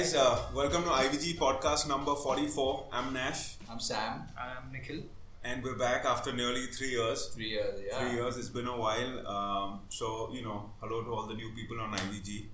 What's 0.00 0.14
going 0.14 0.24
on, 0.24 0.32
guys? 0.32 0.52
Uh, 0.52 0.56
welcome 0.56 0.82
to 0.84 0.88
IVG 0.88 1.36
podcast 1.36 1.86
number 1.86 2.14
44. 2.14 2.86
I'm 2.90 3.12
Nash, 3.12 3.56
I'm 3.70 3.78
Sam. 3.78 4.22
I'm 4.34 4.72
Nikhil. 4.72 5.02
and 5.44 5.62
we're 5.62 5.76
back 5.76 6.06
after 6.06 6.32
nearly 6.32 6.68
three 6.68 6.92
years. 6.92 7.26
Three 7.34 7.50
years, 7.50 7.82
yeah. 7.86 7.98
Three 7.98 8.14
years, 8.14 8.38
it's 8.38 8.48
been 8.48 8.66
a 8.66 8.78
while. 8.78 9.26
Um, 9.26 9.80
so, 9.90 10.30
you 10.32 10.42
know, 10.42 10.70
hello 10.80 11.02
to 11.02 11.10
all 11.12 11.26
the 11.26 11.34
new 11.34 11.50
people 11.54 11.78
on 11.82 11.92
IVG 11.92 12.46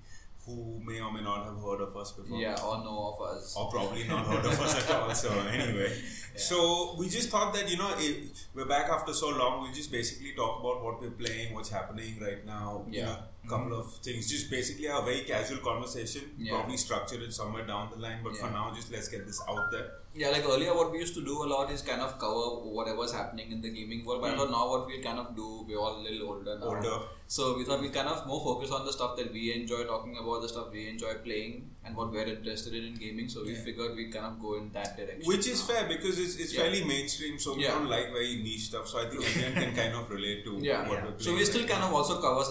who 0.47 0.81
may 0.87 1.01
or 1.01 1.13
may 1.13 1.23
not 1.23 1.45
have 1.45 1.61
heard 1.61 1.81
of 1.81 1.97
us 1.97 2.13
before. 2.13 2.39
Yeah, 2.39 2.55
or 2.65 2.79
know 2.85 3.15
of 3.19 3.37
us. 3.37 3.57
Or 3.57 3.69
probably 3.69 4.05
not 4.05 4.27
heard 4.27 4.47
of 4.47 4.61
us 4.61 4.89
at 4.89 4.95
all. 4.95 5.13
So, 5.13 5.31
anyway. 5.53 5.93
So, 6.37 6.95
we 6.97 7.09
just 7.09 7.31
thought 7.31 7.53
that, 7.55 7.69
you 7.69 7.77
know, 7.77 7.93
if 7.99 8.47
we're 8.55 8.65
back 8.65 8.89
after 8.89 9.13
so 9.13 9.31
long, 9.31 9.63
we'll 9.63 9.73
just 9.73 9.91
basically 9.91 10.33
talk 10.37 10.61
about 10.61 10.85
what 10.85 11.01
we're 11.03 11.11
playing, 11.11 11.53
what's 11.53 11.71
happening 11.71 12.19
right 12.21 12.47
now. 12.47 12.85
You 12.89 13.01
Yeah. 13.01 13.07
know, 13.07 13.19
couple 13.49 13.67
mm-hmm. 13.67 13.81
of 13.81 13.97
things. 13.97 14.31
Just 14.31 14.51
basically 14.51 14.87
a 14.87 15.01
very 15.03 15.21
casual 15.23 15.59
conversation. 15.59 16.23
Yeah. 16.39 16.55
Probably 16.55 16.77
structure 16.77 17.21
it 17.21 17.33
somewhere 17.33 17.67
down 17.67 17.91
the 17.91 17.99
line. 17.99 18.21
But 18.23 18.37
for 18.37 18.51
now, 18.51 18.73
just 18.75 18.93
let's 18.93 19.09
get 19.09 19.27
this 19.27 19.41
out 19.49 19.71
there. 19.73 19.91
Yeah, 20.19 20.31
like 20.31 20.45
earlier, 20.49 20.75
what 20.75 20.91
we 20.93 20.99
used 20.99 21.15
to 21.15 21.23
do 21.25 21.43
a 21.45 21.47
lot 21.47 21.71
is 21.71 21.83
kind 21.83 22.01
of 22.01 22.19
cover 22.19 22.45
whatever's 22.77 23.13
happening 23.13 23.53
in 23.53 23.61
the 23.61 23.69
gaming 23.69 24.05
world. 24.05 24.23
But 24.23 24.31
hmm. 24.33 24.39
thought 24.39 24.51
now 24.51 24.69
what 24.71 24.87
we 24.87 25.01
kind 25.03 25.19
of 25.19 25.37
do, 25.37 25.65
we're 25.69 25.79
all 25.79 25.99
a 26.01 26.03
little 26.03 26.29
older 26.29 26.59
now. 26.59 26.67
Older. 26.67 26.99
So 27.27 27.57
we 27.59 27.65
thought 27.65 27.81
we 27.83 27.91
kind 27.91 28.09
of 28.09 28.27
more 28.27 28.41
focus 28.43 28.71
on 28.71 28.87
the 28.87 28.93
stuff 28.93 29.17
that 29.19 29.31
we 29.33 29.53
enjoy 29.53 29.85
talking 29.85 30.17
about, 30.17 30.41
the 30.41 30.49
stuff 30.49 30.73
we 30.73 30.89
enjoy 30.89 31.15
playing, 31.25 31.71
and 31.85 31.95
what 31.95 32.11
we're 32.13 32.27
interested 32.27 32.73
in 32.75 32.85
in 32.85 32.95
gaming. 32.95 33.29
So 33.29 33.45
we 33.45 33.53
Yeah. 33.53 33.65
figured 33.65 33.95
we 33.97 34.07
kind 34.11 34.27
of 34.27 34.41
go 34.41 34.55
in 34.55 34.71
that 34.79 34.97
direction. 34.97 35.27
Which 35.33 35.47
is 35.49 35.61
now. 35.61 35.75
fair 35.75 35.89
because 35.89 36.19
it's, 36.19 36.37
it's 36.37 36.55
Yeah. 36.55 36.63
fairly 36.63 36.85
mainstream, 36.85 37.39
so 37.39 37.55
we 37.55 37.65
Yeah. 37.65 37.73
don't 37.73 37.91
like 37.91 38.09
very 38.19 38.37
niche 38.47 38.67
stuff. 38.71 38.89
So 38.89 38.99
I 39.01 39.11
think 39.11 39.23
everyone 39.27 39.55
can 39.65 39.75
kind 39.83 39.95
of 40.01 40.09
relate 40.11 40.45
to 40.47 40.57
Yeah. 40.71 40.81
what 40.89 41.03
we're 41.03 41.13
playing. 41.13 41.21
So 41.29 41.35
we 41.35 41.45
still 41.45 41.67
kind 41.75 41.85
of 41.85 41.93
also 41.93 42.21
cover 42.23 42.45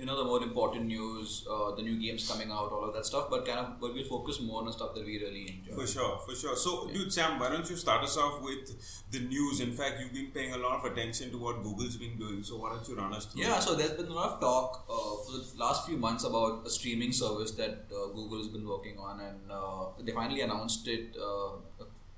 you 0.00 0.06
know 0.08 0.16
the 0.18 0.24
more 0.24 0.42
important 0.42 0.86
news, 0.86 1.32
uh, 1.54 1.74
the 1.78 1.82
new 1.88 1.96
games 2.04 2.26
coming 2.30 2.50
out, 2.58 2.72
all 2.76 2.84
of 2.88 2.94
that 2.94 3.06
stuff. 3.08 3.26
But 3.32 3.44
kind 3.48 3.58
of 3.62 3.66
but 3.80 3.92
we'll 3.96 4.06
focus 4.12 4.40
more 4.40 4.62
on 4.62 4.72
stuff 4.76 4.94
that 4.94 5.04
we 5.10 5.16
really 5.24 5.42
enjoy. 5.56 5.74
For 5.80 5.86
sure, 5.94 6.12
for 6.26 6.34
sure. 6.42 6.56
So, 6.64 6.72
Yeah. 6.86 6.94
dude, 6.94 7.12
Sam, 7.16 7.38
why 7.42 7.50
don't 7.54 7.68
you 7.72 7.76
start 7.82 8.02
us 8.08 8.16
off 8.24 8.40
with 8.48 8.70
the 9.16 9.20
news? 9.34 9.60
In 9.66 9.72
fact, 9.80 10.00
you've 10.00 10.14
been 10.20 10.30
paying 10.38 10.54
a 10.58 10.60
lot 10.66 10.78
of 10.78 10.86
attention 10.92 11.30
to 11.34 11.38
what 11.44 11.62
Google's 11.66 11.98
been 12.04 12.16
doing. 12.24 12.40
So, 12.52 12.56
why 12.62 12.70
don't 12.74 12.88
you 12.92 12.96
run 13.02 13.12
us 13.20 13.26
through? 13.26 13.42
Yeah, 13.42 13.58
so 13.68 13.74
there's 13.82 13.96
been 14.00 14.06
a 14.16 14.18
lot 14.22 14.30
of 14.32 14.40
talk 14.46 14.80
uh, 14.88 15.14
for 15.26 15.36
the 15.42 15.44
last 15.64 15.86
few 15.90 15.98
months 16.06 16.24
about 16.32 16.66
a 16.66 16.70
streaming 16.78 17.12
service 17.12 17.52
that 17.62 17.84
uh, 18.00 18.06
Google 18.16 18.38
has 18.38 18.48
been 18.56 18.66
working 18.74 18.98
on, 19.10 19.20
and 19.28 19.52
uh, 19.60 19.86
they 20.00 20.12
finally 20.22 20.40
announced 20.48 20.88
it. 20.96 21.14
Uh, 21.28 21.50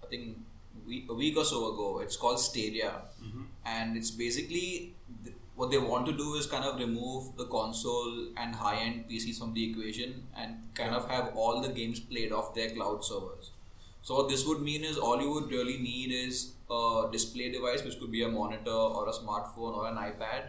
I 0.04 0.06
think 0.14 0.38
week, 0.86 1.06
a 1.10 1.14
week 1.14 1.36
or 1.36 1.44
so 1.44 1.58
ago. 1.72 1.88
It's 2.06 2.16
called 2.16 2.40
Stadia, 2.48 2.92
Mhm. 3.26 3.46
and 3.64 3.96
it's 4.02 4.10
basically 4.24 4.94
what 5.54 5.70
they 5.70 5.78
want 5.78 6.06
to 6.06 6.12
do 6.12 6.34
is 6.34 6.46
kind 6.46 6.64
of 6.64 6.78
remove 6.78 7.36
the 7.36 7.44
console 7.46 8.28
and 8.36 8.54
high-end 8.54 9.04
PCs 9.10 9.38
from 9.38 9.52
the 9.54 9.70
equation 9.70 10.24
and 10.36 10.56
kind 10.74 10.94
of 10.94 11.08
have 11.10 11.32
all 11.36 11.60
the 11.60 11.68
games 11.68 12.00
played 12.00 12.32
off 12.32 12.54
their 12.54 12.70
cloud 12.70 13.04
servers. 13.04 13.50
So 14.02 14.14
what 14.16 14.28
this 14.28 14.46
would 14.46 14.62
mean 14.62 14.82
is 14.82 14.96
all 14.98 15.20
you 15.20 15.30
would 15.30 15.50
really 15.50 15.78
need 15.78 16.10
is 16.10 16.52
a 16.70 17.08
display 17.12 17.52
device, 17.52 17.84
which 17.84 18.00
could 18.00 18.10
be 18.10 18.22
a 18.24 18.28
monitor 18.28 18.70
or 18.70 19.08
a 19.08 19.12
smartphone 19.12 19.76
or 19.76 19.86
an 19.88 19.96
iPad, 19.96 20.44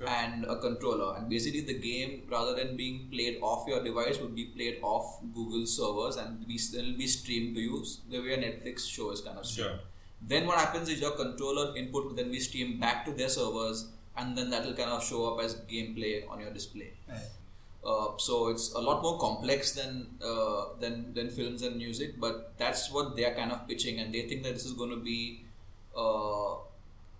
Okay. 0.00 0.12
and 0.12 0.44
a 0.44 0.56
controller. 0.60 1.16
And 1.16 1.28
basically, 1.28 1.62
the 1.62 1.76
game, 1.76 2.22
rather 2.30 2.54
than 2.54 2.76
being 2.76 3.08
played 3.10 3.38
off 3.42 3.66
your 3.66 3.82
device, 3.82 4.18
would 4.20 4.34
be 4.34 4.44
played 4.44 4.78
off 4.82 5.18
Google 5.34 5.66
servers 5.66 6.16
and 6.16 6.46
be 6.46 6.58
then 6.72 6.96
be 6.96 7.06
streamed 7.08 7.56
to 7.56 7.60
you 7.60 7.84
the 8.10 8.20
way 8.20 8.34
a 8.34 8.38
Netflix 8.38 8.88
show 8.88 9.10
is 9.10 9.20
kind 9.22 9.38
of 9.38 9.46
streamed. 9.46 9.70
Sure. 9.70 9.80
Then 10.20 10.46
what 10.46 10.58
happens 10.58 10.88
is 10.88 11.00
your 11.00 11.12
controller 11.12 11.76
input 11.76 12.06
will 12.06 12.14
then 12.14 12.30
be 12.30 12.38
streamed 12.38 12.78
back 12.80 13.04
to 13.06 13.12
their 13.12 13.28
servers, 13.28 13.88
and 14.18 14.36
then 14.36 14.50
that 14.50 14.64
will 14.66 14.74
kind 14.74 14.90
of 14.90 15.02
show 15.04 15.20
up 15.32 15.42
as 15.44 15.54
gameplay 15.72 16.28
on 16.28 16.40
your 16.40 16.50
display. 16.50 16.92
Uh, 17.84 18.08
so 18.18 18.48
it's 18.48 18.72
a 18.74 18.80
lot 18.80 19.02
more 19.02 19.18
complex 19.18 19.72
than 19.72 19.92
uh, 20.30 20.64
than 20.80 21.14
than 21.14 21.30
films 21.30 21.62
and 21.62 21.76
music, 21.76 22.18
but 22.20 22.52
that's 22.58 22.90
what 22.90 23.14
they 23.16 23.24
are 23.24 23.34
kind 23.34 23.52
of 23.52 23.66
pitching, 23.68 24.00
and 24.00 24.12
they 24.12 24.22
think 24.28 24.42
that 24.42 24.54
this 24.54 24.66
is 24.66 24.72
going 24.80 24.90
to 24.90 25.02
be 25.10 25.44
uh, 25.96 26.54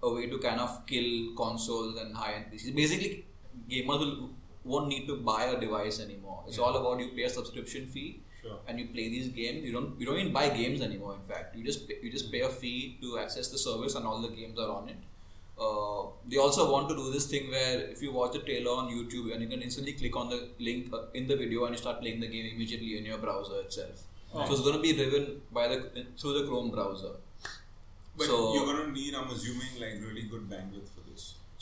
a 0.03 0.11
way 0.17 0.27
to 0.33 0.39
kind 0.39 0.61
of 0.61 0.85
kill 0.87 1.35
consoles 1.37 1.99
and 2.01 2.15
high-end 2.15 2.47
PCs. 2.53 2.75
Basically, 2.75 3.25
gamers 3.71 4.01
will 4.05 4.31
won't 4.65 4.89
need 4.89 5.07
to 5.07 5.17
buy 5.17 5.45
a 5.45 5.59
device 5.61 6.01
anymore. 6.01 6.43
It's 6.49 6.59
all 6.59 6.77
about 6.77 7.01
you 7.01 7.09
pay 7.21 7.23
a 7.25 7.31
subscription 7.31 7.87
fee 7.87 8.21
Sure. 8.43 8.59
and 8.69 8.79
you 8.79 8.87
play 8.87 9.09
these 9.09 9.29
games. 9.29 9.65
You 9.65 9.73
don't 9.73 9.99
you 10.01 10.07
don't 10.07 10.19
even 10.19 10.33
buy 10.33 10.49
games 10.49 10.83
anymore. 10.89 11.15
In 11.15 11.23
fact, 11.31 11.57
you 11.57 11.65
just 11.65 11.89
pay, 11.89 11.97
you 12.03 12.11
just 12.11 12.31
pay 12.33 12.43
a 12.43 12.49
fee 12.49 12.99
to 13.03 13.19
access 13.19 13.49
the 13.55 13.59
service, 13.59 13.95
and 13.95 14.07
all 14.07 14.21
the 14.27 14.29
games 14.43 14.59
are 14.59 14.71
on 14.71 14.89
it. 14.89 14.97
Uh, 15.61 16.07
they 16.29 16.37
also 16.37 16.71
want 16.73 16.89
to 16.89 16.95
do 16.95 17.11
this 17.13 17.27
thing 17.27 17.51
where 17.51 17.81
if 17.81 18.01
you 18.01 18.13
watch 18.13 18.33
the 18.33 18.39
trailer 18.41 18.71
on 18.71 18.89
YouTube 18.89 19.33
and 19.33 19.43
you 19.43 19.49
can 19.49 19.61
instantly 19.61 19.93
click 19.93 20.15
on 20.17 20.29
the 20.29 20.51
link 20.59 20.93
uh, 20.93 21.07
in 21.15 21.27
the 21.27 21.37
video 21.37 21.65
and 21.65 21.75
you 21.75 21.79
start 21.79 22.01
playing 22.01 22.21
the 22.21 22.29
game 22.29 22.47
immediately 22.55 22.97
in 22.99 23.05
your 23.05 23.19
browser 23.19 23.61
itself. 23.61 24.05
So 24.33 24.43
it's 24.53 24.61
going 24.61 24.77
to 24.77 24.81
be 24.83 24.93
driven 24.93 25.41
by 25.51 25.69
the 25.69 26.07
through 26.21 26.43
the 26.43 26.47
Chrome 26.47 26.71
browser. 26.71 27.13
But 28.17 28.27
so 28.27 28.55
you're 28.55 28.67
going 28.67 28.87
to 28.87 28.93
need, 28.93 29.15
I'm 29.15 29.31
assuming, 29.31 29.81
like 29.81 29.95
really 30.07 30.23
good 30.29 30.49
bandwidth 30.51 30.89
for 30.91 31.01
this. 31.01 31.08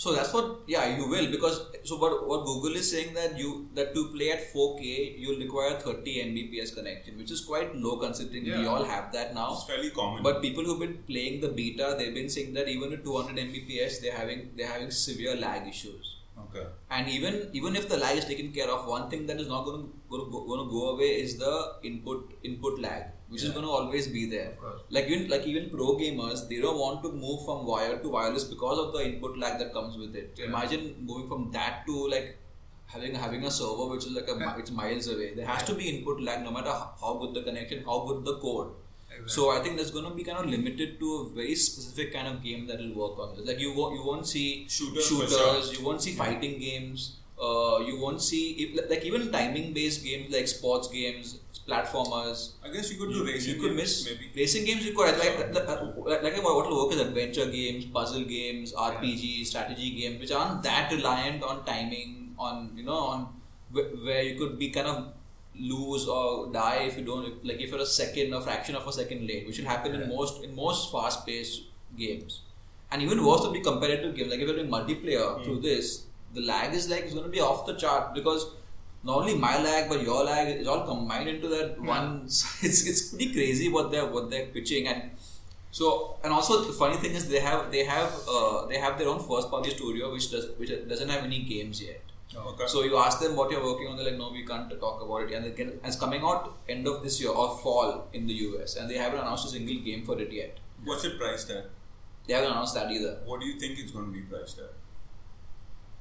So 0.03 0.13
that's 0.15 0.33
what 0.37 0.47
yeah 0.73 0.85
you 0.97 1.05
will 1.13 1.29
because 1.35 1.57
so 1.85 1.97
what 1.97 2.15
what 2.29 2.45
Google 2.49 2.75
is 2.81 2.91
saying 2.91 3.15
that 3.15 3.39
you 3.39 3.69
that 3.75 3.95
to 3.95 4.03
play 4.15 4.31
at 4.33 4.43
4K 4.53 5.15
you'll 5.19 5.39
require 5.45 5.73
30 5.79 6.17
Mbps 6.27 6.75
connection 6.75 7.17
which 7.17 7.31
is 7.31 7.41
quite 7.51 7.75
low 7.75 7.97
considering 7.97 8.45
we 8.45 8.67
all 8.67 8.85
have 8.85 9.11
that 9.13 9.35
now. 9.35 9.53
It's 9.55 9.65
fairly 9.65 9.91
common. 9.91 10.23
But 10.23 10.43
people 10.43 10.65
who've 10.65 10.79
been 10.79 10.99
playing 11.07 11.41
the 11.41 11.49
beta, 11.49 11.95
they've 11.99 12.15
been 12.15 12.29
saying 12.29 12.53
that 12.55 12.69
even 12.69 12.93
at 12.93 13.05
200 13.05 13.37
Mbps, 13.37 14.01
they're 14.03 14.17
having 14.17 14.51
they're 14.57 14.73
having 14.77 14.91
severe 14.91 15.35
lag 15.35 15.67
issues. 15.67 16.13
okay. 16.45 16.67
And 16.91 17.09
even 17.09 17.35
even 17.59 17.77
if 17.81 17.89
the 17.89 17.97
lag 17.97 18.19
is 18.19 18.27
taken 18.31 18.53
care 18.53 18.71
of, 18.71 18.87
one 18.87 19.09
thing 19.11 19.27
that 19.29 19.41
is 19.41 19.49
not 19.49 19.65
going 19.65 19.81
to, 19.83 20.19
going 20.51 20.63
to 20.65 20.71
go 20.77 20.83
away 20.91 21.11
is 21.25 21.39
the 21.39 21.55
input 21.91 22.35
input 22.43 22.81
lag, 22.87 23.05
which 23.29 23.43
is 23.43 23.51
going 23.51 23.65
to 23.65 23.71
always 23.77 24.07
be 24.17 24.25
there. 24.31 24.51
Like 24.97 25.07
even 25.09 25.29
like 25.29 25.47
even 25.53 25.69
pro 25.71 25.97
gamers, 26.01 26.49
they 26.49 26.61
don't 26.61 26.79
want 26.79 27.03
to 27.05 27.13
move 27.13 27.45
from 27.45 27.67
wired 27.67 28.03
to 28.03 28.09
wireless 28.17 28.45
because 28.45 28.79
of 28.85 28.93
the 28.93 29.05
input 29.11 29.39
lag 29.45 29.59
that 29.59 29.73
comes 29.73 29.97
with 29.97 30.15
it. 30.15 30.35
Yeah. 30.39 30.47
Imagine 30.47 30.85
moving 31.11 31.29
from 31.29 31.51
that 31.53 31.85
to 31.87 32.09
like 32.15 32.37
having 32.95 33.15
having 33.15 33.45
a 33.45 33.51
server 33.51 33.87
which 33.93 34.07
is 34.07 34.13
like 34.13 34.29
a 34.29 34.37
mi- 34.43 34.57
it's 34.65 34.71
miles 34.71 35.09
away. 35.15 35.35
There 35.35 35.47
has 35.47 35.65
to 35.65 35.75
be 35.75 35.89
input 35.95 36.21
lag 36.29 36.43
no 36.49 36.53
matter 36.59 36.71
how- 37.05 37.15
good 37.23 37.35
the 37.39 37.43
connection, 37.43 37.83
how 37.85 37.99
good 38.11 38.25
the 38.25 38.37
code. 38.49 38.75
So 39.35 39.51
I 39.51 39.61
think 39.65 39.77
that's 39.79 39.91
going 39.91 40.05
to 40.05 40.15
be 40.15 40.23
kind 40.25 40.39
of 40.39 40.47
limited 40.55 40.99
to 41.01 41.13
a 41.19 41.29
very 41.37 41.55
specific 41.55 42.13
kind 42.13 42.29
of 42.29 42.43
game 42.43 42.67
that 42.67 42.79
will 42.79 42.95
work 43.03 43.19
on 43.19 43.35
this. 43.37 43.47
Like 43.51 43.59
you 43.59 43.71
won't 43.77 43.95
you 43.99 44.05
won't 44.09 44.27
see 44.33 44.67
Shooters 45.07 45.79
you 45.79 45.85
won't 45.87 46.03
see 46.07 46.13
fighting 46.13 46.59
games. 46.65 47.07
Uh, 47.41 47.79
you 47.87 48.01
won't 48.01 48.23
see 48.23 48.53
if, 48.53 48.91
like 48.91 49.05
even 49.05 49.31
timing 49.31 49.73
based 49.75 50.03
games 50.03 50.33
like 50.33 50.49
sports 50.49 50.89
games, 50.89 51.39
platformers. 51.69 52.53
I 52.65 52.71
guess 52.71 52.91
you 52.91 52.99
could 52.99 53.11
do 53.13 53.19
You, 53.19 53.27
racing 53.27 53.55
you 53.55 53.61
could 53.61 53.77
games, 53.77 53.81
miss 53.83 54.05
maybe. 54.07 54.31
racing 54.35 54.65
games. 54.65 54.87
You 54.87 54.95
could 54.95 55.19
like 55.19 55.39
like, 55.55 56.23
like, 56.23 56.43
what 56.43 56.69
will 56.71 56.87
work 56.87 56.95
is 56.95 57.01
adventure 57.01 57.47
games, 57.51 57.85
puzzle 57.87 58.25
games, 58.25 58.73
RPG, 58.73 59.45
strategy 59.45 59.91
games, 59.91 60.21
which 60.21 60.33
aren't 60.33 60.63
that 60.63 60.91
reliant 60.93 61.43
on 61.43 61.65
timing, 61.67 62.35
on 62.39 62.71
you 62.75 62.85
know 62.85 62.99
on 62.99 63.27
wh- 63.73 63.93
where 64.07 64.23
you 64.23 64.39
could 64.39 64.59
be 64.59 64.71
kind 64.71 64.87
of 64.87 65.13
lose 65.59 66.07
or 66.09 66.51
die 66.53 66.85
if 66.89 66.97
you 66.99 67.05
don't 67.05 67.45
like 67.45 67.61
if 67.61 67.71
you're 67.71 67.81
a 67.81 67.87
second 67.87 68.33
or 68.35 68.41
fraction 68.41 68.75
of 68.75 68.87
a 68.87 68.93
second 68.93 69.27
late, 69.27 69.47
which 69.47 69.59
will 69.59 69.67
happen 69.67 69.95
in 69.95 70.09
most 70.09 70.43
in 70.43 70.55
most 70.57 70.91
fast 70.91 71.27
paced 71.27 71.63
games. 71.99 72.41
And 72.91 73.03
even 73.03 73.25
worse 73.25 73.43
would 73.43 73.53
be 73.53 73.61
competitive 73.61 74.15
games. 74.17 74.31
Like 74.31 74.41
if 74.41 74.47
you're 74.49 74.57
doing 74.57 74.71
multiplayer 74.71 75.45
through 75.45 75.61
this, 75.61 76.06
the 76.37 76.45
lag 76.53 76.75
is 76.79 76.89
like 76.93 77.05
it's 77.09 77.15
going 77.19 77.27
to 77.31 77.35
be 77.39 77.43
off 77.49 77.67
the 77.67 77.75
chart 77.83 78.15
because 78.15 78.47
not 79.03 79.19
only 79.19 79.35
my 79.47 79.55
lag 79.67 79.89
but 79.91 80.03
your 80.09 80.25
lag 80.25 80.49
is 80.61 80.67
all 80.73 80.87
combined 80.87 81.29
into 81.35 81.49
that 81.49 81.81
one. 81.81 82.09
It's 82.69 82.81
it's 82.91 83.03
pretty 83.11 83.33
crazy 83.37 83.69
what 83.77 83.91
they're 83.91 84.09
what 84.17 84.31
they're 84.31 84.49
pitching 84.57 84.89
and 84.93 85.11
so 85.79 85.87
and 86.25 86.33
also 86.33 86.65
the 86.65 86.73
funny 86.83 86.97
thing 87.05 87.15
is 87.21 87.29
they 87.29 87.41
have 87.41 87.71
they 87.77 87.85
have 87.85 88.13
uh, 88.35 88.67
they 88.67 88.79
have 88.87 88.99
their 88.99 89.09
own 89.15 89.23
first 89.31 89.51
party 89.55 89.71
studio 89.79 90.13
which 90.13 90.31
does 90.35 90.47
which 90.59 90.73
doesn't 90.93 91.11
have 91.17 91.25
any 91.31 91.41
games 91.55 91.83
yet. 91.89 92.03
Okay. 92.37 92.67
So 92.67 92.83
you 92.83 92.97
ask 92.99 93.21
them 93.21 93.35
what 93.37 93.51
you're 93.51 93.65
working 93.65 93.87
on, 93.89 93.97
they're 93.97 94.07
like, 94.11 94.19
no, 94.19 94.31
we 94.31 94.45
can't 94.45 94.69
talk 94.81 95.01
about 95.03 95.23
it. 95.23 95.33
And 95.33 95.47
again, 95.47 95.81
it's 95.83 95.97
coming 95.97 96.23
out 96.23 96.55
end 96.69 96.87
of 96.87 97.03
this 97.03 97.21
year 97.21 97.31
or 97.31 97.57
fall 97.59 98.09
in 98.13 98.27
the 98.27 98.35
US, 98.47 98.77
and 98.77 98.91
they 98.91 98.99
haven't 98.99 99.21
announced 99.21 99.47
a 99.47 99.49
single 99.49 99.79
game 99.87 100.05
for 100.05 100.19
it 100.21 100.33
yet. 100.33 100.59
What's 100.85 101.05
it 101.05 101.19
priced 101.19 101.51
at? 101.51 101.71
They 102.27 102.35
haven't 102.35 102.51
announced 102.51 102.75
that 102.75 102.91
either. 102.91 103.21
What 103.25 103.41
do 103.41 103.47
you 103.47 103.59
think 103.59 103.79
it's 103.79 103.93
going 103.93 104.07
to 104.07 104.13
be 104.13 104.21
priced 104.21 104.59
at? 104.59 104.73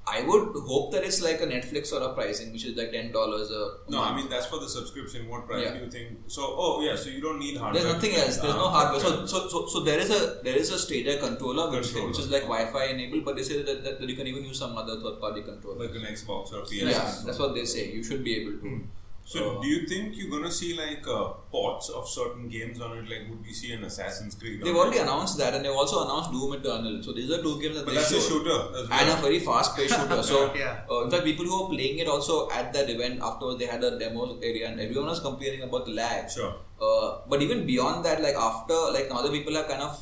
I 0.08 0.22
would 0.22 0.50
hope 0.70 0.92
that 0.94 1.04
it's 1.04 1.22
like 1.24 1.42
a 1.42 1.48
Netflix 1.48 1.88
sort 1.88 2.04
of 2.04 2.16
pricing, 2.16 2.52
which 2.54 2.64
is 2.66 2.78
like 2.78 2.92
ten 2.92 3.12
dollars 3.12 3.50
a 3.50 3.62
No, 3.90 4.04
I 4.04 4.16
mean 4.16 4.30
that's 4.30 4.46
for 4.46 4.60
the 4.60 4.70
subscription. 4.70 5.28
What 5.28 5.48
price 5.48 5.64
Yeah. 5.64 5.74
do 5.78 5.86
you 5.86 5.90
think? 5.90 6.20
So, 6.28 6.42
oh 6.66 6.82
yeah, 6.82 6.96
so 6.96 7.10
you 7.10 7.22
don't 7.22 7.40
need 7.40 7.58
hardware. 7.58 7.82
There's 7.84 7.94
nothing 7.96 8.16
else. 8.16 8.38
There's 8.38 8.54
no 8.54 8.66
Ah, 8.66 8.72
hardware. 8.76 9.00
So, 9.02 9.14
okay. 9.16 9.28
so, 9.28 9.48
so, 9.54 9.66
so 9.68 9.80
there 9.80 9.98
is 10.00 10.12
a 10.12 10.20
there 10.44 10.56
is 10.56 10.70
a 10.72 10.78
Stadia 10.78 11.18
controller, 11.20 11.72
which, 11.72 11.86
Controller. 11.86 12.08
which 12.10 12.20
is 12.20 12.30
like 12.30 12.44
Wi-Fi 12.44 12.84
enabled, 12.94 13.26
but 13.26 13.36
they 13.36 13.44
say 13.44 13.64
that, 13.64 13.84
that, 13.84 14.00
that 14.00 14.08
you 14.10 14.16
can 14.16 14.28
even 14.28 14.44
use 14.46 14.60
some 14.60 14.78
other 14.78 15.00
third 15.02 15.20
party 15.20 15.42
controller. 15.42 15.88
like 15.88 15.96
an 15.96 16.04
Xbox 16.14 16.54
or 16.54 16.62
PS. 16.62 16.74
yeah, 16.74 17.16
that's 17.26 17.40
what 17.40 17.56
they 17.56 17.66
say. 17.66 17.92
You 17.92 18.04
should 18.04 18.24
be 18.24 18.36
able 18.42 18.60
to. 18.62 18.84
So, 19.28 19.40
Uh, 19.44 19.62
do 19.62 19.68
you 19.68 19.78
think 19.92 20.16
you're 20.18 20.30
gonna 20.34 20.52
see 20.56 20.68
like 20.80 21.06
uh, 21.14 21.24
ports 21.54 21.88
of 22.00 22.08
certain 22.08 22.44
games 22.56 22.80
on 22.80 22.92
it? 22.98 23.06
Like, 23.12 23.24
would 23.30 23.42
we 23.48 23.54
see 23.60 23.72
an 23.76 23.84
Assassin's 23.88 24.36
Creed? 24.36 24.62
They've 24.64 24.76
already 24.82 25.00
announced 25.06 25.40
that, 25.40 25.56
and 25.56 25.66
they've 25.66 25.80
also 25.84 26.04
announced 26.06 26.30
Doom 26.36 26.54
Eternal. 26.58 27.02
So 27.08 27.12
these 27.20 27.32
are 27.38 27.42
two 27.48 27.56
games 27.62 27.76
that 27.78 27.86
But 27.88 27.96
they 27.96 28.02
that's 28.02 28.12
a 28.20 28.22
shooter 28.28 28.60
as 28.82 28.88
well. 28.90 29.00
and 29.00 29.10
a 29.16 29.16
very 29.24 29.40
fast-paced 29.48 29.96
shooter. 30.00 30.22
So, 30.32 30.54
Yeah. 30.54 30.76
uh, 30.92 31.02
in 31.06 31.10
fact, 31.16 31.26
people 31.32 31.46
who 31.52 31.58
were 31.64 31.70
playing 31.74 31.98
it 32.06 32.08
also 32.18 32.38
at 32.52 32.72
that 32.78 32.88
event 32.96 33.20
afterwards, 33.32 33.58
they 33.64 33.66
had 33.74 33.84
a 33.84 33.98
demo 34.04 34.28
area, 34.52 34.68
and 34.70 34.80
everyone 34.88 35.08
was 35.16 35.20
complaining 35.30 35.64
about 35.70 35.88
the 35.88 35.96
lag. 36.04 36.30
Sure. 36.38 36.54
Uh, 36.80 37.10
but 37.28 37.42
even 37.42 37.66
beyond 37.66 38.06
that, 38.06 38.22
like 38.22 38.36
after, 38.36 38.80
like 39.00 39.10
now 39.10 39.18
other 39.24 39.32
people 39.40 39.56
have 39.56 39.68
kind 39.68 39.82
of, 39.82 39.98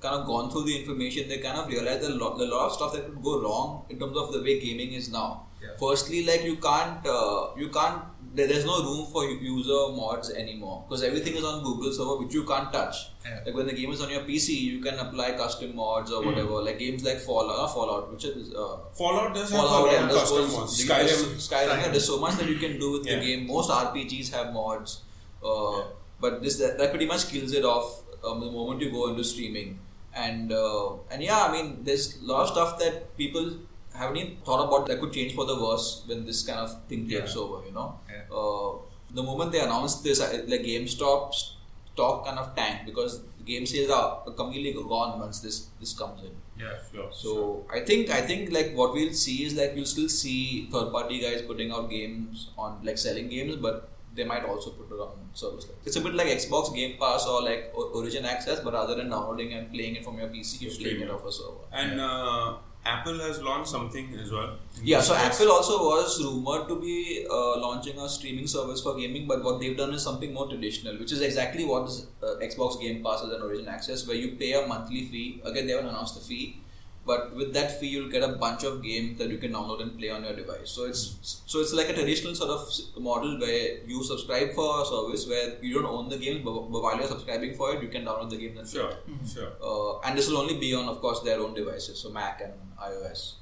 kind 0.00 0.16
of 0.20 0.26
gone 0.26 0.50
through 0.50 0.64
the 0.64 0.76
information, 0.82 1.28
they 1.28 1.38
kind 1.38 1.56
of 1.64 1.68
realized 1.68 2.02
that 2.02 2.10
a 2.10 2.20
lot, 2.24 2.40
a 2.40 2.50
lot 2.56 2.66
of 2.66 2.72
stuff 2.72 2.92
that 2.94 3.06
could 3.06 3.22
go 3.22 3.40
wrong 3.46 3.84
in 3.90 4.00
terms 4.00 4.16
of 4.24 4.32
the 4.32 4.42
way 4.42 4.58
gaming 4.68 4.92
is 4.92 5.08
now. 5.20 5.28
Yeah. 5.62 5.68
Firstly, 5.80 6.26
like 6.26 6.42
you 6.44 6.56
can't, 6.56 7.06
uh, 7.06 7.50
you 7.56 7.68
can't. 7.80 8.02
There, 8.36 8.46
there's 8.46 8.64
no 8.66 8.76
room 8.86 9.06
for 9.12 9.24
user 9.24 9.78
mods 9.98 10.30
anymore 10.40 10.84
because 10.86 11.02
everything 11.08 11.36
is 11.36 11.44
on 11.50 11.62
Google 11.64 11.92
server, 11.98 12.16
which 12.22 12.34
you 12.34 12.44
can't 12.44 12.70
touch. 12.72 12.96
Yeah. 13.24 13.40
Like 13.46 13.54
when 13.54 13.66
the 13.66 13.72
game 13.72 13.90
is 13.92 14.02
on 14.06 14.10
your 14.10 14.20
PC, 14.30 14.48
you 14.72 14.80
can 14.86 14.98
apply 15.04 15.28
custom 15.42 15.74
mods 15.76 16.12
or 16.12 16.22
whatever. 16.24 16.60
Like 16.68 16.78
games 16.78 17.02
like 17.04 17.18
Fallout, 17.28 17.56
not 17.62 17.72
Fallout, 17.76 18.10
which 18.12 18.26
is 18.26 18.52
uh, 18.54 18.76
Fallout 19.00 19.34
does 19.34 19.50
have 19.50 19.60
Fallout 19.60 19.80
a 19.80 19.86
lot 19.86 19.94
and 20.02 20.10
of 20.10 20.16
custom 20.18 20.36
those- 20.42 20.52
mods. 20.56 20.86
there's- 20.86 21.12
Skyrim. 21.12 21.34
Skyrim. 21.48 21.82
Yeah, 21.82 21.88
there's 21.88 22.06
so 22.06 22.18
much 22.26 22.34
that 22.42 22.48
you 22.54 22.58
can 22.66 22.78
do 22.78 22.92
with 22.98 23.06
Yeah. 23.06 23.18
the 23.20 23.26
game. 23.26 23.46
Most 23.46 23.70
RPGs 23.70 24.30
have 24.38 24.52
mods, 24.52 25.00
uh, 25.42 25.78
Yeah. 25.78 25.84
but 26.20 26.42
this 26.42 26.58
that, 26.64 26.76
that 26.78 26.90
pretty 26.90 27.06
much 27.14 27.28
kills 27.30 27.52
it 27.62 27.64
off 27.64 28.02
um, 28.24 28.40
the 28.40 28.50
moment 28.50 28.80
you 28.82 28.90
go 28.90 29.08
into 29.08 29.24
streaming. 29.24 29.78
And 30.26 30.52
uh, 30.52 30.94
and 31.10 31.22
yeah, 31.22 31.40
I 31.46 31.52
mean, 31.52 31.72
there's 31.84 32.04
a 32.20 32.24
lot 32.34 32.42
of 32.42 32.48
stuff 32.48 32.78
that 32.84 33.16
people 33.16 33.50
haven't 33.96 34.16
even 34.22 34.36
thought 34.44 34.62
about 34.66 34.86
that 34.88 35.00
could 35.00 35.12
change 35.12 35.34
for 35.34 35.44
the 35.46 35.56
worse 35.66 36.02
when 36.06 36.24
this 36.24 36.42
kind 36.48 36.60
of 36.60 36.70
thing 36.88 37.08
takes 37.08 37.34
Yeah. 37.34 37.42
over. 37.42 37.58
You 37.66 37.72
know, 37.72 37.88
Yeah. 38.10 38.36
uh, 38.42 38.72
the 39.18 39.22
moment 39.22 39.52
they 39.52 39.60
announced 39.60 40.02
this, 40.04 40.20
like 40.20 40.62
GameStop 40.70 41.34
stock 41.42 42.26
kind 42.26 42.38
of 42.38 42.54
tanked 42.56 42.86
because 42.86 43.20
game 43.44 43.64
sales 43.64 43.90
are 43.90 44.08
completely 44.42 44.72
gone 44.94 45.18
once 45.20 45.40
this 45.40 45.58
this 45.80 45.92
comes 46.00 46.22
in. 46.28 46.34
Yeah. 46.62 46.76
Sure. 46.92 47.08
So 47.22 47.64
I 47.78 47.80
think 47.90 48.10
I 48.10 48.22
think 48.30 48.50
like 48.58 48.72
what 48.80 48.92
we'll 48.98 49.12
see 49.24 49.36
is 49.46 49.54
like 49.60 49.74
you'll 49.76 49.92
still 49.96 50.08
see 50.08 50.38
third 50.72 50.90
party 50.96 51.20
guys 51.26 51.42
putting 51.50 51.70
out 51.70 51.88
games 51.90 52.48
on 52.58 52.80
like 52.88 52.98
selling 52.98 53.28
games, 53.36 53.56
but 53.68 53.88
they 54.18 54.24
might 54.24 54.44
also 54.50 54.70
put 54.70 54.90
it 54.96 55.00
on 55.06 55.16
service. 55.34 55.66
It's 55.84 55.96
a 55.96 56.00
bit 56.00 56.14
like 56.14 56.28
Xbox 56.28 56.74
Game 56.74 56.96
Pass 57.00 57.26
or 57.26 57.42
like 57.42 57.72
Origin 57.74 58.24
Access, 58.24 58.60
but 58.60 58.72
rather 58.72 58.94
than 58.94 59.10
downloading 59.10 59.52
and 59.52 59.70
playing 59.72 59.96
it 59.96 60.04
from 60.06 60.18
your 60.18 60.28
PC, 60.28 60.62
you're 60.62 60.74
playing 60.74 61.02
it 61.02 61.10
off 61.10 61.24
a 61.26 61.32
server. 61.38 61.66
And 61.72 62.00
uh, 62.00 62.54
Apple 62.86 63.18
has 63.20 63.40
launched 63.42 63.70
something 63.70 64.14
as 64.22 64.30
well. 64.30 64.58
Yeah, 64.82 65.00
so 65.00 65.14
Yes. 65.14 65.40
Apple 65.40 65.52
also 65.52 65.78
was 65.78 66.22
rumored 66.24 66.68
to 66.68 66.80
be 66.80 67.26
uh, 67.28 67.58
launching 67.60 67.98
a 67.98 68.08
streaming 68.08 68.46
service 68.46 68.80
for 68.82 68.94
gaming, 68.96 69.26
but 69.26 69.42
what 69.42 69.60
they've 69.60 69.76
done 69.76 69.92
is 69.94 70.02
something 70.02 70.32
more 70.32 70.48
traditional, 70.48 70.96
which 70.98 71.12
is 71.12 71.20
exactly 71.20 71.64
what 71.64 71.90
uh, 72.22 72.36
Xbox 72.50 72.80
Game 72.80 73.02
Pass 73.02 73.22
is 73.22 73.32
and 73.32 73.42
Origin 73.42 73.68
Access, 73.68 74.06
where 74.06 74.16
you 74.16 74.36
pay 74.36 74.52
a 74.52 74.66
monthly 74.66 75.06
fee. 75.06 75.40
Again, 75.44 75.66
they 75.66 75.72
haven't 75.72 75.88
announced 75.88 76.14
the 76.14 76.20
fee, 76.20 76.60
but 77.06 77.34
with 77.36 77.52
that 77.54 77.78
fee, 77.78 77.88
you'll 77.94 78.10
get 78.10 78.22
a 78.28 78.32
bunch 78.44 78.64
of 78.64 78.82
games 78.82 79.18
that 79.18 79.28
you 79.34 79.38
can 79.38 79.52
download 79.52 79.80
and 79.82 79.96
play 79.98 80.10
on 80.10 80.24
your 80.24 80.34
device. 80.34 80.70
So 80.76 80.84
it's 80.90 81.40
so 81.46 81.60
it's 81.60 81.72
like 81.72 81.88
a 81.88 81.94
traditional 81.98 82.34
sort 82.34 82.50
of 82.56 83.02
model 83.08 83.38
where 83.40 83.78
you 83.86 84.02
subscribe 84.04 84.52
for 84.58 84.68
a 84.82 84.84
service 84.92 85.26
where 85.32 85.48
you 85.62 85.74
don't 85.74 85.86
own 85.86 86.08
the 86.08 86.18
game, 86.26 86.42
but, 86.44 86.52
while 86.70 86.96
you're 86.98 87.06
subscribing 87.14 87.54
for 87.54 87.72
it, 87.74 87.82
you 87.82 87.88
can 87.88 88.04
download 88.04 88.30
the 88.30 88.36
game 88.44 88.58
and 88.58 88.68
play 88.68 88.80
Sure. 88.80 88.90
it. 88.90 89.28
Sure. 89.34 89.50
Uh, 89.62 89.98
and 90.00 90.18
this 90.18 90.28
will 90.28 90.38
only 90.38 90.58
be 90.58 90.74
on, 90.74 90.88
of 90.88 91.00
course, 91.00 91.20
their 91.20 91.40
own 91.40 91.54
devices, 91.54 91.98
so 92.00 92.10
Mac 92.10 92.40
and 92.42 92.54
iOS. 92.90 93.34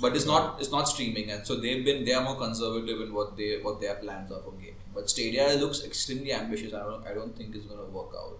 But 0.00 0.14
it's 0.16 0.26
not 0.26 0.60
it's 0.60 0.70
not 0.70 0.88
streaming, 0.88 1.30
and 1.32 1.44
so 1.44 1.56
they've 1.56 1.84
been 1.84 2.04
they 2.04 2.12
are 2.12 2.22
more 2.22 2.36
conservative 2.36 3.00
in 3.00 3.12
what 3.12 3.36
they 3.36 3.48
what 3.62 3.80
their 3.80 3.96
plans 3.96 4.30
are 4.30 4.40
for 4.42 4.52
gaming. 4.52 4.76
But 4.94 5.10
Stadia 5.10 5.46
looks 5.62 5.82
extremely 5.84 6.32
ambitious. 6.32 6.72
I 6.72 6.84
don't 6.90 7.04
I 7.04 7.14
don't 7.14 7.36
think 7.36 7.56
it's 7.56 7.64
going 7.66 7.80
to 7.84 7.90
work 7.96 8.12
out. 8.20 8.38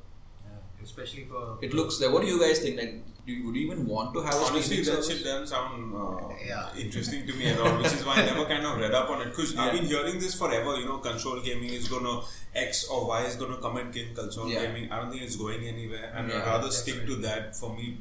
Yeah. 0.97 1.03
Especially 1.05 1.25
for 1.25 1.59
It 1.63 1.75
looks 1.75 2.01
like 2.01 2.13
what 2.13 2.23
do 2.23 2.29
you 2.29 2.41
guys 2.41 2.59
think? 2.61 2.79
Like, 2.79 2.95
do 3.27 3.33
you, 3.33 3.47
would 3.47 3.57
you 3.57 3.63
even 3.67 3.87
want 3.87 4.15
to 4.15 4.21
have 4.23 4.35
a 4.35 4.37
Honestly, 4.39 4.63
streaming 4.63 4.85
that 4.87 5.05
service? 5.05 5.09
shit 5.19 5.25
doesn't 5.25 5.47
sound 5.49 5.95
uh, 5.95 6.29
Yeah. 6.47 6.69
interesting 6.79 7.27
to 7.27 7.33
me 7.35 7.47
at 7.47 7.59
all, 7.61 7.77
which 7.77 7.93
is 7.93 8.05
why 8.05 8.15
I 8.17 8.25
never 8.25 8.45
kind 8.47 8.65
of 8.65 8.79
read 8.79 8.95
up 8.95 9.11
on 9.11 9.21
it. 9.23 9.27
Because 9.27 9.57
I've 9.57 9.73
been 9.73 9.85
hearing 9.85 10.19
this 10.19 10.35
forever. 10.35 10.77
You 10.77 10.87
know, 10.87 10.99
console 10.99 11.41
gaming 11.41 11.71
is 11.71 11.89
gonna 11.89 12.23
X 12.55 12.87
or 12.89 13.07
Y 13.07 13.25
is 13.25 13.37
gonna 13.37 13.59
come 13.59 13.77
and 13.77 13.93
kill 13.93 14.07
console 14.15 14.49
Yeah. 14.49 14.63
gaming. 14.67 14.91
I 14.91 14.97
don't 15.01 15.11
think 15.11 15.23
it's 15.23 15.37
going 15.37 15.63
anywhere, 15.67 16.13
and 16.17 16.29
Yeah, 16.31 16.37
I'd 16.39 16.47
rather 16.47 16.71
stick 16.71 17.07
to 17.07 17.17
that. 17.17 17.55
For 17.57 17.75
me, 17.75 17.99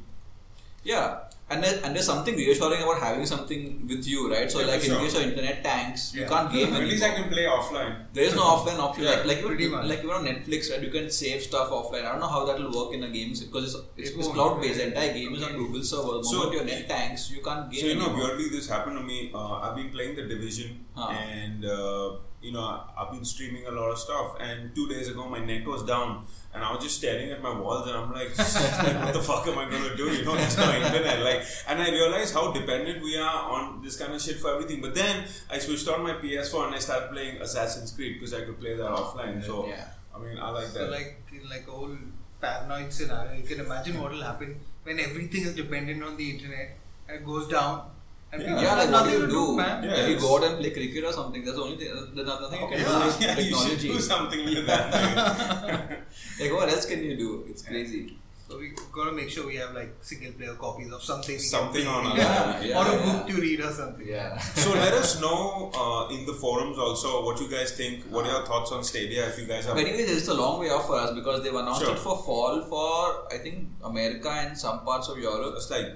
Yeah, 0.84 1.24
and 1.50 1.64
there, 1.64 1.80
and 1.82 1.94
there's 1.96 2.04
something 2.06 2.34
reassuring 2.36 2.82
about 2.82 2.98
having 3.00 3.24
something 3.24 3.86
with 3.88 4.06
you, 4.06 4.30
right? 4.32 4.50
So 4.52 4.60
Yeah, 4.60 4.66
like 4.66 4.84
in 4.84 4.90
sure. 4.90 4.98
case 5.00 5.14
your 5.14 5.22
internet 5.22 5.64
tanks, 5.64 6.14
you 6.14 6.26
can't 6.26 6.52
game 6.52 6.74
at 6.74 6.82
least 6.82 7.02
I 7.02 7.10
can 7.14 7.28
play 7.30 7.44
offline. 7.44 7.94
There 8.12 8.24
is 8.24 8.34
no 8.34 8.42
offline 8.42 8.78
option. 8.78 9.04
Yeah, 9.04 9.10
like 9.10 9.24
like 9.30 9.40
pretty 9.44 9.64
you, 9.64 9.76
like 9.92 10.00
even 10.04 10.10
on 10.10 10.26
Netflix, 10.26 10.70
right? 10.70 10.82
You 10.82 10.90
can 10.90 11.10
save 11.10 11.42
stuff 11.42 11.70
offline. 11.70 12.04
I 12.04 12.10
don't 12.12 12.20
know 12.20 12.32
how 12.36 12.44
that 12.50 12.58
will 12.58 12.72
work 12.80 12.94
in 12.94 13.02
a 13.04 13.10
game 13.10 13.32
because 13.32 13.64
it's, 13.74 13.82
it's, 13.96 14.10
It 14.10 14.18
it's 14.18 14.28
cloud 14.28 14.60
based. 14.60 14.78
The 14.78 14.88
entire 14.88 15.12
game 15.14 15.34
is 15.34 15.42
on 15.42 15.56
Google 15.56 15.82
server. 15.82 16.18
The 16.18 16.24
So- 16.24 16.36
moment 16.36 16.54
your 16.58 16.64
net 16.64 16.88
tanks, 16.88 17.30
you 17.30 17.42
can't 17.42 17.70
game 17.70 17.80
So 17.80 17.86
you 17.86 17.94
know, 17.94 18.10
anymore. 18.10 18.28
weirdly, 18.28 18.48
this 18.56 18.68
happened 18.68 18.98
to 18.98 19.02
me. 19.02 19.30
Uh, 19.34 19.54
I've 19.64 19.76
been 19.76 19.90
playing 19.90 20.16
the 20.16 20.26
Division, 20.34 20.84
Huh. 20.94 21.08
and 21.10 21.64
uh, 21.64 22.16
you 22.40 22.52
know, 22.52 22.82
I've 22.96 23.10
been 23.12 23.24
streaming 23.24 23.66
a 23.66 23.70
lot 23.70 23.90
of 23.90 23.98
stuff. 23.98 24.36
And 24.40 24.74
two 24.74 24.88
days 24.88 25.08
ago, 25.08 25.28
my 25.28 25.40
net 25.44 25.66
was 25.66 25.82
down, 25.84 26.24
and 26.54 26.62
I 26.64 26.72
was 26.72 26.82
just 26.84 26.98
staring 26.98 27.30
at 27.30 27.42
my 27.42 27.52
walls, 27.58 27.86
and 27.88 27.96
I'm 27.96 28.12
like, 28.12 28.28
"What 28.38 29.12
the 29.12 29.22
fuck 29.22 29.46
am 29.48 29.58
I 29.58 29.64
gonna 29.70 29.96
do?" 29.96 30.06
You 30.16 30.24
know, 30.24 30.36
there's 30.36 30.56
no 30.56 30.70
internet. 30.72 31.22
Like, 31.22 31.42
and 31.68 31.82
I 31.82 31.90
realized 31.90 32.34
how 32.34 32.52
dependent 32.52 33.02
we 33.02 33.16
are 33.18 33.50
on 33.54 33.82
this 33.82 33.96
kind 33.96 34.12
of 34.14 34.22
shit 34.22 34.38
for 34.38 34.52
everything. 34.54 34.80
But 34.80 34.94
then 34.94 35.24
I 35.50 35.58
switched 35.58 35.88
on 35.88 36.02
my 36.02 36.14
PS4 36.14 36.66
and 36.66 36.74
I 36.74 36.78
started 36.78 37.10
playing 37.10 37.42
Assassin's 37.42 37.92
Creed 37.92 38.14
because 38.20 38.32
I 38.34 38.42
could 38.42 38.60
play 38.60 38.76
that 38.76 38.90
offline. 38.90 39.44
So 39.44 39.66
Yeah. 39.66 39.88
I 40.14 40.18
mean, 40.20 40.38
I 40.38 40.50
like 40.50 40.66
So 40.68 40.78
that. 40.80 40.90
like 40.90 41.22
in 41.32 41.48
like 41.48 41.66
a 41.68 41.70
whole 41.70 41.96
paranoid 42.40 42.92
scenario, 42.92 43.32
you 43.36 43.42
can 43.44 43.60
imagine 43.60 44.00
what 44.00 44.12
will 44.12 44.22
happen 44.22 44.60
when 44.84 44.98
everything 45.00 45.42
is 45.42 45.54
dependent 45.54 46.02
on 46.02 46.16
the 46.16 46.30
internet 46.30 46.76
and 47.08 47.18
it 47.18 47.26
goes 47.26 47.48
down. 47.48 47.90
And 48.30 48.42
Yeah. 48.42 48.48
people 48.48 48.62
Yeah, 48.62 48.68
have 48.70 48.78
like 48.78 48.90
what 48.92 49.04
nothing 49.04 49.20
you 49.20 49.26
to 49.26 49.32
do? 49.32 49.56
man. 49.56 49.84
Yeah. 49.84 49.94
Like 49.96 50.08
you 50.08 50.18
go 50.20 50.36
out 50.36 50.44
and 50.44 50.58
play 50.60 50.70
cricket 50.70 51.04
or 51.04 51.12
something. 51.12 51.44
That's 51.44 51.56
the 51.56 51.62
only 51.62 51.76
thing. 51.76 51.88
There's 52.14 52.26
nothing 52.26 52.60
you 52.60 52.68
can 52.68 52.78
do 52.78 52.84
Yeah. 52.84 53.06
with 53.06 53.20
yeah, 53.22 53.38
you 53.38 53.56
should 53.56 53.80
do 53.80 54.00
something 54.12 54.44
with 54.44 54.66
that. 54.66 54.92
like 56.40 56.52
what 56.52 56.68
else 56.68 56.84
can 56.86 57.02
you 57.04 57.16
do? 57.16 57.44
It's 57.48 57.62
crazy. 57.62 58.16
So 58.50 58.58
we 58.58 58.72
gotta 58.92 59.12
make 59.12 59.28
sure 59.28 59.46
we 59.46 59.56
have 59.56 59.72
like 59.74 59.90
single 60.00 60.32
player 60.32 60.54
copies 60.54 60.90
of 60.90 61.02
something. 61.02 61.38
Something 61.38 61.84
play. 61.84 61.94
on 61.94 62.06
our- 62.06 62.16
Yeah, 62.16 62.60
yeah, 62.68 62.78
or 62.80 62.98
a 62.98 63.02
book 63.06 63.26
to 63.28 63.34
read 63.42 63.60
or 63.60 63.70
something. 63.72 64.06
Yeah. 64.08 64.38
So 64.38 64.72
let 64.72 64.94
us 64.94 65.20
know 65.20 65.70
uh, 65.74 66.14
in 66.14 66.24
the 66.24 66.32
forums 66.32 66.78
also 66.78 67.24
what 67.26 67.38
you 67.42 67.48
guys 67.48 67.72
think. 67.72 68.04
What 68.10 68.24
are 68.26 68.32
your 68.36 68.46
thoughts 68.46 68.72
on 68.72 68.82
Stadia? 68.84 69.26
If 69.28 69.38
you 69.38 69.44
guys 69.46 69.66
have 69.66 69.74
But 69.74 69.84
anyways, 69.86 70.16
it's 70.18 70.28
a 70.28 70.34
long 70.34 70.60
way 70.60 70.70
off 70.70 70.86
for 70.86 70.96
us 70.96 71.14
because 71.14 71.42
they've 71.42 71.54
announced 71.54 71.82
Sure. 71.82 71.92
it 71.94 71.98
for 71.98 72.16
fall 72.28 72.62
for 72.62 73.32
I 73.34 73.38
think 73.38 73.68
America 73.84 74.30
and 74.30 74.56
some 74.56 74.80
parts 74.82 75.08
of 75.10 75.18
Europe. 75.18 75.52
It's 75.56 75.70
like 75.70 75.88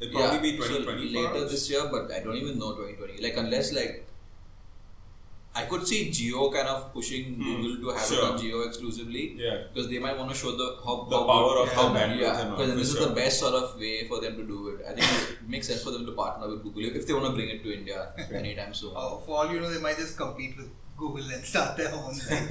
it'll 0.00 0.20
probably 0.20 0.52
be 0.52 0.56
2020 0.56 1.12
for 1.14 1.20
later 1.20 1.44
us. 1.44 1.50
this 1.52 1.70
year, 1.70 1.88
but 1.90 2.10
I 2.12 2.20
don't 2.20 2.36
even 2.36 2.58
know 2.58 2.72
2020. 2.74 3.22
Like 3.22 3.36
unless 3.36 3.72
like 3.72 4.02
I 5.54 5.62
could 5.64 5.86
see 5.88 6.10
Jio 6.10 6.52
kind 6.52 6.68
of 6.68 6.92
pushing 6.92 7.34
Hmm, 7.36 7.62
Google 7.62 7.92
to 7.92 7.98
have 7.98 8.06
sure. 8.06 8.18
it 8.18 8.24
on 8.32 8.38
Jio 8.38 8.66
exclusively. 8.66 9.36
Yeah. 9.38 9.62
because 9.72 9.88
they 9.88 9.98
might 9.98 10.18
want 10.18 10.30
to 10.30 10.36
show 10.36 10.50
the 10.54 10.76
how 10.84 11.06
The 11.08 11.16
how 11.16 11.24
power 11.24 11.48
good- 11.54 11.62
of 11.62 11.72
how 11.72 11.88
the 11.88 11.98
bandwidth 11.98 12.20
yeah 12.20 12.44
because 12.50 12.70
for 12.72 12.76
this 12.76 12.88
is 12.92 12.98
the 13.06 13.14
best 13.14 13.40
sort 13.40 13.54
of 13.54 13.78
way 13.80 14.06
for 14.06 14.20
them 14.20 14.36
to 14.36 14.44
do 14.44 14.68
it. 14.68 14.84
I 14.86 14.92
think 14.92 15.30
it 15.30 15.48
makes 15.48 15.66
sense 15.68 15.82
for 15.82 15.92
them 15.92 16.04
to 16.04 16.12
partner 16.12 16.48
with 16.50 16.62
Google 16.62 16.84
if 16.94 17.06
they 17.06 17.14
want 17.14 17.24
to 17.26 17.32
bring 17.32 17.48
it 17.48 17.62
to 17.62 17.72
India 17.72 18.08
anytime 18.34 18.74
soon. 18.74 18.92
Oh, 18.94 19.22
for 19.24 19.38
all 19.38 19.50
you 19.50 19.60
know, 19.60 19.70
they 19.70 19.80
might 19.80 19.96
just 19.96 20.14
compete 20.18 20.58
with 20.58 20.68
Google 20.98 21.24
and 21.30 21.42
start 21.44 21.76
their 21.78 21.92
own. 21.94 22.12
thing. 22.28 22.48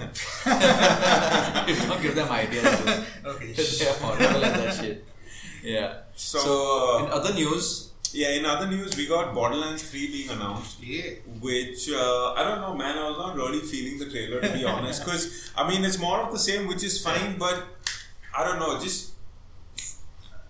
don't 1.87 2.01
give 2.01 2.15
them 2.15 2.29
ideas. 2.31 2.65
okay. 3.25 3.51
They're 3.53 3.93
horrible 4.01 4.45
at 4.45 4.53
that 4.55 4.73
shit. 4.73 5.05
Yeah. 5.65 5.93
So, 6.15 6.39
So, 6.39 6.53
uh, 6.53 7.05
in 7.05 7.11
other 7.19 7.33
news, 7.33 7.67
Yeah, 8.17 8.29
in 8.39 8.45
other 8.45 8.67
news, 8.67 8.95
we 8.97 9.05
got 9.07 9.33
Borderlands 9.37 9.81
3 9.91 10.07
being 10.11 10.29
announced, 10.35 10.75
Yeah. 10.81 11.15
which 11.45 11.89
uh, 12.01 12.33
I 12.39 12.43
don't 12.47 12.61
know, 12.65 12.73
man. 12.81 12.97
I 12.97 13.09
was 13.09 13.17
not 13.23 13.35
really 13.39 13.59
feeling 13.71 13.97
the 14.03 14.07
trailer 14.13 14.39
to 14.43 14.51
be 14.53 14.63
honest, 14.73 15.03
because 15.03 15.25
I 15.63 15.67
mean 15.69 15.83
it's 15.89 15.97
more 16.03 16.19
of 16.25 16.31
the 16.35 16.39
same, 16.45 16.67
which 16.71 16.83
is 16.89 16.95
fine, 17.07 17.37
but 17.37 17.65
I 18.37 18.45
don't 18.45 18.59
know, 18.63 18.71
just 18.85 19.11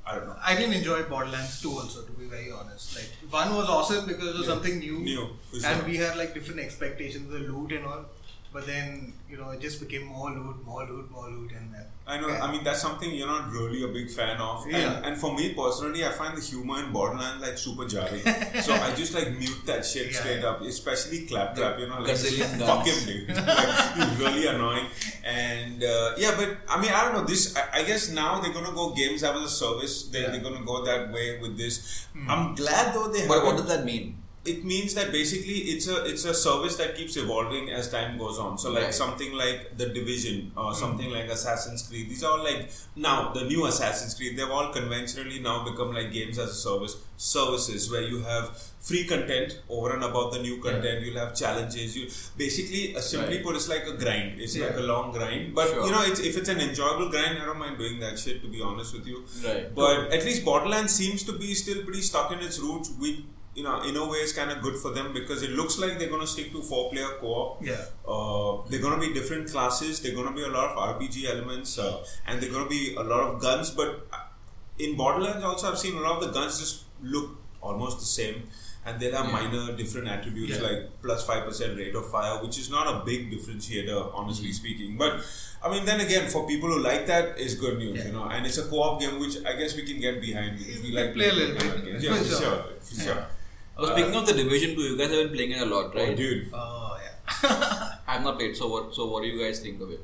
I 0.08 0.14
don't 0.16 0.28
know. 0.28 0.36
I 0.50 0.54
didn't 0.58 0.74
enjoy 0.82 1.00
Borderlands 1.14 1.56
2 1.64 1.72
also, 1.80 2.04
to 2.10 2.12
be 2.20 2.26
very 2.36 2.52
honest. 2.52 2.96
Like, 2.98 3.10
one 3.40 3.56
was 3.60 3.68
awesome 3.78 4.06
because 4.12 4.28
it 4.34 4.38
was 4.42 4.48
Yeah. 4.48 4.54
something 4.54 4.78
new. 4.86 5.00
New, 5.12 5.24
And 5.54 5.64
sure. 5.80 5.86
we 5.92 5.98
had 6.04 6.16
like 6.22 6.36
different 6.36 6.60
expectations, 6.68 7.32
the 7.38 7.40
loot 7.40 7.72
and 7.80 7.86
all. 7.94 8.06
But 8.56 8.66
then, 8.68 9.12
you 9.30 9.36
know, 9.36 9.50
it 9.50 9.60
just 9.60 9.82
became 9.82 10.06
more 10.08 10.30
loot, 10.32 10.66
more 10.66 10.86
loot, 10.90 11.12
more 11.12 11.30
loot, 11.30 11.52
and 11.52 11.76
uh, 11.76 11.80
I 12.12 12.22
know. 12.22 12.30
I 12.30 12.50
mean, 12.50 12.64
that's 12.64 12.82
something 12.82 13.12
you're 13.14 13.28
not 13.28 13.52
really 13.52 13.84
a 13.84 13.90
big 13.90 14.10
fan 14.10 14.38
of. 14.40 14.66
Yeah. 14.66 14.78
And, 14.78 15.06
and 15.08 15.18
for 15.18 15.36
me 15.36 15.54
personally, 15.54 16.06
I 16.06 16.12
find 16.12 16.38
the 16.38 16.42
humor 16.50 16.80
in 16.80 16.94
Borderlands 16.94 17.42
like 17.46 17.58
super 17.58 17.86
jarring. 17.94 18.22
so 18.68 18.72
I 18.88 18.94
just 18.96 19.14
like 19.14 19.30
mute 19.38 19.60
that 19.66 19.84
shit 19.86 20.08
Yeah. 20.14 20.20
straight 20.20 20.44
up, 20.46 20.62
especially 20.62 21.26
Claptrap. 21.26 21.80
You 21.82 21.90
know, 21.90 22.00
like 22.00 22.14
Gazillion 22.14 22.66
fuck 22.70 22.88
him, 22.88 23.00
dude. 23.06 23.36
like, 23.36 24.20
really 24.24 24.48
annoying. 24.48 24.88
And 25.26 25.84
uh, 25.84 26.14
yeah, 26.18 26.34
but 26.40 26.56
I 26.70 26.80
mean, 26.82 26.94
I 26.94 27.04
don't 27.04 27.14
know. 27.16 27.26
This, 27.26 27.58
I, 27.58 27.80
I 27.80 27.84
guess 27.84 28.10
now 28.24 28.40
they're 28.40 28.54
gonna 28.54 28.72
go 28.82 28.94
games 28.94 29.22
as 29.22 29.36
a 29.36 29.50
service. 29.50 30.04
They, 30.04 30.22
Yeah. 30.22 30.30
They're 30.32 30.46
gonna 30.48 30.64
go 30.66 30.86
that 30.86 31.12
way 31.12 31.40
with 31.42 31.58
this. 31.58 32.08
Hmm. 32.14 32.32
I'm 32.32 32.56
glad 32.56 32.96
though 32.96 33.10
they 33.10 33.28
but 33.28 33.44
what 33.44 33.58
does 33.58 33.68
that 33.68 33.84
mean? 33.84 34.16
It 34.46 34.64
means 34.64 34.94
that 34.94 35.12
basically 35.12 35.56
it's 35.74 35.88
a 35.88 36.06
it's 36.06 36.24
a 36.26 36.34
service 36.34 36.76
that 36.78 36.96
keeps 36.96 37.18
evolving 37.18 37.70
as 37.72 37.90
time 37.90 38.18
goes 38.18 38.38
on. 38.38 38.58
So 38.58 38.72
like 38.72 38.84
Right. 38.84 38.94
something 38.94 39.34
like 39.34 39.78
the 39.78 39.88
Division 39.88 40.52
or 40.56 40.74
something 40.76 41.10
like 41.10 41.26
Assassin's 41.38 41.82
Creed. 41.88 42.10
These 42.10 42.24
are 42.24 42.38
all 42.38 42.44
like 42.44 42.70
now 42.96 43.34
the 43.34 43.44
new 43.46 43.66
Assassin's 43.66 44.14
Creed. 44.14 44.38
They've 44.38 44.50
all 44.60 44.72
conventionally 44.72 45.40
now 45.40 45.64
become 45.70 45.94
like 45.94 46.12
games 46.14 46.38
as 46.38 46.50
a 46.52 46.54
service 46.68 46.96
services 47.18 47.92
where 47.92 48.04
you 48.04 48.20
have 48.24 48.56
free 48.88 49.04
content 49.12 49.60
over 49.68 49.94
and 49.96 50.04
above 50.04 50.32
the 50.34 50.40
new 50.48 50.62
content. 50.62 51.04
You'll 51.04 51.18
have 51.26 51.36
challenges. 51.36 51.98
You 51.98 52.08
basically 52.38 52.96
uh, 52.96 53.02
simply 53.02 53.38
Right. 53.38 53.44
put 53.46 53.56
it's 53.56 53.68
like 53.68 53.88
a 53.88 53.94
grind. 54.04 54.40
It's 54.40 54.58
like 54.58 54.78
a 54.78 54.82
long 54.94 55.12
grind. 55.12 55.56
But 55.56 55.70
Sure. 55.70 55.86
you 55.86 55.92
know, 55.92 56.04
it's, 56.04 56.20
if 56.20 56.38
it's 56.38 56.50
an 56.50 56.60
enjoyable 56.60 57.10
grind, 57.10 57.40
I 57.42 57.46
don't 57.46 57.58
mind 57.58 57.78
doing 57.80 58.00
that 58.02 58.20
shit. 58.20 58.42
To 58.44 58.48
be 58.48 58.62
honest 58.62 58.94
with 58.94 59.08
you. 59.08 59.24
Right. 59.48 59.74
But 59.74 60.14
at 60.18 60.24
least 60.24 60.46
Borderlands 60.46 60.94
seems 60.94 61.24
to 61.24 61.34
be 61.46 61.54
still 61.56 61.82
pretty 61.84 62.02
stuck 62.02 62.32
in 62.32 62.40
its 62.40 62.60
roots. 62.60 62.92
We, 63.00 63.26
you 63.56 63.64
know, 63.64 63.82
in 63.84 63.96
a 63.96 64.06
way, 64.06 64.18
it's 64.18 64.34
kind 64.34 64.52
of 64.52 64.62
good 64.62 64.76
for 64.76 64.92
them 64.92 65.14
because 65.14 65.42
it 65.42 65.52
looks 65.52 65.80
like 65.80 65.98
they're 65.98 66.10
going 66.10 66.22
to 66.22 66.28
stick 66.28 66.52
to 66.52 66.62
four-player 66.62 67.08
co-op. 67.22 67.64
Yeah. 67.66 67.86
Uh, 68.08 68.62
they're 68.70 68.82
going 68.82 69.00
to 69.00 69.08
be 69.08 69.14
different 69.14 69.50
classes. 69.50 70.02
They're 70.02 70.14
going 70.14 70.28
to 70.28 70.34
be 70.34 70.44
a 70.44 70.50
lot 70.50 70.72
of 70.72 70.78
RPG 70.78 71.26
elements, 71.34 71.80
uh, 71.80 72.04
and 72.28 72.42
they're 72.42 72.52
going 72.52 72.66
to 72.66 72.70
be 72.70 72.96
a 72.96 73.02
lot 73.04 73.22
of 73.22 73.42
guns. 73.42 73.72
But 73.72 74.08
uh, 74.12 74.18
in 74.78 74.98
Borderlands, 74.98 75.44
also, 75.44 75.72
I've 75.72 75.80
seen 75.80 75.96
a 75.96 76.02
lot 76.02 76.22
of 76.22 76.28
the 76.28 76.32
guns 76.40 76.60
just 76.60 76.84
look 77.02 77.30
almost 77.62 78.00
the 78.00 78.06
same. 78.06 78.44
And 78.88 79.00
they'll 79.00 79.16
have 79.16 79.26
Yeah. 79.26 79.32
minor 79.32 79.76
different 79.76 80.08
attributes 80.10 80.58
Yeah. 80.60 80.68
like 80.68 81.02
plus 81.02 81.26
5% 81.26 81.76
rate 81.78 81.96
of 81.96 82.08
fire, 82.12 82.36
which 82.44 82.60
is 82.60 82.70
not 82.70 82.86
a 82.94 83.04
big 83.04 83.32
differentiator, 83.32 84.12
honestly 84.14 84.50
Mm-hmm. 84.50 84.54
speaking. 84.64 84.98
But 84.98 85.24
I 85.64 85.72
mean, 85.72 85.86
then 85.86 86.02
again, 86.02 86.30
for 86.30 86.46
people 86.46 86.70
who 86.70 86.80
like 86.84 87.08
that, 87.08 87.40
it's 87.40 87.56
good 87.56 87.80
news, 87.80 87.98
Yeah. 87.98 88.06
you 88.08 88.12
know. 88.12 88.26
And 88.26 88.46
it's 88.46 88.60
a 88.60 88.66
co-op 88.68 89.00
game, 89.02 89.20
which 89.20 89.38
I 89.44 89.54
guess 89.54 89.76
we 89.76 89.82
can 89.90 90.00
get 90.00 90.22
behind 90.22 90.60
because 90.60 90.84
we 90.84 90.92
like 90.92 91.16
play 91.16 91.30
a 91.30 91.32
playing 91.32 91.56
little 91.56 91.82
bit. 91.82 92.02
Yeah, 92.04 92.14
For 92.14 92.76
for 92.90 93.02
sure. 93.02 93.26
Sure, 93.78 93.82
was 93.82 93.90
sure. 93.90 93.98
Oh, 93.98 94.02
speaking 94.02 94.16
of 94.16 94.26
the 94.28 94.34
Division 94.34 94.76
2, 94.76 94.82
you 94.82 94.98
guys 94.98 95.10
have 95.12 95.20
been 95.28 95.34
playing 95.36 95.52
it 95.52 95.62
a 95.62 95.66
lot, 95.66 95.94
right? 95.96 96.10
Oh, 96.10 96.16
dude, 96.16 96.50
Oh 96.54 96.98
yeah. 97.04 97.12
I 98.08 98.14
have 98.14 98.24
not 98.24 98.38
played. 98.38 98.56
So 98.56 98.68
what? 98.68 98.94
So 98.96 99.08
what 99.10 99.22
do 99.24 99.28
you 99.28 99.40
guys 99.44 99.60
think 99.60 99.82
of 99.82 99.92
it? 99.92 100.02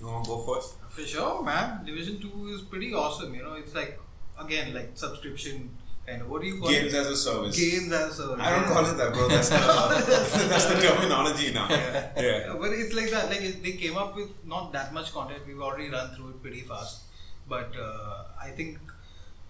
you 0.00 0.06
want 0.06 0.24
to 0.24 0.30
go 0.30 0.38
first? 0.46 0.74
For 0.90 1.02
sure, 1.02 1.42
man. 1.42 1.84
Division 1.84 2.20
Two 2.20 2.48
is 2.54 2.62
pretty 2.62 2.92
awesome. 2.94 3.34
You 3.34 3.42
know, 3.42 3.54
it's 3.54 3.74
like 3.74 3.98
again 4.38 4.74
like 4.74 4.90
subscription 4.94 5.70
kind 6.06 6.20
of. 6.22 6.28
What 6.28 6.42
do 6.42 6.48
you 6.48 6.58
call 6.60 6.68
Games 6.68 6.92
it? 6.92 6.98
as 6.98 7.06
a 7.06 7.16
service. 7.16 7.58
Games 7.58 7.90
as 7.92 8.10
a 8.10 8.14
service. 8.22 8.44
I 8.46 8.50
don't 8.50 8.64
call 8.72 8.84
it 8.84 8.96
that, 8.98 9.12
bro. 9.14 9.28
That's 9.28 9.48
the, 9.48 9.56
that's 10.52 10.66
the 10.66 10.74
terminology 10.86 11.52
now. 11.54 11.68
Yeah. 11.70 12.10
Yeah, 12.16 12.56
but 12.60 12.72
it's 12.72 12.92
like 12.94 13.10
that. 13.10 13.30
Like 13.30 13.40
it- 13.42 13.62
they 13.62 13.72
came 13.72 13.96
up 13.96 14.14
with 14.16 14.30
not 14.44 14.72
that 14.72 14.92
much 14.92 15.12
content. 15.14 15.40
We've 15.46 15.60
already 15.62 15.88
run 15.88 16.14
through 16.14 16.30
it 16.30 16.42
pretty 16.42 16.60
fast. 16.60 17.04
But 17.48 17.72
uh, 17.80 18.24
I 18.40 18.50
think 18.50 18.78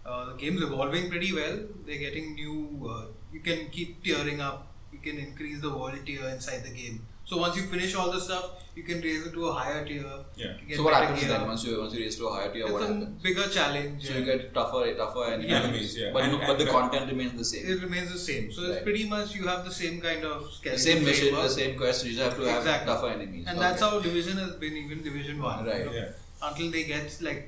uh, 0.06 0.26
the 0.26 0.34
game's 0.34 0.62
evolving 0.62 1.10
pretty 1.10 1.32
well. 1.32 1.58
They're 1.86 1.98
getting 1.98 2.34
new. 2.34 2.88
Uh, 2.88 3.04
you 3.32 3.40
can 3.40 3.68
keep 3.70 4.02
tiering 4.04 4.40
up. 4.40 4.66
You 4.92 4.98
can 4.98 5.18
increase 5.18 5.60
the 5.60 5.70
world 5.70 5.98
tier 6.06 6.26
inside 6.28 6.64
the 6.64 6.70
game. 6.70 7.06
So 7.24 7.38
once 7.38 7.56
you 7.56 7.62
finish 7.62 7.94
all 7.94 8.10
the 8.10 8.20
stuff, 8.20 8.44
you 8.74 8.82
can 8.82 9.00
raise 9.00 9.26
it 9.26 9.32
to 9.32 9.46
a 9.46 9.52
higher 9.52 9.84
tier. 9.86 10.04
Yeah. 10.36 10.54
So 10.76 10.82
what 10.82 10.92
better 10.92 11.04
happens 11.06 11.20
gear. 11.20 11.30
then 11.38 11.46
once 11.46 11.64
you 11.64 11.78
once 11.80 11.94
you 11.94 12.00
raise 12.00 12.16
to 12.16 12.26
a 12.26 12.32
higher 12.34 12.52
tier? 12.52 12.64
It's 12.64 12.72
What 12.72 12.82
a 12.82 12.86
happens? 12.88 13.22
bigger 13.22 13.46
challenge. 13.48 14.06
So 14.06 14.14
you 14.18 14.24
get 14.24 14.52
tougher, 14.52 14.82
tougher 14.94 15.24
enemies. 15.32 15.52
Enemies, 15.52 15.96
yeah. 15.98 16.10
But 16.12 16.24
And- 16.24 16.40
but 16.48 16.58
the 16.58 16.66
content 16.66 17.06
remains 17.12 17.38
the 17.38 17.44
same. 17.52 17.64
It 17.74 17.80
remains 17.86 18.12
the 18.12 18.18
same. 18.18 18.50
So 18.52 18.62
Right. 18.62 18.72
it's 18.72 18.82
pretty 18.82 19.08
much 19.14 19.34
you 19.36 19.46
have 19.46 19.64
the 19.64 19.74
same 19.80 20.00
kind 20.08 20.24
of 20.32 20.50
The 20.64 20.76
same 20.86 21.04
mission, 21.04 21.28
framework. 21.28 21.48
the 21.48 21.54
same 21.60 21.78
quest. 21.78 22.04
You 22.04 22.12
just 22.12 22.22
have 22.24 22.36
to 22.36 22.50
have 22.52 22.84
tougher 22.90 23.10
enemies. 23.16 23.46
And 23.46 23.56
Okay. 23.58 23.68
that's 23.68 23.80
how 23.80 24.00
Division 24.00 24.36
has 24.44 24.52
been, 24.66 24.76
even 24.84 25.02
Division 25.02 25.40
1. 25.40 25.64
Right. 25.64 25.78
you 25.78 25.86
know, 25.86 25.92
Yeah. 25.92 26.10
Until 26.50 26.70
they 26.72 26.84
get 26.84 27.16
like 27.30 27.42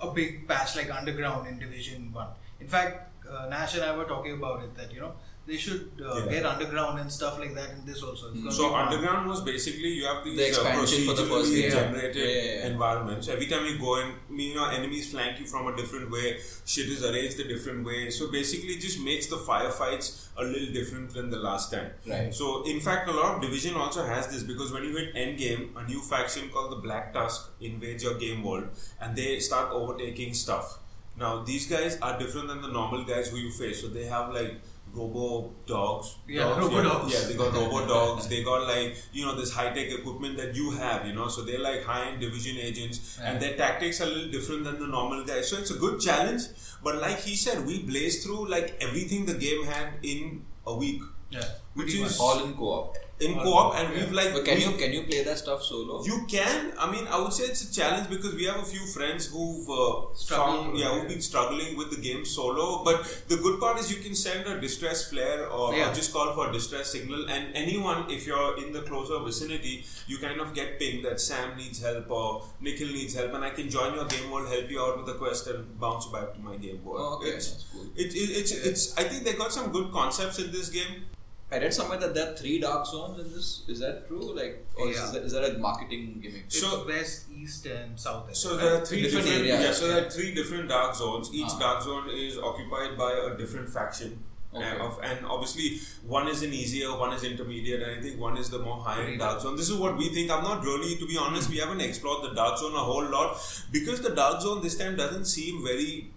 a 0.00 0.10
big 0.10 0.48
patch 0.48 0.74
like 0.74 0.90
Underground 1.00 1.46
in 1.48 1.58
Division 1.58 2.10
1. 2.12 2.28
In 2.60 2.68
fact, 2.68 3.11
uh, 3.34 3.48
Nash 3.48 3.74
and 3.76 3.84
I 3.84 3.96
were 3.96 4.04
talking 4.04 4.32
about 4.40 4.62
it 4.64 4.74
that, 4.76 4.92
you 4.92 5.00
know, 5.00 5.12
they 5.44 5.56
should 5.56 6.00
uh, 6.00 6.18
Yeah. 6.18 6.30
get 6.32 6.46
Underground 6.46 7.00
and 7.00 7.10
stuff 7.12 7.38
like 7.42 7.52
that 7.56 7.70
in 7.70 7.84
this 7.84 8.00
also. 8.08 8.26
It's 8.32 8.38
gonna 8.42 8.52
So 8.52 8.74
underground 8.80 9.28
was 9.28 9.40
basically 9.40 9.88
you 9.98 10.04
have 10.10 10.22
these 10.24 10.36
The 10.38 10.46
expansion 10.50 11.02
uh, 11.02 11.06
for 11.10 11.16
the 11.20 11.26
first 11.32 11.50
procedurally 11.50 11.62
game. 11.62 11.70
generated 11.78 12.16
Yeah, 12.16 12.34
yeah, 12.42 12.58
yeah. 12.60 12.66
environments. 12.72 13.26
Every 13.28 13.46
time 13.52 13.64
you 13.66 13.76
go 13.78 13.92
in, 14.02 14.12
you 14.44 14.54
know, 14.54 14.66
enemies 14.68 15.10
flank 15.10 15.40
you 15.40 15.46
from 15.46 15.66
a 15.72 15.76
different 15.76 16.12
way. 16.12 16.38
Shit 16.64 16.88
is 16.96 17.02
arranged 17.04 17.40
a 17.40 17.48
different 17.48 17.84
way. 17.84 18.10
So 18.10 18.30
basically, 18.30 18.74
it 18.74 18.80
just 18.88 19.00
makes 19.00 19.26
the 19.26 19.40
firefights 19.50 20.28
a 20.36 20.44
little 20.44 20.72
different 20.72 21.10
than 21.12 21.30
the 21.30 21.38
last 21.48 21.72
time. 21.72 21.90
Right. 22.06 22.32
So 22.32 22.62
in 22.64 22.78
fact, 22.80 23.08
a 23.08 23.12
lot 23.12 23.34
of 23.36 23.42
division 23.42 23.74
also 23.74 24.06
has 24.06 24.28
this 24.28 24.44
because 24.44 24.70
when 24.70 24.84
you 24.84 24.96
hit 24.96 25.10
end 25.16 25.38
game, 25.38 25.74
a 25.76 25.82
new 25.84 26.00
faction 26.02 26.50
called 26.50 26.70
the 26.70 26.80
Black 26.86 27.12
Tusk 27.12 27.50
invades 27.60 28.04
your 28.04 28.14
game 28.14 28.44
world 28.44 28.68
and 29.00 29.16
they 29.16 29.40
start 29.40 29.72
overtaking 29.72 30.34
stuff. 30.34 30.78
Now 31.16 31.42
these 31.42 31.66
guys 31.66 31.98
are 32.00 32.18
different 32.18 32.48
than 32.48 32.62
the 32.62 32.68
normal 32.68 33.04
guys 33.04 33.28
who 33.28 33.36
you 33.38 33.50
face. 33.50 33.80
So 33.80 33.88
they 33.88 34.06
have 34.06 34.32
like 34.32 34.54
robo 34.94 35.50
dogs. 35.66 36.16
Yeah, 36.28 36.44
dogs, 36.44 36.64
robo 36.66 36.82
dogs. 36.82 37.12
Yeah, 37.14 37.28
they 37.28 37.34
got 37.34 37.52
robo 37.54 37.86
dogs. 37.94 38.28
They 38.28 38.42
got 38.42 38.66
like 38.66 38.96
you 39.12 39.24
know 39.26 39.34
this 39.34 39.52
high 39.52 39.70
tech 39.70 39.90
equipment 39.90 40.36
that 40.38 40.54
you 40.54 40.70
have. 40.72 41.06
You 41.06 41.14
know, 41.14 41.28
so 41.28 41.42
they're 41.42 41.60
like 41.60 41.84
high 41.84 42.06
end 42.08 42.20
division 42.20 42.56
agents, 42.58 43.18
and 43.22 43.40
their 43.40 43.56
tactics 43.56 44.00
are 44.00 44.04
a 44.04 44.06
little 44.08 44.30
different 44.30 44.64
than 44.64 44.78
the 44.80 44.86
normal 44.86 45.24
guys. 45.24 45.48
So 45.48 45.58
it's 45.58 45.70
a 45.70 45.78
good 45.78 46.00
challenge. 46.00 46.42
But 46.82 46.96
like 47.00 47.18
he 47.20 47.36
said, 47.36 47.64
we 47.66 47.82
blazed 47.82 48.24
through 48.24 48.48
like 48.48 48.76
everything 48.80 49.26
the 49.26 49.34
game 49.34 49.64
had 49.64 49.88
in 50.02 50.44
a 50.66 50.74
week 50.74 51.02
Yeah. 51.30 51.44
which 51.74 51.94
is- 51.94 52.00
much. 52.00 52.18
all 52.20 52.42
in 52.44 52.54
co-op. 52.54 52.96
In 53.26 53.34
co-op, 53.34 53.44
co-op, 53.44 53.74
and 53.78 53.88
yeah. 53.94 54.00
we've 54.00 54.12
like 54.12 54.32
But 54.34 54.44
can 54.44 54.56
we- 54.58 54.64
you 54.64 54.72
can 54.82 54.92
you 54.92 55.02
play 55.04 55.22
that 55.24 55.38
stuff 55.38 55.62
solo? 55.62 56.04
you 56.04 56.18
can. 56.28 56.72
I 56.78 56.90
mean, 56.90 57.06
I 57.06 57.20
would 57.22 57.32
say 57.32 57.44
it's 57.44 57.62
a 57.68 57.72
challenge 57.78 58.08
because 58.10 58.34
we 58.34 58.44
have 58.44 58.56
a 58.58 58.64
few 58.74 58.84
friends 58.86 59.26
who've 59.26 59.68
uh, 59.70 60.14
Struggled 60.14 60.64
found, 60.66 60.78
yeah, 60.78 60.90
who've 60.94 61.08
been 61.08 61.22
struggling 61.22 61.76
with 61.76 61.90
the 61.94 62.00
game 62.08 62.24
solo. 62.24 62.82
But 62.84 63.04
the 63.28 63.36
good 63.36 63.60
part 63.60 63.78
is 63.80 63.90
you 63.94 64.00
can 64.02 64.14
send 64.14 64.46
a 64.46 64.60
distress 64.60 65.08
flare 65.10 65.46
or, 65.48 65.74
or 65.74 65.94
just 65.94 66.12
call 66.12 66.32
for 66.34 66.48
a 66.50 66.52
distress 66.52 66.92
signal, 66.92 67.28
and 67.30 67.54
anyone, 67.54 68.10
if 68.10 68.26
you're 68.26 68.58
in 68.64 68.72
the 68.72 68.82
closer 68.82 69.18
vicinity, 69.24 69.84
you 70.06 70.18
kind 70.18 70.40
of 70.40 70.54
get 70.54 70.78
pinged 70.78 71.04
that 71.04 71.20
Sam 71.20 71.56
needs 71.56 71.82
help 71.82 72.10
or 72.10 72.42
Nikhil 72.60 72.88
needs 72.88 73.14
help, 73.14 73.32
and 73.34 73.44
I 73.44 73.50
can 73.50 73.70
join 73.70 73.94
your 73.94 74.06
game 74.06 74.30
world, 74.30 74.48
help 74.48 74.70
you 74.70 74.80
out 74.80 74.96
with 74.96 75.06
the 75.06 75.14
quest, 75.14 75.46
and 75.46 75.78
bounce 75.80 76.06
back 76.06 76.34
to 76.34 76.40
my 76.40 76.56
game 76.56 76.84
world. 76.84 77.00
Oh, 77.02 77.16
okay, 77.20 77.30
It's, 77.36 77.50
that's 77.52 77.64
cool. 77.72 77.86
it, 77.96 78.14
it, 78.14 78.30
it's, 78.40 78.52
it's. 78.52 78.96
I 78.98 79.04
think 79.04 79.24
they 79.24 79.34
got 79.34 79.52
some 79.52 79.70
good 79.72 79.92
concepts 79.92 80.38
in 80.38 80.50
this 80.52 80.68
game. 80.68 81.04
I 81.52 81.58
read 81.58 81.74
somewhere 81.74 81.98
that 81.98 82.14
there 82.14 82.30
are 82.32 82.34
three 82.34 82.58
dark 82.60 82.86
zones 82.86 83.20
in 83.22 83.32
this. 83.32 83.62
Is 83.68 83.80
that 83.80 84.08
true? 84.08 84.34
Like, 84.34 84.64
or 84.76 84.86
Yeah. 84.88 85.04
is, 85.04 85.12
that, 85.12 85.22
is 85.22 85.32
that 85.32 85.44
a 85.54 85.58
marketing 85.58 86.18
gimmick? 86.22 86.44
It's 86.46 86.60
So- 86.60 86.86
west, 86.86 87.26
east, 87.42 87.66
and 87.66 87.98
south. 88.00 88.28
I 88.30 88.32
So 88.32 88.48
think, 88.50 88.60
there 88.62 88.74
are 88.76 88.84
three 88.86 89.02
Different 89.02 89.26
different, 89.26 89.46
areas, 89.48 89.64
yeah. 89.64 89.72
So 89.72 89.86
yeah. 89.86 89.94
there 89.94 90.06
are 90.06 90.10
three 90.10 90.34
different 90.34 90.68
dark 90.68 90.94
zones. 90.94 91.30
Each 91.32 91.50
Ah. 91.56 91.58
dark 91.64 91.82
zone 91.82 92.08
is 92.10 92.38
occupied 92.38 92.96
by 92.96 93.12
a 93.12 93.36
different 93.36 93.68
faction. 93.78 94.22
Okay. 94.54 94.64
And, 94.68 94.82
of, 94.82 94.98
and 95.02 95.24
obviously, 95.24 95.80
one 96.06 96.28
is 96.28 96.42
an 96.42 96.52
easier, 96.52 96.88
one 97.02 97.12
is 97.14 97.22
intermediate, 97.24 97.82
and 97.82 97.98
I 97.98 98.02
think 98.02 98.20
one 98.20 98.36
is 98.36 98.50
the 98.50 98.58
more 98.58 98.78
high 98.88 99.02
end 99.04 99.18
dark 99.20 99.40
zone. 99.40 99.56
This 99.56 99.70
is 99.70 99.76
what 99.76 99.96
we 99.96 100.08
think. 100.16 100.30
I'm 100.30 100.42
not 100.44 100.62
really, 100.62 100.96
to 100.96 101.06
be 101.06 101.16
honest, 101.16 101.48
we 101.48 101.56
haven't 101.58 101.80
explored 101.80 102.22
the 102.30 102.34
dark 102.34 102.58
zone 102.58 102.74
a 102.74 102.84
whole 102.90 103.04
lot 103.18 103.38
because 103.70 104.02
the 104.02 104.10
dark 104.10 104.42
zone 104.42 104.60
this 104.62 104.76
time 104.76 104.94
doesn't 104.96 105.24
seem 105.24 105.64
very 105.64 106.10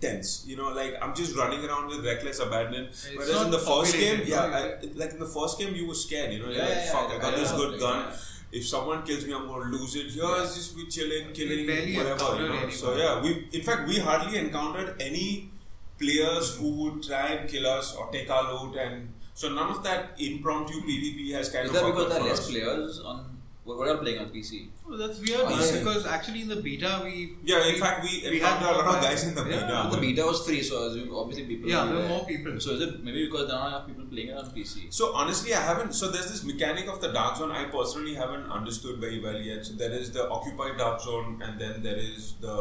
tense. 0.00 0.44
You 0.46 0.56
know, 0.56 0.68
like 0.70 0.94
I'm 1.02 1.14
just 1.14 1.36
running 1.36 1.64
around 1.64 1.88
with 1.88 2.04
reckless 2.04 2.38
abandon. 2.40 2.88
Whereas 3.14 3.42
in 3.42 3.50
the 3.50 3.58
first 3.58 3.94
game, 3.94 4.22
yeah, 4.26 4.42
I, 4.42 4.86
like 4.94 5.12
in 5.12 5.18
the 5.18 5.26
first 5.26 5.58
game, 5.58 5.74
you 5.74 5.86
were 5.86 5.94
scared. 5.94 6.32
You 6.32 6.40
know, 6.42 6.50
Yeah, 6.50 6.62
like, 6.62 6.70
yeah, 6.70 6.92
fuck, 6.92 7.10
yeah, 7.10 7.16
I 7.16 7.18
got 7.20 7.32
yeah, 7.32 7.38
this 7.38 7.50
yeah, 7.52 7.56
good 7.56 7.72
yeah. 7.74 7.78
gun. 7.80 8.12
If 8.52 8.66
someone 8.66 9.02
kills 9.04 9.24
me, 9.26 9.32
I'm 9.32 9.46
going 9.46 9.70
to 9.70 9.76
lose 9.76 9.94
it. 9.94 10.10
Here's 10.10 10.54
just 10.56 10.74
we 10.74 10.88
chilling, 10.88 11.32
killing, 11.32 11.66
whatever. 11.96 12.42
You 12.42 12.48
know? 12.48 12.68
So 12.70 12.96
yeah, 12.96 13.22
we 13.22 13.48
in 13.52 13.62
fact 13.62 13.86
we 13.86 13.98
hardly 13.98 14.38
encountered 14.38 14.96
any 15.00 15.50
players 15.98 16.56
who 16.56 16.70
would 16.82 17.02
try 17.02 17.28
and 17.28 17.48
kill 17.48 17.66
us 17.66 17.94
or 17.94 18.10
take 18.10 18.28
our 18.30 18.52
loot, 18.52 18.76
and 18.76 19.12
so 19.34 19.50
none 19.54 19.70
of 19.70 19.84
that 19.84 20.16
impromptu 20.18 20.80
PvP 20.80 21.32
has 21.32 21.50
kind 21.50 21.66
Is 21.66 21.70
of 21.70 21.76
that 21.76 21.86
because 21.86 22.08
there 22.12 22.20
are 22.20 22.24
less 22.24 22.40
us. 22.40 22.50
players 22.50 23.00
on? 23.00 23.29
What 23.64 23.76
what 23.78 23.88
are 23.88 23.92
you 23.94 23.98
playing 24.00 24.18
on 24.20 24.30
PC? 24.30 24.68
Oh, 24.88 24.96
that's 24.96 25.18
weird 25.20 25.42
I 25.42 25.50
man, 25.50 25.62
see. 25.62 25.78
because 25.80 26.06
actually 26.06 26.40
in 26.42 26.48
the 26.48 26.56
beta 26.56 27.02
we 27.04 27.34
Yeah, 27.44 27.66
in 27.68 27.74
we- 27.74 27.80
fact, 27.80 28.02
we 28.04 28.12
we 28.30 28.38
had 28.40 28.60
a 28.62 28.64
lot 28.72 28.86
of 28.92 29.02
guys 29.02 29.24
in 29.28 29.34
the 29.34 29.44
yeah. 29.44 29.60
beta. 29.66 29.88
the 29.94 30.00
beta 30.04 30.22
was 30.30 30.44
free, 30.46 30.62
so 30.62 30.82
I 30.82 30.86
assume 30.90 31.14
obviously 31.14 31.44
people. 31.50 31.68
Yeah, 31.68 31.84
there 31.84 31.96
were 31.96 32.08
more 32.08 32.24
people. 32.30 32.58
So 32.58 32.70
is 32.76 32.80
it 32.86 33.04
maybe 33.04 33.26
because 33.26 33.48
there 33.48 33.56
are 33.58 33.64
not 33.64 33.68
enough 33.74 33.86
people 33.90 34.06
playing 34.14 34.28
it 34.28 34.36
on 34.42 34.46
PC? 34.56 34.86
So 35.00 35.12
honestly, 35.14 35.52
I 35.54 35.60
haven't. 35.60 35.92
So 36.00 36.10
there's 36.10 36.30
this 36.32 36.42
mechanic 36.52 36.88
of 36.88 37.00
the 37.02 37.12
dark 37.12 37.36
zone 37.36 37.52
I 37.52 37.64
personally 37.76 38.14
haven't 38.14 38.50
understood 38.60 38.98
very 39.06 39.20
well 39.20 39.38
yet. 39.50 39.66
So 39.66 39.74
there 39.74 39.92
is 39.92 40.10
the 40.10 40.28
occupied 40.38 40.78
dark 40.78 41.00
zone, 41.02 41.40
and 41.42 41.60
then 41.60 41.82
there 41.82 41.98
is 41.98 42.34
the 42.40 42.56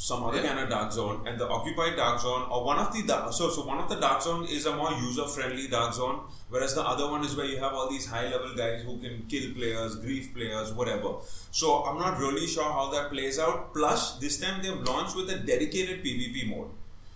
some 0.00 0.22
other 0.24 0.36
Yeah. 0.40 0.46
kind 0.48 0.60
of 0.60 0.68
dark 0.70 0.92
zone, 0.92 1.16
and 1.26 1.40
the 1.40 1.46
occupied 1.54 1.96
dark 1.96 2.20
zone, 2.20 2.42
or 2.52 2.58
one 2.64 2.78
of 2.78 2.92
the 2.96 3.02
dark, 3.02 3.32
so 3.32 3.50
so 3.50 3.62
one 3.70 3.78
of 3.84 3.88
the 3.92 3.96
dark 3.96 4.22
zone 4.22 4.44
is 4.56 4.64
a 4.64 4.74
more 4.80 4.92
user 4.92 5.26
friendly 5.26 5.66
dark 5.66 5.92
zone, 5.92 6.20
whereas 6.50 6.74
the 6.76 6.84
other 6.92 7.06
one 7.14 7.24
is 7.28 7.34
where 7.34 7.46
you 7.46 7.56
have 7.64 7.72
all 7.78 7.88
these 7.90 8.06
high 8.06 8.26
level 8.34 8.54
guys 8.60 8.82
who 8.82 8.96
can 9.04 9.16
kill 9.32 9.52
players, 9.54 9.96
grief 9.96 10.32
players, 10.36 10.72
whatever. 10.72 11.14
So 11.50 11.82
I'm 11.84 11.98
not 11.98 12.16
really 12.20 12.46
sure 12.46 12.70
how 12.78 12.86
that 12.92 13.10
plays 13.10 13.40
out. 13.40 13.74
Plus, 13.74 14.12
this 14.20 14.38
time 14.38 14.62
they've 14.62 14.80
launched 14.92 15.16
with 15.16 15.30
a 15.30 15.38
dedicated 15.38 16.04
PvP 16.04 16.48
mode. 16.48 16.70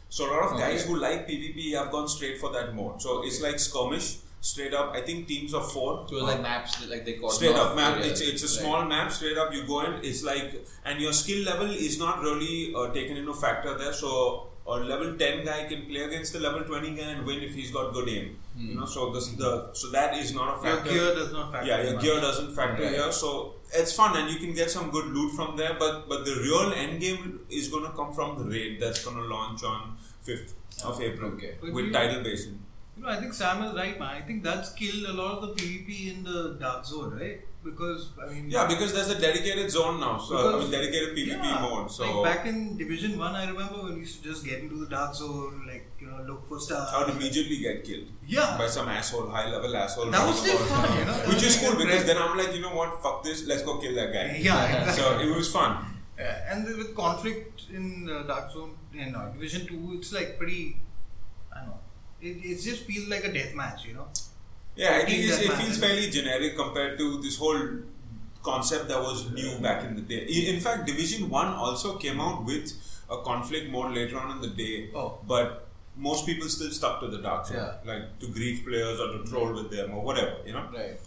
So 0.08 0.26
a 0.28 0.30
lot 0.34 0.42
of 0.50 0.58
guys 0.58 0.80
Okay. 0.80 0.88
who 0.88 0.96
like 0.96 1.28
PvP 1.28 1.72
have 1.78 1.92
gone 1.92 2.08
straight 2.08 2.40
for 2.40 2.50
that 2.52 2.74
mode. 2.74 3.00
So 3.00 3.22
it's 3.24 3.40
like 3.40 3.60
skirmish, 3.60 4.16
straight 4.50 4.74
up. 4.74 4.94
I 4.94 5.00
think 5.08 5.26
teams 5.32 5.54
of 5.54 5.70
four. 5.72 5.90
So 6.08 6.16
it's 6.18 6.26
like 6.26 6.42
maps, 6.42 6.76
like 6.92 7.04
they 7.08 7.14
call 7.14 7.30
Straight 7.30 7.56
up 7.64 7.74
map. 7.76 7.96
areas. 7.98 8.20
It's 8.20 8.30
it's 8.30 8.42
a 8.44 8.46
Right. 8.46 8.62
small 8.62 8.84
map. 8.92 9.10
Straight 9.18 9.38
up, 9.38 9.52
you 9.58 9.64
go 9.66 9.80
in. 9.86 9.98
It's 10.12 10.22
like, 10.30 10.66
and 10.84 11.00
your 11.00 11.12
skill 11.24 11.44
level 11.50 11.70
is 11.88 11.98
not 12.06 12.22
really 12.28 12.74
uh, 12.74 12.88
taken 13.00 13.16
into 13.24 13.34
factor 13.44 13.76
there. 13.84 13.92
So 14.04 14.48
or 14.64 14.74
level 14.88 15.08
10 15.20 15.44
guy 15.46 15.60
can 15.70 15.80
play 15.86 16.02
against 16.08 16.32
the 16.34 16.40
level 16.42 16.60
20 16.66 16.90
guy 16.98 17.06
and 17.12 17.26
win 17.28 17.40
if 17.46 17.54
he's 17.60 17.70
got 17.76 17.92
good 17.94 18.08
aim. 18.08 18.26
You 18.56 18.74
know, 18.80 18.84
so 18.86 19.06
this 19.14 19.28
the 19.42 19.50
so 19.80 19.88
that 19.94 20.16
is 20.24 20.32
not 20.34 20.50
a 20.56 20.62
factor. 20.62 20.68
Your 20.68 20.76
factor. 20.76 20.92
gear 20.92 21.14
does 21.20 21.32
not 21.38 21.50
factor. 21.54 21.68
yeah, 21.70 21.82
your 21.86 21.94
much. 21.94 22.02
gear 22.04 22.20
doesn't 22.26 22.54
factor 22.58 22.82
Right. 22.84 22.92
here, 22.98 23.10
so 23.22 23.30
it's 23.80 23.92
fun 24.00 24.16
and 24.20 24.30
you 24.32 24.38
can 24.44 24.52
get 24.60 24.70
some 24.76 24.90
good 24.96 25.06
loot 25.16 25.32
from 25.38 25.56
there. 25.62 25.74
But 25.84 26.08
but 26.12 26.24
the 26.30 26.36
real 26.46 26.72
end 26.84 27.00
game 27.06 27.24
is 27.60 27.68
going 27.76 27.86
to 27.90 27.94
come 28.02 28.12
from 28.18 28.36
the 28.40 28.46
raid 28.56 28.78
that's 28.82 29.04
going 29.06 29.16
to 29.22 29.26
launch 29.36 29.64
on 29.72 29.96
5th 30.28 30.52
of 30.90 31.00
April 31.08 31.32
Okay. 31.32 31.54
With 31.60 31.86
you- 31.86 31.92
Tidal 31.98 32.22
Basin. 32.28 32.58
You 32.96 33.02
know, 33.02 33.08
I 33.08 33.16
think 33.20 33.32
Sam 33.32 33.62
is 33.62 33.74
right, 33.74 33.98
man. 33.98 34.08
I 34.08 34.20
think 34.20 34.42
that's 34.42 34.72
killed 34.72 35.04
a 35.08 35.12
lot 35.12 35.38
of 35.38 35.42
the 35.48 35.54
PvP 35.54 36.14
in 36.14 36.24
the 36.24 36.56
dark 36.60 36.84
zone, 36.84 37.18
right? 37.18 37.40
Because 37.64 38.10
I 38.20 38.32
mean, 38.32 38.50
Yeah, 38.50 38.66
because 38.66 38.92
there's 38.92 39.08
a 39.10 39.20
dedicated 39.20 39.70
zone 39.70 40.00
now, 40.00 40.18
so 40.18 40.56
I 40.56 40.58
mean 40.58 40.70
dedicated 40.70 41.16
PvP 41.16 41.42
yeah, 41.44 41.60
mode. 41.62 41.90
So 41.90 42.20
like 42.20 42.36
back 42.36 42.46
in 42.46 42.76
Division 42.76 43.16
One, 43.18 43.34
I 43.34 43.48
remember 43.48 43.82
when 43.84 43.94
we 43.94 44.00
used 44.00 44.22
to 44.22 44.28
just 44.30 44.44
get 44.44 44.58
into 44.58 44.76
the 44.84 44.86
dark 44.86 45.14
zone, 45.14 45.64
like 45.66 45.86
you 46.00 46.08
know, 46.08 46.22
look 46.26 46.48
for 46.48 46.58
stars. 46.58 46.90
I 46.92 47.04
would 47.04 47.14
immediately 47.16 47.58
get 47.58 47.84
killed. 47.84 48.08
Yeah. 48.26 48.56
By 48.58 48.66
some 48.66 48.88
asshole, 48.88 49.28
high 49.30 49.48
level 49.48 49.76
asshole. 49.76 50.10
That 50.10 50.26
was 50.26 50.40
still 50.40 50.58
fun, 50.58 50.98
you 50.98 51.04
know? 51.04 51.12
Which 51.32 51.42
is 51.44 51.56
cool 51.60 51.76
because 51.82 52.04
then 52.04 52.18
I'm 52.18 52.36
like, 52.36 52.52
you 52.52 52.60
know 52.60 52.74
what, 52.74 53.00
fuck 53.02 53.22
this, 53.22 53.46
let's 53.46 53.62
go 53.62 53.78
kill 53.78 53.94
that 53.94 54.12
guy. 54.12 54.36
Yeah, 54.42 54.64
exactly. 54.64 54.92
So 55.02 55.18
it 55.20 55.34
was 55.34 55.50
fun. 55.50 55.86
Yeah, 56.18 56.52
and 56.52 56.66
with 56.66 56.94
conflict 56.96 57.62
in 57.72 58.08
uh, 58.10 58.24
Dark 58.24 58.50
Zone 58.52 58.74
in 58.92 59.14
uh, 59.14 59.28
Division 59.32 59.66
Two, 59.66 59.94
it's 59.98 60.12
like 60.12 60.36
pretty. 60.38 60.76
I 62.22 62.26
don't 62.26 62.36
know. 62.36 62.42
It, 62.42 62.50
it 62.50 62.62
just 62.62 62.84
feels 62.84 63.08
like 63.08 63.24
a 63.24 63.32
death 63.32 63.54
match, 63.54 63.84
you 63.86 63.94
know. 63.94 64.06
Yeah, 64.76 65.00
I 65.02 65.04
think 65.04 65.24
it's, 65.24 65.38
it 65.38 65.52
feels 65.52 65.78
fairly 65.78 66.08
generic 66.10 66.56
compared 66.56 66.98
to 66.98 67.20
this 67.20 67.36
whole 67.36 67.60
concept 68.42 68.88
that 68.88 69.00
was 69.00 69.30
new 69.32 69.58
back 69.58 69.84
in 69.84 69.94
the 69.96 70.02
day. 70.02 70.24
In 70.26 70.54
in 70.54 70.60
fact, 70.60 70.86
Division 70.86 71.28
1 71.28 71.46
also 71.48 71.96
came 71.96 72.20
out 72.20 72.44
with 72.44 72.72
a 73.10 73.18
conflict 73.22 73.70
mode 73.70 73.94
later 73.94 74.18
on 74.18 74.30
in 74.36 74.40
the 74.40 74.48
day, 74.48 74.90
Oh. 74.94 75.18
but 75.28 75.68
most 75.96 76.24
people 76.26 76.48
still 76.48 76.70
stuck 76.70 77.00
to 77.00 77.08
the 77.08 77.18
dark 77.18 77.46
zone, 77.46 77.56
Yeah. 77.58 77.92
like 77.92 78.18
to 78.20 78.26
grief 78.28 78.64
players 78.64 78.98
or 78.98 79.08
to 79.18 79.24
troll 79.30 79.52
with 79.52 79.70
them 79.70 79.92
or 79.94 80.02
whatever, 80.02 80.36
you 80.46 80.52
know? 80.54 80.64
Right. 80.72 80.98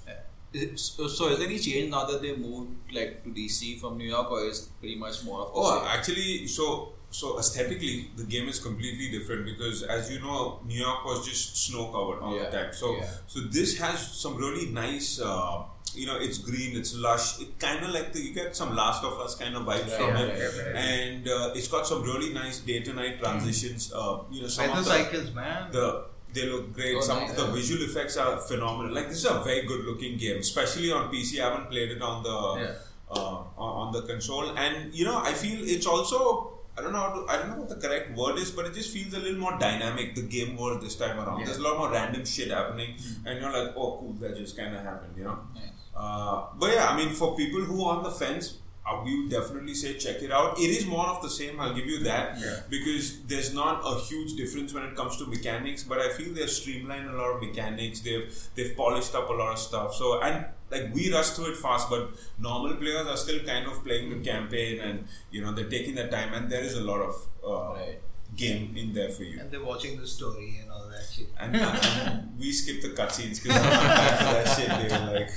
Is- 0.54 0.82
So, 0.96 1.08
so 1.08 1.28
is 1.30 1.40
there 1.40 1.48
any 1.48 1.58
change 1.60 1.90
now 1.92 2.06
that 2.06 2.22
they 2.22 2.36
moved 2.36 2.94
like 2.94 3.24
to 3.24 3.30
DC 3.32 3.80
from 3.82 3.98
New 3.98 4.06
York, 4.08 4.30
or 4.32 4.46
is 4.46 4.60
pretty 4.80 4.96
much 4.96 5.24
more 5.24 5.40
of 5.42 5.52
Oh, 5.54 5.80
same? 5.80 5.88
actually, 5.88 6.48
so 6.48 6.94
so 7.20 7.40
aesthetically, 7.40 7.96
the 8.18 8.24
game 8.34 8.48
is 8.54 8.60
completely 8.60 9.08
different 9.18 9.46
because, 9.52 9.84
as 9.84 10.12
you 10.12 10.20
know, 10.20 10.60
New 10.66 10.80
York 10.88 11.06
was 11.06 11.26
just 11.28 11.56
snow 11.66 11.86
covered 11.96 12.20
all 12.24 12.36
Yeah, 12.36 12.50
the 12.50 12.58
time. 12.58 12.74
So 12.74 12.88
yeah. 12.98 13.10
so 13.28 13.40
this 13.58 13.78
has 13.80 14.00
some 14.24 14.36
really 14.38 14.68
nice. 14.84 15.10
Uh, 15.22 15.64
you 16.02 16.06
know, 16.08 16.18
it's 16.20 16.40
green, 16.40 16.76
it's 16.76 16.94
lush. 16.96 17.40
It 17.44 17.58
kind 17.58 17.82
of 17.86 17.92
like 17.98 18.12
the 18.14 18.20
you 18.22 18.34
get 18.34 18.54
some 18.62 18.76
Last 18.76 19.04
of 19.10 19.14
Us 19.26 19.36
kind 19.36 19.56
of 19.56 19.64
vibes 19.64 19.84
Right, 19.84 19.92
from 20.00 20.10
right, 20.16 20.26
it, 20.30 20.42
right, 20.44 20.66
right. 20.66 20.76
and 20.76 21.28
uh, 21.36 21.54
it's 21.58 21.70
got 21.76 21.88
some 21.88 22.02
really 22.04 22.34
nice 22.34 22.60
day 22.72 22.80
to 22.88 22.92
night 22.94 23.20
transitions. 23.20 23.94
Uh, 23.94 24.20
you 24.30 24.42
know, 24.42 24.48
some 24.50 24.68
Weather 24.68 24.80
of 24.80 24.86
the, 24.86 24.92
cycles, 24.92 25.32
man. 25.34 25.72
the 25.72 25.86
they 26.34 26.48
look 26.50 26.74
great. 26.74 26.96
Oh, 26.98 27.02
Some 27.02 27.20
nice. 27.20 27.30
of 27.32 27.38
the 27.38 27.46
visual 27.60 27.82
effects 27.90 28.18
are 28.18 28.38
phenomenal. 28.40 28.94
Like 28.94 29.08
this 29.08 29.20
is 29.20 29.26
a 29.26 29.40
very 29.46 29.62
good 29.66 29.86
looking 29.86 30.18
game, 30.18 30.40
especially 30.40 30.92
on 30.92 31.10
PC. 31.14 31.40
I 31.40 31.50
haven't 31.50 31.70
played 31.70 31.92
it 31.92 32.02
on 32.02 32.24
the 32.24 32.38
Yeah. 32.64 32.74
uh, 33.10 33.38
on 33.66 33.70
on 33.84 33.94
the 33.94 34.02
console, 34.12 34.50
and 34.66 34.94
you 34.94 35.06
know 35.06 35.18
I 35.32 35.32
feel 35.46 35.60
it's 35.76 35.88
also. 35.88 36.52
I 36.78 36.82
don't 36.82 36.92
know. 36.92 37.00
How 37.00 37.14
to, 37.14 37.32
I 37.32 37.38
don't 37.38 37.50
know 37.52 37.58
what 37.64 37.70
the 37.70 37.76
correct 37.88 38.16
word 38.18 38.38
is, 38.38 38.52
but 38.52 38.66
it 38.66 38.74
just 38.74 38.92
feels 38.94 39.14
a 39.14 39.20
little 39.20 39.40
more 39.40 39.58
dynamic. 39.60 40.14
The 40.16 40.24
game 40.24 40.58
world 40.58 40.82
this 40.82 40.96
time 40.96 41.18
around. 41.20 41.40
Yeah. 41.40 41.46
There's 41.46 41.58
a 41.58 41.62
lot 41.64 41.78
more 41.78 41.92
random 41.92 42.26
shit 42.26 42.52
happening, 42.52 42.96
and 43.26 43.40
you're 43.40 43.52
like, 43.52 43.74
"Oh, 43.78 43.98
cool! 44.00 44.14
That 44.20 44.36
just 44.36 44.58
kind 44.58 44.76
of 44.76 44.82
happened," 44.84 45.14
you 45.18 45.24
know. 45.24 45.40
Nice. 45.54 45.64
Uh, 45.96 46.48
but 46.60 46.74
yeah, 46.74 46.88
I 46.90 46.98
mean, 46.98 47.14
for 47.14 47.36
people 47.38 47.62
who 47.62 47.84
are 47.86 47.98
on 47.98 48.04
the 48.04 48.12
fence, 48.12 48.58
uh, 48.86 49.02
we 49.06 49.22
would 49.22 49.32
definitely 49.32 49.74
say 49.74 49.94
check 49.94 50.22
it 50.22 50.32
out. 50.32 50.60
It 50.60 50.70
is 50.70 50.86
more 50.86 51.08
of 51.08 51.22
the 51.22 51.30
same. 51.30 51.60
I'll 51.62 51.74
give 51.74 51.86
you 51.86 52.04
that 52.04 52.38
Yeah. 52.40 52.60
because 52.70 53.22
there's 53.24 53.54
not 53.54 53.82
a 53.86 53.96
huge 54.02 54.36
difference 54.36 54.74
when 54.74 54.84
it 54.84 54.96
comes 54.96 55.16
to 55.18 55.26
mechanics. 55.28 55.84
But 55.84 56.00
I 56.00 56.10
feel 56.10 56.34
they've 56.34 56.50
streamlined 56.50 57.10
a 57.10 57.14
lot 57.14 57.36
of 57.36 57.42
mechanics. 57.42 58.02
They've 58.02 58.28
they've 58.56 58.76
polished 58.76 59.16
up 59.16 59.30
a 59.30 59.34
lot 59.34 59.54
of 59.54 59.60
stuff. 59.60 59.96
So 59.96 60.20
and 60.22 60.46
like 60.72 60.94
we 60.94 61.12
rush 61.14 61.30
through 61.30 61.52
it 61.52 61.58
fast, 61.58 61.90
but 61.90 62.10
normal 62.40 62.76
players 62.76 63.08
are 63.08 63.18
still 63.18 63.40
kind 63.44 63.68
of 63.68 63.84
playing 63.84 64.10
the 64.10 64.20
campaign, 64.30 64.80
and 64.80 65.08
you 65.32 65.42
know 65.42 65.52
they're 65.54 65.70
taking 65.70 65.96
their 65.96 66.08
time, 66.10 66.34
and 66.34 66.50
there 66.52 66.64
is 66.64 66.76
a 66.76 66.82
lot 66.82 67.02
of 67.02 67.16
uh, 67.46 67.74
Right. 67.80 68.00
game 68.36 68.76
in 68.76 68.94
there 68.94 69.10
for 69.10 69.24
you. 69.24 69.40
and 69.40 69.52
they're 69.52 69.64
watching 69.64 70.00
the 70.00 70.08
story 70.08 70.60
and 70.62 70.72
all 70.72 70.88
that 70.90 71.06
shit. 71.12 71.28
And, 71.40 71.56
and 71.56 72.38
we 72.40 72.52
skip 72.52 72.82
the 72.82 72.90
cutscenes 72.90 73.42
because 73.42 73.58
I'm 73.58 73.64
not 73.74 74.18
for 74.18 74.34
that 74.38 74.48
shit. 74.58 74.70
They 74.90 74.98
were 74.98 75.20
like. 75.20 75.30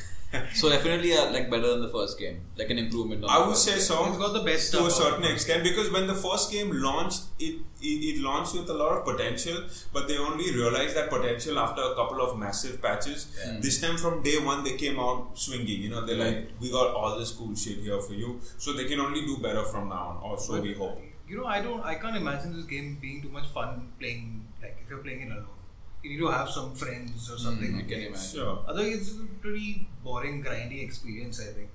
So 0.55 0.69
definitely 0.69 1.15
uh, 1.15 1.31
like 1.33 1.49
better 1.51 1.69
than 1.69 1.81
the 1.81 1.89
first 1.89 2.19
game, 2.19 2.41
like 2.59 2.69
an 2.69 2.79
improvement. 2.79 3.25
On 3.25 3.31
I 3.31 3.47
would 3.47 3.57
say 3.57 3.73
game. 3.73 3.81
so. 3.81 4.09
It's 4.09 4.19
got 4.19 4.33
the 4.35 4.43
best 4.49 4.71
to 4.73 4.85
a 4.85 4.91
stuff. 4.91 5.05
certain 5.05 5.25
extent 5.25 5.63
because 5.65 5.91
when 5.91 6.07
the 6.07 6.15
first 6.15 6.53
game 6.53 6.71
launched, 6.71 7.23
it, 7.39 7.55
it 7.81 7.99
it 8.11 8.21
launched 8.21 8.53
with 8.55 8.69
a 8.69 8.75
lot 8.75 8.93
of 8.99 9.05
potential, 9.07 9.63
but 9.93 10.07
they 10.07 10.19
only 10.19 10.51
realized 10.55 10.95
that 10.97 11.09
potential 11.09 11.59
after 11.59 11.81
a 11.81 11.95
couple 11.95 12.21
of 12.21 12.39
massive 12.39 12.83
patches. 12.83 13.27
Yeah. 13.43 13.57
This 13.67 13.81
time, 13.81 13.97
from 13.97 14.23
day 14.23 14.37
one, 14.51 14.65
they 14.65 14.77
came 14.85 15.01
out 15.01 15.39
swinging. 15.47 15.81
You 15.87 15.91
know, 15.95 16.05
they're 16.05 16.23
Right. 16.25 16.37
like, 16.37 16.61
"We 16.61 16.71
got 16.79 16.95
all 16.95 17.19
this 17.19 17.31
cool 17.41 17.55
shit 17.65 17.79
here 17.89 18.01
for 18.09 18.13
you," 18.25 18.39
so 18.59 18.75
they 18.75 18.85
can 18.95 19.01
only 19.01 19.23
do 19.33 19.39
better 19.49 19.65
from 19.65 19.89
now 19.89 20.05
on, 20.09 20.31
or 20.31 20.39
so 20.39 20.55
But, 20.55 20.63
we 20.63 20.75
hope. 20.75 21.01
You 21.27 21.39
know, 21.39 21.47
I 21.47 21.61
don't. 21.63 21.83
I 21.85 21.95
can't 22.03 22.17
imagine 22.25 22.55
this 22.59 22.67
game 22.67 22.99
being 23.01 23.23
too 23.23 23.31
much 23.41 23.49
fun 23.61 23.93
playing. 23.99 24.29
Like 24.63 24.77
if 24.85 24.91
you're 24.91 24.99
playing 25.09 25.23
it 25.23 25.33
alone, 25.33 25.58
you 26.03 26.11
need 26.11 26.19
to 26.21 26.29
have 26.29 26.49
some 26.49 26.75
friends 26.75 27.31
or 27.31 27.39
something. 27.39 27.73
Mm, 27.73 27.79
I 27.79 27.83
can 27.83 28.01
imagine. 28.03 28.31
Sure. 28.39 28.59
Otherwise, 28.67 28.95
it's 29.09 29.13
a 29.21 29.25
pretty 29.41 29.89
boring, 30.05 30.43
grindy 30.43 30.83
experience. 30.85 31.41
I 31.41 31.53
think. 31.53 31.69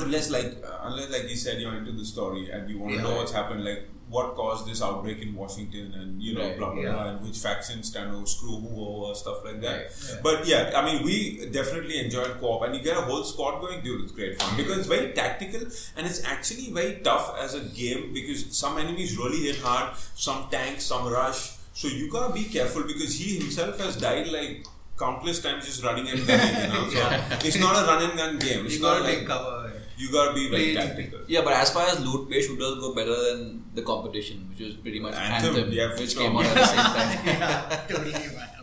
Unless, 0.00 0.30
like, 0.30 0.62
uh, 0.64 0.78
unless, 0.82 1.10
like 1.10 1.28
you 1.28 1.36
said, 1.36 1.60
you're 1.60 1.74
into 1.74 1.90
the 1.92 2.04
story 2.04 2.50
and 2.50 2.70
you 2.70 2.78
want 2.78 2.92
to 2.92 2.96
Yeah. 2.98 3.02
know 3.04 3.16
what's 3.16 3.32
happened, 3.32 3.64
like 3.64 3.88
what 4.08 4.34
caused 4.36 4.66
this 4.66 4.80
outbreak 4.80 5.20
in 5.20 5.34
Washington, 5.34 5.92
and 5.92 6.22
you 6.22 6.34
know, 6.34 6.44
Right, 6.46 6.56
blah 6.58 6.72
blah 6.72 6.82
yeah. 6.82 6.92
blah, 6.92 7.08
and 7.08 7.26
which 7.26 7.36
factions 7.38 7.90
to 7.90 8.22
screw 8.26 8.56
who 8.60 8.86
over, 8.86 9.14
stuff 9.14 9.44
like 9.44 9.60
that. 9.60 9.76
Right, 9.76 9.90
yeah. 10.08 10.20
But 10.22 10.46
yeah, 10.46 10.72
I 10.76 10.84
mean, 10.84 11.02
we 11.04 11.46
definitely 11.50 11.98
enjoyed 11.98 12.38
co-op, 12.40 12.62
and 12.62 12.76
you 12.76 12.80
get 12.82 12.96
a 12.96 13.02
whole 13.02 13.24
squad 13.24 13.60
going, 13.60 13.82
dude. 13.82 14.02
It's 14.04 14.12
great 14.12 14.40
fun 14.40 14.56
because 14.56 14.78
it's 14.78 14.86
very 14.86 15.12
tactical, 15.12 15.62
and 15.96 16.06
it's 16.06 16.24
actually 16.24 16.70
very 16.72 17.00
tough 17.00 17.36
as 17.38 17.54
a 17.54 17.60
game 17.60 18.12
because 18.14 18.56
some 18.56 18.78
enemies 18.78 19.18
really 19.18 19.40
hit 19.48 19.56
hard, 19.58 19.94
some 20.14 20.48
tanks, 20.48 20.84
some 20.86 21.06
rush. 21.08 21.54
So 21.78 21.86
you 21.86 22.10
gotta 22.10 22.34
be 22.34 22.42
careful 22.42 22.82
because 22.82 23.16
he 23.16 23.38
himself 23.38 23.78
has 23.78 23.96
died 23.96 24.26
like 24.26 24.66
countless 24.98 25.40
times 25.40 25.64
just 25.64 25.84
running 25.84 26.08
and 26.08 26.26
gunning. 26.26 26.56
You 26.62 26.68
know, 26.72 26.88
so 26.90 27.46
it's 27.46 27.56
not 27.56 27.76
a 27.80 27.86
run 27.86 28.02
and 28.02 28.18
gun 28.18 28.36
game. 28.40 28.66
It's 28.66 28.74
you 28.74 28.82
not 28.82 28.94
gotta 28.94 29.04
like 29.04 29.18
take 29.18 29.28
cover. 29.28 29.72
you 29.96 30.10
gotta 30.10 30.34
be 30.34 30.50
very 30.50 30.72
Play- 30.72 30.74
tactical. 30.74 31.20
Yeah, 31.28 31.42
but 31.42 31.52
as 31.52 31.70
far 31.70 31.86
as 31.86 32.04
loot 32.04 32.28
based 32.28 32.48
shooters 32.48 32.80
go, 32.80 32.92
better 32.96 33.14
than 33.28 33.62
the 33.76 33.82
competition, 33.82 34.48
which 34.50 34.58
was 34.58 34.74
pretty 34.74 34.98
much 34.98 35.14
Anthem, 35.14 35.54
Anthem, 35.54 35.72
yeah, 35.72 35.94
which 35.96 36.14
sure. 36.14 36.22
came 36.22 36.36
out 36.36 36.46
at 36.46 36.54
the 36.56 36.66
same 36.66 36.84
time. 36.84 37.26
yeah, 37.26 37.84
totally, 37.88 38.12
man. 38.12 38.57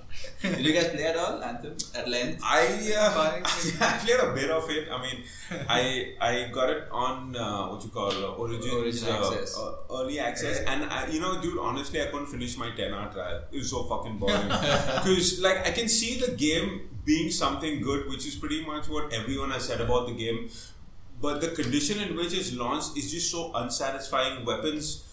Did 0.54 0.66
you 0.66 0.74
guys 0.74 0.90
play 0.90 1.04
at 1.06 1.16
all 1.16 1.44
Anthem 1.44 1.76
at 1.96 2.08
length? 2.08 2.42
I 2.44 2.62
uh. 2.98 3.42
I 3.82 3.98
played 4.04 4.20
a 4.20 4.34
bit 4.34 4.50
of 4.50 4.70
it. 4.70 4.88
I 4.92 5.02
mean, 5.02 5.24
I 5.70 6.14
I 6.22 6.50
got 6.52 6.70
it 6.70 6.88
on 6.92 7.36
uh, 7.36 7.68
what 7.70 7.84
you 7.84 7.90
call 7.90 8.12
uh, 8.12 8.42
Origins 8.44 8.74
Origin 8.74 9.08
uh, 9.10 9.18
access. 9.18 9.58
uh, 9.58 9.74
early 9.92 10.20
access, 10.20 10.60
and 10.68 10.86
I, 10.86 11.08
you 11.08 11.20
know, 11.20 11.42
dude, 11.42 11.60
honestly, 11.60 12.02
I 12.02 12.06
couldn't 12.06 12.28
finish 12.28 12.58
my 12.58 12.72
ten 12.76 12.94
hour 12.94 13.12
trial. 13.12 13.42
It 13.52 13.58
was 13.58 13.70
so 13.70 13.84
fucking 13.84 14.18
boring 14.18 14.48
because 14.50 15.42
like 15.42 15.66
I 15.68 15.72
can 15.72 15.88
see 15.90 16.20
the 16.20 16.32
game 16.32 16.90
being 17.06 17.32
something 17.32 17.82
good, 17.82 18.10
which 18.10 18.26
is 18.26 18.36
pretty 18.36 18.66
much 18.66 18.88
what 18.90 19.14
everyone 19.14 19.52
has 19.52 19.66
said 19.66 19.82
about 19.82 20.08
the 20.08 20.14
game. 20.14 20.50
But 21.22 21.42
the 21.42 21.50
condition 21.50 22.02
in 22.02 22.16
which 22.16 22.34
it's 22.34 22.54
launched 22.54 22.98
is 22.98 23.12
just 23.12 23.32
so 23.32 23.52
unsatisfying. 23.56 24.46
Weapons 24.46 25.04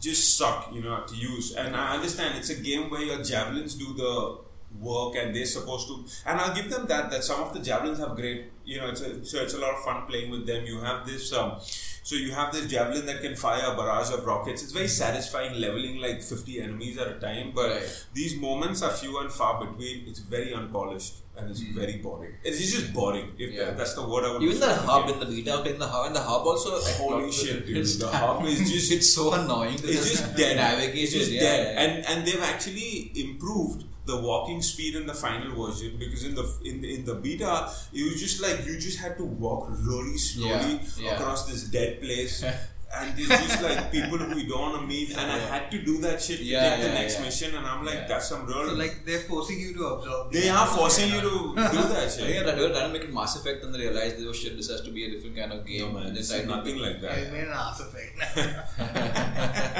just 0.00 0.36
suck, 0.38 0.70
you 0.72 0.82
know, 0.82 1.04
to 1.06 1.14
use. 1.14 1.52
And 1.54 1.76
I 1.76 1.94
understand 1.94 2.38
it's 2.38 2.48
a 2.50 2.54
game 2.60 2.88
where 2.90 3.02
your 3.02 3.22
javelins 3.22 3.74
do 3.74 3.92
the 3.92 4.38
work 4.78 5.16
and 5.16 5.34
they're 5.34 5.44
supposed 5.46 5.88
to. 5.88 6.04
And 6.26 6.40
I'll 6.40 6.54
give 6.54 6.70
them 6.70 6.86
that. 6.86 7.10
That 7.10 7.24
some 7.24 7.40
of 7.42 7.52
the 7.52 7.60
javelins 7.60 7.98
have 7.98 8.14
great, 8.16 8.50
you 8.64 8.78
know, 8.80 8.88
it's 8.88 9.00
a, 9.00 9.24
so 9.24 9.42
it's 9.42 9.54
a 9.54 9.58
lot 9.58 9.74
of 9.74 9.80
fun 9.84 10.06
playing 10.06 10.30
with 10.30 10.46
them. 10.46 10.64
You 10.64 10.80
have 10.80 11.06
this. 11.06 11.32
Um, 11.32 11.58
so 12.02 12.16
you 12.16 12.32
have 12.32 12.52
this 12.52 12.66
javelin 12.66 13.04
that 13.06 13.20
can 13.20 13.36
fire 13.36 13.62
a 13.72 13.76
barrage 13.76 14.10
of 14.10 14.24
rockets. 14.24 14.62
It's 14.62 14.72
very 14.72 14.88
satisfying 14.88 15.60
leveling 15.60 15.98
like 15.98 16.22
50 16.22 16.60
enemies 16.60 16.98
at 16.98 17.08
a 17.08 17.14
time. 17.20 17.52
But 17.54 17.70
Right. 17.70 18.04
these 18.14 18.36
moments 18.36 18.82
are 18.82 18.90
few 18.90 19.18
and 19.20 19.30
far 19.30 19.64
between. 19.64 20.08
It's 20.08 20.18
very 20.20 20.54
unpolished 20.54 21.16
and 21.36 21.50
it's 21.50 21.60
very 21.60 21.98
boring. 21.98 22.32
It's 22.42 22.58
just 22.72 22.92
boring. 22.94 23.32
If. 23.38 23.52
Yeah. 23.52 23.70
that's 23.72 23.94
the 23.94 24.06
word 24.06 24.24
I 24.24 24.32
would 24.32 24.42
Even 24.42 24.60
the 24.60 24.74
hub 24.74 25.10
in 25.10 25.20
the 25.20 25.26
beta, 25.26 25.62
in 25.70 25.78
the 25.78 25.86
hub, 25.86 26.06
and 26.06 26.16
the 26.16 26.20
hub 26.20 26.42
also. 26.46 26.80
Holy 27.02 27.30
shit, 27.30 27.66
dude. 27.66 27.86
The 27.86 28.08
hub 28.08 28.44
is 28.46 28.70
just- 28.70 28.92
it's 28.92 29.12
so 29.12 29.32
annoying. 29.34 29.74
It's 29.74 30.10
just 30.10 30.34
dead. 30.36 30.56
Navigate 30.56 30.96
It's 30.96 31.12
just 31.12 31.30
it, 31.30 31.38
dead. 31.40 31.66
yeah, 31.66 31.72
yeah. 31.72 31.80
And 31.82 32.06
and 32.06 32.26
they've 32.26 32.42
actually 32.42 33.12
improved 33.14 33.84
the 34.12 34.18
walking 34.28 34.60
speed 34.70 34.94
in 35.00 35.06
the 35.12 35.14
final 35.26 35.50
version 35.66 35.96
because 36.02 36.24
in 36.28 36.34
the 36.40 36.44
in 36.70 36.80
the, 36.82 36.88
in 36.96 37.04
the 37.10 37.14
beta 37.26 37.52
it 37.98 38.02
was 38.08 38.18
just 38.26 38.42
like 38.46 38.58
you 38.66 38.74
just 38.88 38.98
had 39.04 39.14
to 39.22 39.24
walk 39.46 39.62
really 39.90 40.18
slowly 40.18 40.74
Yeah, 40.80 41.04
yeah. 41.04 41.14
across 41.16 41.40
this 41.50 41.62
dead 41.78 42.00
place. 42.04 42.44
And 42.92 43.10
there's 43.16 43.28
just 43.46 43.62
like 43.62 43.92
people 43.92 44.18
who 44.18 44.36
you 44.36 44.46
don't 44.50 44.62
want 44.66 44.80
to 44.80 44.84
meet, 44.92 45.10
and 45.16 45.26
I 45.34 45.38
had 45.50 45.70
to 45.74 45.78
do 45.88 45.98
that 46.04 46.20
shit 46.20 46.38
to 46.38 46.44
Yeah, 46.44 46.70
get 46.70 46.80
the 46.86 46.88
next 46.94 47.14
yeah. 47.18 47.24
mission, 47.26 47.50
and 47.58 47.64
I'm 47.64 47.84
like, 47.88 47.94
Yeah. 48.00 48.08
that's 48.10 48.28
some 48.30 48.40
real. 48.48 48.66
So 48.68 48.74
like 48.80 48.94
they're 49.06 49.20
forcing 49.32 49.60
you 49.64 49.70
to 49.74 49.84
absorb. 49.92 50.32
they 50.32 50.48
are 50.48 50.66
forcing 50.66 51.12
you 51.14 51.20
to 51.20 51.30
do 51.76 51.82
that 51.92 52.02
I 52.06 52.08
shit. 52.14 52.26
think 52.26 52.46
they 52.56 52.62
were 52.64 52.72
trying 52.74 52.88
to 52.90 52.94
make 52.96 53.04
it 53.08 53.14
Mass 53.18 53.36
Effect 53.38 53.62
and 53.62 53.72
they 53.72 53.78
realized, 53.86 54.16
oh 54.30 54.32
shit, 54.40 54.56
this 54.56 54.68
has 54.74 54.80
to 54.88 54.90
be 54.96 55.04
a 55.06 55.10
different 55.12 55.36
kind 55.36 55.52
of 55.52 55.60
game. 55.64 55.82
No 55.86 55.92
man, 55.98 56.06
and 56.08 56.16
they 56.16 56.20
it's 56.24 56.30
tried 56.34 56.48
nothing 56.48 56.78
like 56.86 56.98
Yeah, 57.00 57.12
it 57.20 57.24
that. 57.26 57.32
made 57.36 57.46
an 57.46 57.54
ass 57.66 57.78
effect. 57.86 58.12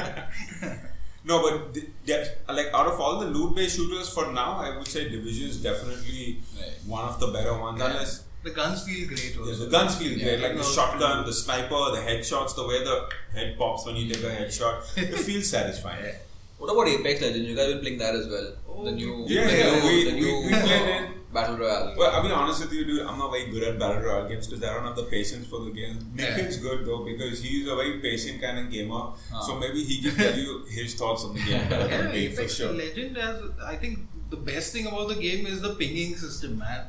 No, 1.31 1.37
but 1.45 1.73
th- 1.73 1.85
that, 2.07 2.55
like 2.59 2.69
out 2.79 2.87
of 2.91 2.99
all 2.99 3.19
the 3.23 3.27
loot-based 3.35 3.75
shooters 3.77 4.09
for 4.15 4.25
now, 4.39 4.49
I 4.65 4.69
would 4.77 4.87
say 4.95 5.01
Division 5.15 5.47
is 5.53 5.57
definitely 5.69 6.23
Right. 6.59 6.73
one 6.95 7.05
of 7.11 7.19
the 7.23 7.27
better 7.37 7.53
ones. 7.65 7.79
Yeah. 7.79 7.89
Unless 7.91 8.13
The 8.43 8.49
guns 8.59 8.83
feel 8.87 9.07
great. 9.07 9.33
Also. 9.37 9.51
yeah, 9.51 9.57
the 9.65 9.69
guns 9.75 9.95
feel 10.01 10.11
Yeah. 10.17 10.23
great, 10.25 10.39
like 10.45 10.55
the 10.61 10.67
shotgun, 10.75 11.17
the 11.29 11.33
sniper, 11.43 11.81
the 11.95 12.01
headshots, 12.09 12.55
the 12.59 12.65
way 12.71 12.79
the 12.89 12.95
head 13.35 13.49
pops 13.59 13.85
when 13.85 13.95
you 13.99 14.05
take 14.13 14.23
a 14.29 14.31
headshot, 14.41 14.75
it 15.03 15.15
feels 15.27 15.47
satisfying. 15.55 16.15
What 16.57 16.71
about 16.73 16.87
Apex 16.95 17.21
Legends? 17.21 17.47
You 17.49 17.55
guys 17.59 17.69
been 17.73 17.81
playing 17.85 17.99
that 17.99 18.15
as 18.21 18.27
well? 18.33 18.47
Oh, 18.69 18.83
the 18.87 18.91
new, 19.01 19.13
yeah, 19.27 19.45
the 19.51 19.57
yeah, 19.57 19.75
new, 19.75 19.87
we- 19.87 20.03
the 20.09 20.13
we- 20.15 20.21
new 20.21 20.35
we 20.47 20.49
played 20.49 20.87
it. 20.95 21.09
Battle 21.33 21.57
royale. 21.57 21.93
Well, 21.97 22.11
I'll 22.15 22.23
be 22.23 22.31
honest 22.31 22.61
with 22.61 22.73
you, 22.73 22.85
dude. 22.85 23.05
I'm 23.07 23.17
not 23.17 23.31
very 23.31 23.49
good 23.49 23.63
at 23.63 23.79
battle 23.79 24.01
royale 24.03 24.27
games 24.29 24.47
because 24.47 24.63
I 24.63 24.73
don't 24.73 24.83
have 24.83 24.95
the 24.95 25.03
patience 25.03 25.47
for 25.47 25.59
the 25.65 25.71
game. 25.71 25.97
Nikhil's 26.13 26.57
good 26.57 26.85
though 26.85 27.03
because 27.05 27.41
he's 27.41 27.67
a 27.67 27.75
very 27.75 27.99
patient 27.99 28.41
kind 28.41 28.59
of 28.59 28.69
gamer. 28.71 29.13
Ah. 29.33 29.39
So 29.41 29.57
maybe 29.57 29.83
he 29.83 30.01
can 30.01 30.15
tell 30.15 30.37
you 30.37 30.63
his 30.69 30.95
thoughts 30.95 31.23
on 31.25 31.33
the 31.33 31.39
game 31.41 31.67
Yeah, 31.69 31.87
than 31.87 32.11
me 32.11 32.29
for 32.29 32.47
sure. 32.47 32.73
Legend 32.73 33.17
has. 33.17 33.41
I 33.65 33.75
think 33.75 33.99
the 34.29 34.37
best 34.37 34.73
thing 34.73 34.87
about 34.87 35.07
the 35.09 35.15
game 35.15 35.45
is 35.45 35.61
the 35.61 35.75
pinging 35.75 36.15
system, 36.15 36.57
man. 36.59 36.85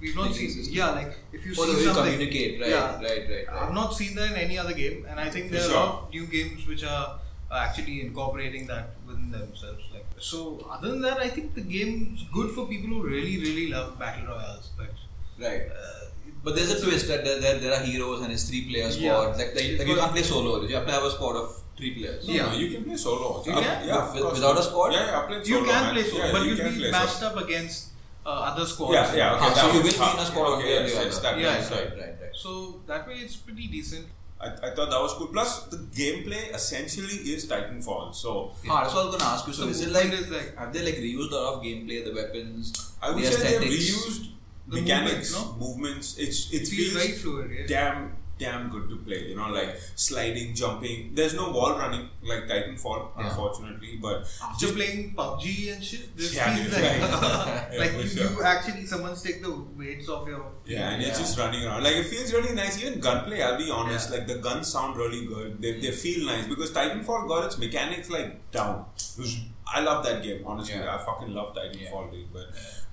We've 0.00 0.14
not 0.14 0.24
Pinging 0.32 0.38
seen. 0.50 0.50
system. 0.58 0.74
Yeah, 0.76 0.90
like 0.90 1.16
if 1.32 1.46
you 1.46 1.54
Oh, 1.58 1.66
the 1.66 1.72
see 1.72 1.78
you 1.80 1.84
something. 1.86 2.04
communicate, 2.04 2.60
right, 2.60 2.68
yeah, 2.70 2.96
right, 2.96 3.02
right, 3.30 3.46
right. 3.48 3.62
I've 3.62 3.72
not 3.72 3.94
seen 3.94 4.14
that 4.16 4.30
in 4.32 4.36
any 4.36 4.58
other 4.58 4.74
game, 4.74 5.06
and 5.08 5.18
I 5.18 5.30
think 5.30 5.46
For 5.48 5.54
there 5.54 5.64
are 5.68 5.70
a 5.70 5.74
lot 5.74 6.02
of 6.04 6.10
new 6.10 6.26
games 6.26 6.66
which 6.66 6.84
are 6.84 7.06
uh, 7.06 7.18
actually 7.50 8.00
incorporating 8.02 8.66
that 8.66 8.90
within 9.06 9.30
themselves. 9.30 9.82
Like 9.92 10.06
so, 10.18 10.66
other 10.70 10.88
than 10.90 11.00
that, 11.02 11.18
I 11.18 11.28
think 11.28 11.54
the 11.54 11.60
game's 11.62 12.24
good 12.32 12.50
for 12.52 12.66
people 12.66 12.88
who 12.88 13.02
really, 13.06 13.38
really 13.38 13.68
love 13.68 13.98
battle 13.98 14.26
royales. 14.26 14.70
But 14.76 14.90
right. 15.38 15.62
uh, 15.70 16.04
But 16.44 16.54
there's 16.56 16.70
a 16.70 16.80
twist 16.82 17.08
that 17.08 17.24
there, 17.24 17.40
there, 17.40 17.58
there 17.58 17.72
are 17.74 17.82
heroes 17.84 18.20
and 18.22 18.32
it's 18.32 18.44
three 18.48 18.64
player 18.68 18.90
squad. 18.90 19.02
Yeah. 19.04 19.18
Like, 19.40 19.54
like, 19.54 19.78
like 19.78 19.88
you 19.88 19.96
can't 19.96 20.12
play 20.12 20.22
solo. 20.22 20.62
You 20.62 20.74
have 20.76 20.86
to 20.86 20.92
have 20.92 21.02
a 21.04 21.10
squad 21.10 21.36
of 21.36 21.48
three 21.76 21.92
players. 21.94 22.26
No, 22.28 22.34
Yeah. 22.34 22.46
no, 22.46 22.52
you 22.62 22.70
can 22.74 22.84
play 22.84 22.96
solo. 22.96 23.26
Also. 23.34 23.50
You 23.50 23.56
Uh, 23.56 23.62
can? 23.62 23.88
Yeah, 23.88 24.02
of 24.02 24.14
With- 24.14 24.32
without 24.32 24.58
a 24.58 24.62
squad? 24.62 24.92
Yeah, 24.92 25.06
yeah, 25.06 25.18
I 25.20 25.26
played 25.26 25.46
you 25.46 25.58
can 25.58 25.66
man. 25.66 25.92
play 25.94 26.04
solo, 26.10 26.24
Yeah, 26.24 26.32
but 26.32 26.42
you 26.46 26.54
you'll 26.54 26.72
be 26.86 26.90
matched 26.90 27.18
solo. 27.20 27.30
up 27.32 27.44
against 27.44 27.88
uh, 28.24 28.28
other 28.50 28.66
squads. 28.66 28.92
Yeah, 28.94 29.14
yeah. 29.14 29.34
Okay, 29.36 29.54
so 29.54 29.66
you 29.66 29.72
will 29.78 29.82
was- 29.84 29.98
be 29.98 30.10
in 30.14 30.18
a 30.18 30.26
squad 30.30 30.46
okay, 30.46 30.56
one 30.56 30.58
way 30.64 30.76
or 30.78 30.82
yes, 30.82 30.94
the 30.94 31.04
yes, 31.04 31.18
other. 31.18 31.22
that 31.26 31.38
Yeah, 31.38 31.54
makes 31.54 31.70
right, 31.70 31.78
sense. 31.78 32.00
right, 32.00 32.16
right. 32.22 32.34
So 32.44 32.50
that 32.86 33.06
way, 33.08 33.16
it's 33.26 33.36
pretty 33.36 33.66
decent. 33.68 34.06
I, 34.40 34.46
I 34.48 34.70
thought 34.74 34.90
that 34.90 35.00
was 35.00 35.14
cool. 35.14 35.28
Plus, 35.28 35.64
the 35.64 35.78
gameplay 35.78 36.54
essentially 36.54 37.16
is 37.34 37.46
Titanfall. 37.46 38.14
So, 38.14 38.52
Ah, 38.68 38.82
that's 38.82 38.94
what 38.94 39.02
I 39.04 39.06
was 39.08 39.16
gonna 39.16 39.32
ask 39.32 39.46
you. 39.46 39.52
So, 39.54 39.64
The 39.64 39.70
is 39.70 39.80
it 39.82 39.90
like, 39.92 40.12
is 40.12 40.28
like- 40.28 40.56
have 40.58 40.72
they 40.72 40.84
like 40.84 40.96
reused 40.96 41.30
a 41.32 41.36
lot 41.36 41.54
of 41.54 41.62
gameplay, 41.62 42.04
the 42.04 42.12
weapons, 42.14 42.72
I 43.02 43.10
would 43.12 43.22
the 43.24 43.32
say 43.32 43.58
they've 43.58 43.62
aesthetics? 43.62 43.90
reused 43.96 44.28
The 44.68 44.80
mechanics, 44.80 45.32
movement, 45.32 45.60
movements. 45.60 46.18
It's 46.18 46.50
it 46.52 46.62
It 46.62 46.68
feels 46.68 46.92
feels 46.92 46.92
very 47.02 47.12
fluid. 47.12 47.50
Yeah. 47.50 47.66
damn 47.66 48.16
damn 48.38 48.68
good 48.70 48.88
to 48.90 48.96
play. 48.96 49.28
You 49.28 49.36
know, 49.36 49.48
like 49.50 49.76
sliding, 49.94 50.54
jumping. 50.54 51.12
There's 51.14 51.34
no 51.34 51.50
wall 51.50 51.78
running 51.78 52.08
like 52.22 52.46
Titanfall, 52.46 53.08
Yeah. 53.16 53.28
unfortunately. 53.28 53.98
But 54.00 54.28
After 54.42 54.72
playing 54.72 55.14
PUBG 55.14 55.72
and 55.74 55.84
shit, 55.84 56.16
this 56.16 56.34
Yeah, 56.34 56.54
feels 56.54 56.74
dude, 56.74 56.82
like, 56.82 57.00
Yeah, 57.00 57.78
like 57.78 57.90
for 57.92 58.00
you, 58.02 58.08
sure. 58.08 58.30
you 58.30 58.42
actually 58.42 58.86
someone's 58.86 59.22
take 59.22 59.42
the 59.42 59.52
weights 59.76 60.08
off 60.08 60.28
your. 60.28 60.44
Yeah, 60.66 60.90
and 60.90 61.02
it's 61.02 61.12
Yeah. 61.18 61.24
just 61.24 61.38
running 61.38 61.64
around. 61.64 61.82
Like 61.82 61.96
it 61.96 62.06
feels 62.06 62.32
really 62.32 62.54
nice. 62.54 62.82
Even 62.82 63.00
gunplay, 63.00 63.42
I'll 63.42 63.58
be 63.58 63.70
honest. 63.70 64.10
Yeah. 64.10 64.16
Like 64.18 64.26
the 64.28 64.36
guns 64.38 64.68
sound 64.68 64.96
really 64.96 65.26
good. 65.26 65.60
They, 65.60 65.80
they 65.80 65.88
mm. 65.88 65.94
feel 65.94 66.26
nice 66.26 66.46
because 66.46 66.70
Titanfall 66.72 67.28
got 67.28 67.46
its 67.46 67.58
mechanics 67.58 68.10
like 68.10 68.50
down. 68.50 68.86
It 69.18 69.38
I 69.66 69.80
love 69.80 70.04
that 70.04 70.22
game. 70.22 70.42
Honestly, 70.46 70.76
Yeah. 70.76 70.94
I 70.94 70.98
fucking 71.04 71.34
love 71.34 71.54
Titanfall, 71.54 72.04
Yeah. 72.06 72.10
dude. 72.10 72.32
But 72.32 72.46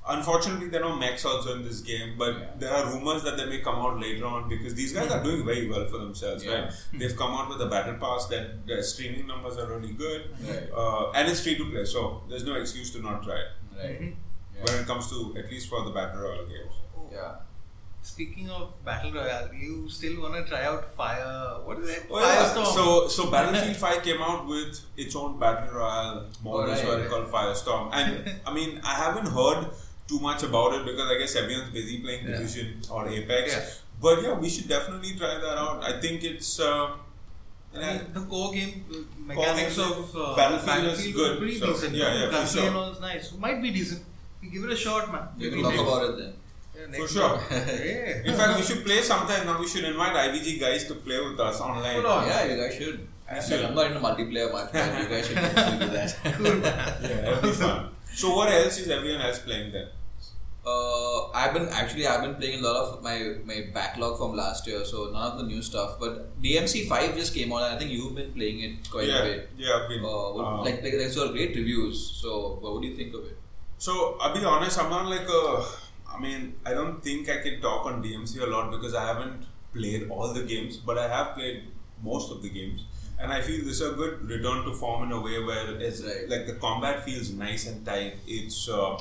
unfortunately, 0.07 0.67
there 0.69 0.83
are 0.83 0.89
no 0.89 0.95
mechs 0.95 1.25
also 1.25 1.53
in 1.55 1.63
this 1.63 1.81
game. 1.81 2.15
But 2.17 2.33
Yeah. 2.39 2.45
there 2.57 2.73
are 2.73 2.85
rumors 2.93 3.23
that 3.23 3.37
they 3.37 3.45
may 3.45 3.59
come 3.59 3.75
out 3.75 3.99
later 3.99 4.25
on 4.25 4.49
because 4.49 4.73
these 4.75 4.93
guys 4.93 5.11
are 5.11 5.23
doing 5.23 5.45
very 5.45 5.69
well 5.69 5.85
for 5.87 5.97
themselves. 5.97 6.43
Yeah. 6.45 6.53
Right? 6.65 6.73
They've 6.93 7.15
come 7.15 7.31
out 7.31 7.49
with 7.49 7.61
a 7.61 7.67
battle 7.67 7.95
pass 7.95 8.27
that 8.27 8.65
their 8.67 8.83
streaming 8.83 9.27
numbers 9.27 9.57
are 9.57 9.67
really 9.67 9.93
good, 9.93 10.29
Right. 10.41 10.69
uh, 10.75 11.11
and 11.11 11.29
it's 11.29 11.41
free 11.41 11.55
to 11.57 11.69
play. 11.69 11.85
So 11.85 12.23
there's 12.29 12.43
no 12.43 12.55
excuse 12.55 12.91
to 12.93 13.01
not 13.01 13.23
try 13.23 13.35
it 13.45 13.51
Right. 13.77 14.01
Mhm. 14.01 14.15
Yeah. 14.55 14.63
when 14.65 14.81
it 14.83 14.87
comes 14.87 15.09
to 15.11 15.35
at 15.37 15.49
least 15.51 15.69
for 15.69 15.83
the 15.83 15.91
battle 15.91 16.21
royale 16.21 16.45
games. 16.45 16.75
yeah. 17.11 17.33
Speaking 18.05 18.49
of 18.49 18.71
battle 18.83 19.13
royale, 19.13 19.49
you 19.53 19.87
still 19.87 20.21
want 20.21 20.33
to 20.35 20.43
try 20.43 20.63
out 20.65 20.93
Fire? 20.93 21.61
What 21.63 21.79
is 21.79 21.87
it? 21.89 22.05
Oh, 22.11 22.19
yeah. 22.19 22.25
Firestorm. 22.53 22.73
So, 22.73 23.07
so 23.07 23.31
Battlefield 23.31 23.77
5 23.77 24.03
came 24.03 24.21
out 24.21 24.45
with 24.45 24.77
its 24.97 25.15
own 25.15 25.39
battle 25.39 25.73
royale 25.73 26.27
mode 26.43 26.67
Oh, 26.67 26.71
as 26.73 26.79
right, 26.79 26.87
well 26.89 26.99
right. 26.99 27.09
called 27.09 27.27
Firestorm. 27.31 27.93
And 27.93 28.41
I 28.45 28.53
mean, 28.53 28.81
I 28.83 28.95
haven't 28.95 29.27
heard 29.27 29.69
too 30.07 30.19
much 30.19 30.43
about 30.43 30.73
it 30.75 30.85
because 30.85 31.09
I 31.09 31.17
guess 31.17 31.35
everyone's 31.35 31.71
busy 31.71 31.99
playing 31.99 32.25
Yeah. 32.27 32.37
Division 32.37 32.81
or 32.91 33.07
Apex. 33.07 33.55
Yeah. 33.55 33.65
But 34.01 34.21
yeah, 34.23 34.33
we 34.33 34.49
should 34.49 34.67
definitely 34.67 35.15
try 35.17 35.35
that 35.45 35.57
out. 35.57 35.83
I 35.83 35.99
think 36.01 36.23
it's. 36.23 36.59
Uh, 36.59 36.91
I 37.75 37.79
mean, 37.79 38.01
the 38.13 38.21
core 38.21 38.51
game 38.53 38.85
uh, 38.91 38.97
mechanics 39.17 39.77
game 39.77 39.91
of 39.91 40.15
uh, 40.15 40.35
Battlefield 40.35 40.93
is 40.93 41.07
were 41.07 41.13
good, 41.13 41.37
pretty 41.39 41.57
so, 41.59 41.67
decent. 41.73 41.95
yeah, 41.95 42.13
yeah, 42.13 42.25
for 42.27 42.31
Gunplay 42.31 42.59
sure. 42.61 42.67
and 42.67 42.75
all 42.77 42.91
is 42.91 42.99
nice. 43.01 43.33
Might 43.33 43.61
be 43.63 43.71
decent. 43.71 44.03
You 44.41 44.51
give 44.51 44.63
it 44.65 44.71
a 44.73 44.75
shot, 44.75 45.11
man. 45.11 45.27
We 45.37 45.49
Maybe 45.49 45.61
can 45.63 45.71
talk 45.71 45.87
about 45.87 46.09
it 46.09 46.17
then. 46.19 46.33
yeah, 46.91 46.99
for 46.99 47.07
sure. 47.07 47.39
yeah. 47.51 48.29
In 48.29 48.35
fact, 48.35 48.59
we 48.59 48.63
should 48.63 48.85
play 48.85 49.01
sometime 49.01 49.47
now. 49.47 49.59
We 49.59 49.67
should 49.67 49.85
invite 49.85 50.13
IVG 50.13 50.59
guys 50.59 50.85
to 50.89 50.95
play 50.95 51.19
with 51.27 51.39
us 51.39 51.59
online. 51.61 51.93
Hold 51.93 52.05
on. 52.05 52.27
Yeah, 52.27 52.43
you 52.45 52.57
guys 52.61 52.75
should. 52.75 53.07
should. 53.47 53.65
I'm 53.65 53.73
not 53.73 53.87
into 53.87 53.99
multiplayer 54.01 54.51
much, 54.51 54.71
but 54.73 55.01
you 55.01 55.07
guys 55.09 55.25
should 55.27 55.35
do 55.79 55.87
that. 55.97 56.15
Cool. 56.37 56.45
Yeah, 56.45 57.21
that'd 57.21 57.41
be 57.41 57.51
fun. 57.53 57.89
So, 58.13 58.35
what 58.35 58.49
else 58.49 58.77
is 58.77 58.89
everyone 58.89 59.21
else 59.21 59.39
playing 59.39 59.71
then? 59.71 59.87
Uh, 60.65 61.29
I've 61.31 61.53
been 61.53 61.67
actually 61.69 62.07
I've 62.07 62.21
been 62.21 62.35
playing 62.35 62.59
a 62.59 62.67
lot 62.67 62.77
of 62.83 63.03
my 63.03 63.35
my 63.43 63.67
backlog 63.73 64.17
from 64.17 64.33
last 64.33 64.65
year, 64.65 64.85
so 64.85 65.09
none 65.11 65.31
of 65.31 65.37
the 65.37 65.43
new 65.43 65.61
stuff. 65.61 65.99
But 65.99 66.41
DMC 66.41 66.87
Five 66.87 67.15
just 67.17 67.33
came 67.33 67.51
out, 67.51 67.63
and 67.63 67.75
I 67.75 67.77
think 67.77 67.91
you've 67.91 68.15
been 68.15 68.31
playing 68.31 68.61
it 68.61 68.89
quite 68.89 69.07
yeah, 69.09 69.19
a 69.19 69.23
bit. 69.23 69.49
yeah, 69.57 69.79
I've 69.81 69.89
been. 69.89 70.05
Uh, 70.05 70.31
what- 70.35 70.45
uh, 70.45 70.61
like 70.63 70.81
like 70.83 70.93
there's 70.93 71.15
great 71.15 71.55
reviews. 71.55 71.99
So 72.21 72.59
what 72.61 72.81
do 72.81 72.87
you 72.87 72.95
think 72.95 73.13
of 73.13 73.25
it? 73.25 73.37
So 73.77 74.17
I'll 74.21 74.33
be 74.33 74.45
honest, 74.45 74.79
I'm 74.79 74.89
not 74.89 75.07
like 75.07 75.27
a. 75.27 75.65
I 76.15 76.19
mean, 76.19 76.55
I 76.65 76.73
don't 76.73 77.03
think 77.03 77.29
I 77.29 77.37
can 77.41 77.59
talk 77.59 77.85
on 77.87 78.01
DMC 78.01 78.41
a 78.41 78.45
lot 78.45 78.71
because 78.71 78.95
I 78.95 79.05
haven't 79.07 79.45
played 79.73 80.09
all 80.09 80.31
the 80.33 80.43
games, 80.43 80.77
but 80.77 80.97
I 80.97 81.07
have 81.09 81.35
played 81.35 81.63
most 82.01 82.31
of 82.31 82.41
the 82.41 82.49
games, 82.49 82.85
and 83.23 83.31
I 83.37 83.41
feel 83.41 83.63
this 83.65 83.79
is 83.81 83.87
a 83.89 83.93
good 84.01 84.29
return 84.29 84.63
to 84.65 84.73
form 84.83 85.03
in 85.07 85.11
a 85.17 85.21
way 85.27 85.37
where 85.49 85.67
it's 85.87 86.01
Right. 86.03 86.29
like 86.33 86.45
the 86.51 86.57
combat 86.67 87.03
feels 87.05 87.31
nice 87.31 87.67
and 87.67 87.85
tight. 87.85 88.15
It's. 88.27 88.69
Uh, 88.69 88.97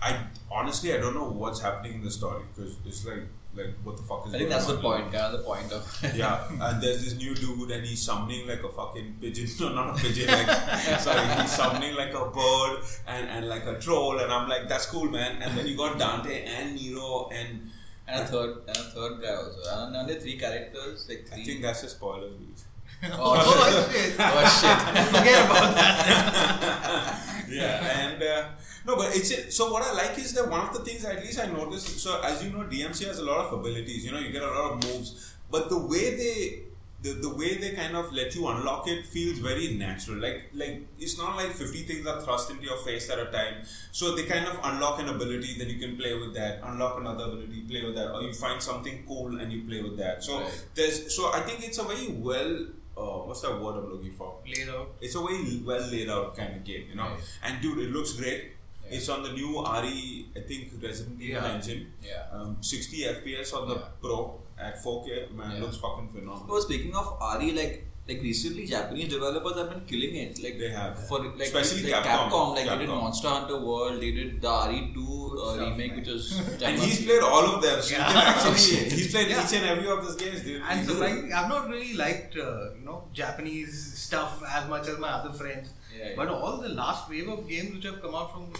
I 0.00 0.18
honestly 0.50 0.92
I 0.94 0.98
don't 0.98 1.14
know 1.14 1.28
what's 1.42 1.60
happening 1.60 1.94
in 1.94 2.02
the 2.04 2.10
story 2.10 2.42
because 2.54 2.74
it's 2.84 3.04
like 3.06 3.24
like 3.54 3.72
what 3.84 3.96
the 3.98 4.02
fuck 4.02 4.26
is. 4.26 4.34
I 4.34 4.38
think 4.38 4.50
that's 4.50 4.66
the 4.66 4.76
on? 4.76 4.82
point. 4.86 5.04
Kind 5.12 5.26
of 5.28 5.32
the 5.38 5.44
point 5.50 5.70
of 5.72 5.82
yeah, 6.22 6.48
and 6.66 6.82
there's 6.82 7.04
this 7.04 7.14
new 7.16 7.34
dude, 7.34 7.70
and 7.70 7.86
he's 7.86 8.02
summoning 8.02 8.48
like 8.48 8.62
a 8.64 8.72
fucking 8.80 9.16
pigeon. 9.20 9.46
No, 9.60 9.68
not 9.78 9.88
a 9.96 10.00
pigeon. 10.02 10.26
Like, 10.26 10.50
sorry, 11.06 11.24
he's 11.42 11.52
summoning 11.52 11.94
like 11.94 12.14
a 12.14 12.24
bird 12.40 12.80
and, 13.06 13.28
and 13.34 13.48
like 13.48 13.64
a 13.66 13.78
troll, 13.78 14.18
and 14.18 14.32
I'm 14.32 14.48
like, 14.48 14.68
that's 14.68 14.86
cool, 14.86 15.08
man. 15.18 15.40
And 15.42 15.56
then 15.56 15.66
you 15.68 15.76
got 15.76 15.98
Dante 15.98 16.44
and 16.56 16.74
Nero, 16.74 17.28
and 17.32 17.70
and 18.08 18.22
a 18.22 18.26
third 18.26 18.56
and 18.66 18.76
a 18.76 18.86
third 18.96 19.22
guy 19.22 19.34
also. 19.34 19.60
And 19.86 19.96
are 19.96 20.06
there 20.08 20.18
three 20.18 20.36
characters? 20.38 21.06
Like 21.08 21.28
I 21.32 21.44
think 21.44 21.62
that's 21.62 21.82
a 21.84 21.88
spoiler. 21.90 22.30
dude. 22.30 22.60
Oh, 23.04 23.34
Oh, 23.36 23.88
shit. 23.92 24.14
oh 24.18 24.44
shit! 24.60 25.06
Forget 25.14 25.44
about 25.46 25.74
that. 25.74 27.44
yeah, 27.48 27.98
and 28.00 28.22
uh, 28.22 28.48
no, 28.86 28.96
but 28.96 29.14
it's 29.16 29.30
it. 29.30 29.52
So 29.52 29.72
what 29.72 29.82
I 29.82 29.92
like 29.92 30.18
is 30.18 30.32
that 30.34 30.48
one 30.48 30.60
of 30.66 30.72
the 30.72 30.80
things 30.84 31.04
at 31.04 31.20
least 31.22 31.40
I 31.40 31.46
noticed. 31.46 31.98
So 32.00 32.20
as 32.22 32.42
you 32.44 32.50
know, 32.50 32.60
DMC 32.64 33.06
has 33.06 33.18
a 33.18 33.24
lot 33.24 33.46
of 33.46 33.52
abilities. 33.58 34.04
You 34.04 34.12
know, 34.12 34.18
you 34.18 34.30
get 34.30 34.42
a 34.42 34.46
lot 34.50 34.72
of 34.72 34.84
moves, 34.84 35.34
but 35.50 35.68
the 35.68 35.78
way 35.78 36.16
they 36.16 36.62
the, 37.02 37.14
the 37.14 37.34
way 37.34 37.56
they 37.58 37.72
kind 37.72 37.96
of 37.96 38.12
let 38.12 38.32
you 38.36 38.46
unlock 38.46 38.86
it 38.86 39.04
feels 39.06 39.38
very 39.38 39.74
natural. 39.74 40.18
Like 40.18 40.50
like 40.54 40.86
it's 40.98 41.18
not 41.18 41.36
like 41.36 41.50
fifty 41.50 41.82
things 41.82 42.06
are 42.06 42.20
thrust 42.22 42.50
into 42.50 42.62
your 42.64 42.78
face 42.78 43.10
at 43.10 43.18
a 43.18 43.26
time. 43.26 43.62
So 43.90 44.14
they 44.14 44.24
kind 44.24 44.46
of 44.46 44.58
unlock 44.62 45.00
an 45.00 45.08
ability, 45.08 45.56
then 45.58 45.68
you 45.68 45.78
can 45.80 45.96
play 45.96 46.14
with 46.18 46.34
that. 46.34 46.60
Unlock 46.62 47.00
another 47.00 47.24
ability, 47.24 47.62
play 47.68 47.84
with 47.84 47.96
that, 47.96 48.12
or 48.12 48.22
you 48.22 48.32
find 48.32 48.62
something 48.62 49.02
cool 49.08 49.40
and 49.40 49.52
you 49.52 49.62
play 49.68 49.82
with 49.82 49.98
that. 49.98 50.22
So 50.22 50.40
Right. 50.40 50.64
there's 50.74 51.14
so 51.16 51.32
I 51.32 51.40
think 51.40 51.64
it's 51.66 51.78
a 51.78 51.82
very 51.84 52.08
well. 52.08 52.66
Uh, 52.96 53.24
what's 53.26 53.40
that 53.40 53.58
word 53.60 53.76
I'm 53.78 53.90
looking 53.92 54.12
for? 54.12 54.36
Laid 54.46 54.68
out. 54.68 54.90
It's 55.00 55.14
a 55.14 55.20
very 55.20 55.62
well 55.64 55.80
laid 55.90 56.08
out 56.10 56.36
kind 56.36 56.56
of 56.56 56.64
game, 56.64 56.86
you 56.90 56.94
know. 56.96 57.04
Right. 57.04 57.20
And 57.44 57.62
dude, 57.62 57.78
it 57.78 57.90
looks 57.90 58.12
great. 58.12 58.52
Yeah. 58.84 58.96
It's 58.98 59.08
on 59.08 59.22
the 59.22 59.32
new 59.32 59.58
RE, 59.64 60.26
I 60.36 60.40
think 60.40 60.72
Resident 60.82 61.20
Evil 61.20 61.42
Yeah. 61.42 61.52
engine. 61.54 61.92
Yeah. 62.04 62.26
Um, 62.32 62.56
60 62.60 63.04
FPS 63.04 63.52
on 63.54 63.68
the 63.68 63.76
Yeah. 63.76 63.88
Pro 64.00 64.40
at 64.58 64.82
4K. 64.82 65.28
Man, 65.32 65.56
Yeah. 65.56 65.62
looks 65.62 65.78
fucking 65.78 66.08
phenomenal. 66.12 66.46
Oh, 66.50 66.60
speaking 66.60 66.94
of 66.94 67.16
RE, 67.20 67.52
like 67.52 67.86
like 68.08 68.20
recently, 68.20 68.66
Japanese 68.66 69.08
developers 69.10 69.56
have 69.56 69.70
been 69.70 69.82
killing 69.90 70.14
it. 70.16 70.42
Like 70.42 70.58
They 70.58 70.70
have. 70.70 71.06
for 71.08 71.20
like 71.20 71.40
Especially 71.48 71.90
like 71.92 72.02
Capcom. 72.04 72.30
Capcom. 72.30 72.54
Like 72.56 72.68
they 72.68 72.78
did 72.78 72.88
Monster 72.88 73.28
Hunter 73.28 73.60
World. 73.60 74.00
They 74.02 74.10
did 74.10 74.40
the 74.40 74.48
RE2 74.48 74.96
uh, 74.96 75.54
stuff, 75.54 75.60
remake, 75.60 75.90
man. 75.92 75.98
which 76.00 76.08
was 76.08 76.38
And 76.62 76.78
he's 76.80 77.04
played 77.04 77.22
all 77.22 77.44
of 77.54 77.62
them, 77.62 77.80
so 77.80 77.94
Yeah. 77.94 78.06
actually 78.32 78.50
Oh, 78.52 78.90
he's 78.96 79.10
played 79.12 79.28
Yeah. 79.28 79.44
each 79.44 79.52
and 79.54 79.66
every 79.66 79.88
of 79.88 80.04
those 80.04 80.16
games, 80.16 80.40
dude. 80.42 80.62
And 80.68 80.84
so, 80.86 80.98
like, 80.98 81.14
I've 81.32 81.48
not 81.48 81.68
really 81.68 81.94
liked, 81.94 82.36
uh, 82.36 82.74
you 82.78 82.84
know, 82.84 83.04
Japanese 83.12 83.94
stuff 84.06 84.42
as 84.58 84.68
much 84.68 84.88
as 84.88 84.98
my 84.98 85.08
other 85.08 85.32
friends. 85.32 85.70
Yeah, 85.96 86.08
yeah. 86.08 86.12
But 86.16 86.28
all 86.28 86.56
the 86.60 86.70
last 86.70 87.08
wave 87.08 87.28
of 87.28 87.48
games 87.48 87.72
which 87.74 87.84
have 87.84 88.02
come 88.02 88.14
out 88.16 88.32
from 88.32 88.52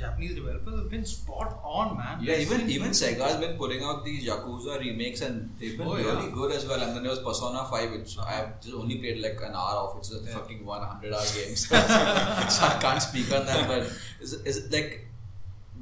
Japanese 0.00 0.34
developers 0.34 0.78
have 0.80 0.90
been 0.90 1.04
spot 1.04 1.60
on, 1.64 1.96
man. 1.98 2.22
Yeah, 2.28 2.36
even 2.44 2.68
even 2.76 2.90
Sega's 3.00 3.36
been 3.44 3.56
putting 3.58 3.82
out 3.82 4.04
these 4.04 4.26
Yakuza 4.28 4.78
remakes 4.84 5.20
and 5.28 5.50
they've 5.60 5.76
been 5.78 5.86
Oh, 5.88 5.96
yeah. 5.96 6.12
really 6.14 6.30
good 6.38 6.52
as 6.52 6.66
well. 6.66 6.80
And 6.86 6.96
then 6.96 7.02
there 7.04 7.12
was 7.16 7.20
Persona 7.28 7.64
5, 7.70 7.92
which 7.98 8.16
I 8.18 8.32
have 8.38 8.60
just 8.60 8.74
only 8.74 8.98
played 9.04 9.20
like 9.26 9.38
an 9.50 9.54
hour 9.54 9.76
of. 9.84 9.98
It's 9.98 10.12
a 10.12 10.20
Yeah. 10.24 10.32
fucking 10.38 10.64
100 10.64 11.12
hour 11.12 11.28
game. 11.36 11.54
so 11.66 11.76
I 11.76 12.78
can't 12.86 13.02
speak 13.10 13.30
on 13.32 13.46
that, 13.46 13.68
but 13.68 13.92
is, 14.20 14.34
is 14.52 14.58
like 14.72 15.06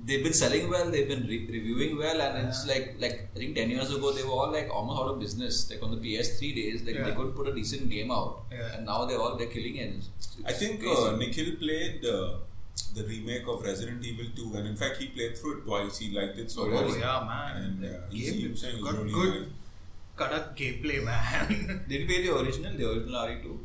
they've 0.08 0.22
been 0.24 0.32
selling 0.32 0.68
well, 0.70 0.90
they've 0.90 1.08
been 1.08 1.24
re- 1.26 1.46
reviewing 1.56 1.98
well, 1.98 2.20
and 2.26 2.48
it's 2.48 2.66
like 2.66 2.86
like 3.04 3.16
I 3.34 3.38
think 3.40 3.56
10 3.56 3.70
years 3.76 3.90
ago 3.94 4.12
they 4.18 4.22
were 4.28 4.36
all 4.42 4.50
like 4.58 4.68
almost 4.80 5.00
out 5.02 5.08
of 5.14 5.20
business. 5.20 5.70
Like 5.70 5.82
on 5.82 5.90
the 5.94 6.00
PS3 6.04 6.54
days, 6.60 6.82
like 6.86 6.96
they 7.04 7.12
couldn't 7.18 7.32
put 7.40 7.48
a 7.48 7.54
decent 7.54 7.90
game 7.96 8.10
out, 8.10 8.44
Yeah. 8.50 8.74
and 8.76 8.86
now 8.86 9.04
they're 9.04 9.20
all 9.26 9.36
they're 9.36 9.54
killing 9.58 9.76
it. 9.76 9.90
It's- 9.98 10.36
I 10.46 10.52
think 10.52 10.80
crazy. 10.80 11.02
uh, 11.08 11.16
Nikhil 11.22 11.56
played 11.64 12.04
uh, 12.06 12.28
the 12.94 13.04
remake 13.04 13.46
of 13.48 13.62
Resident 13.62 14.04
Evil 14.04 14.26
2, 14.34 14.56
and 14.58 14.66
in 14.68 14.76
fact, 14.76 14.96
he 14.98 15.08
played 15.08 15.36
through 15.38 15.58
it 15.58 15.64
twice. 15.64 15.98
He 15.98 16.10
liked 16.18 16.38
it 16.38 16.50
so 16.50 16.62
Oh, 16.62 16.70
much. 16.70 16.84
Oh, 16.90 16.96
yeah, 16.96 17.24
man. 17.26 17.62
And 17.62 17.82
The 17.82 17.98
uh, 17.98 18.00
he 18.10 18.42
game 18.42 18.56
saying 18.56 18.82
got 18.82 18.94
really 18.94 19.12
good, 19.12 19.40
nice. 19.42 19.48
Kadak 20.18 20.56
gameplay, 20.56 21.04
man. 21.04 21.84
Did 21.88 22.00
you 22.02 22.06
play 22.06 22.22
the 22.26 22.36
original, 22.38 22.72
the 22.76 22.90
original 22.90 23.28
E 23.28 23.34
RE2? 23.34 23.58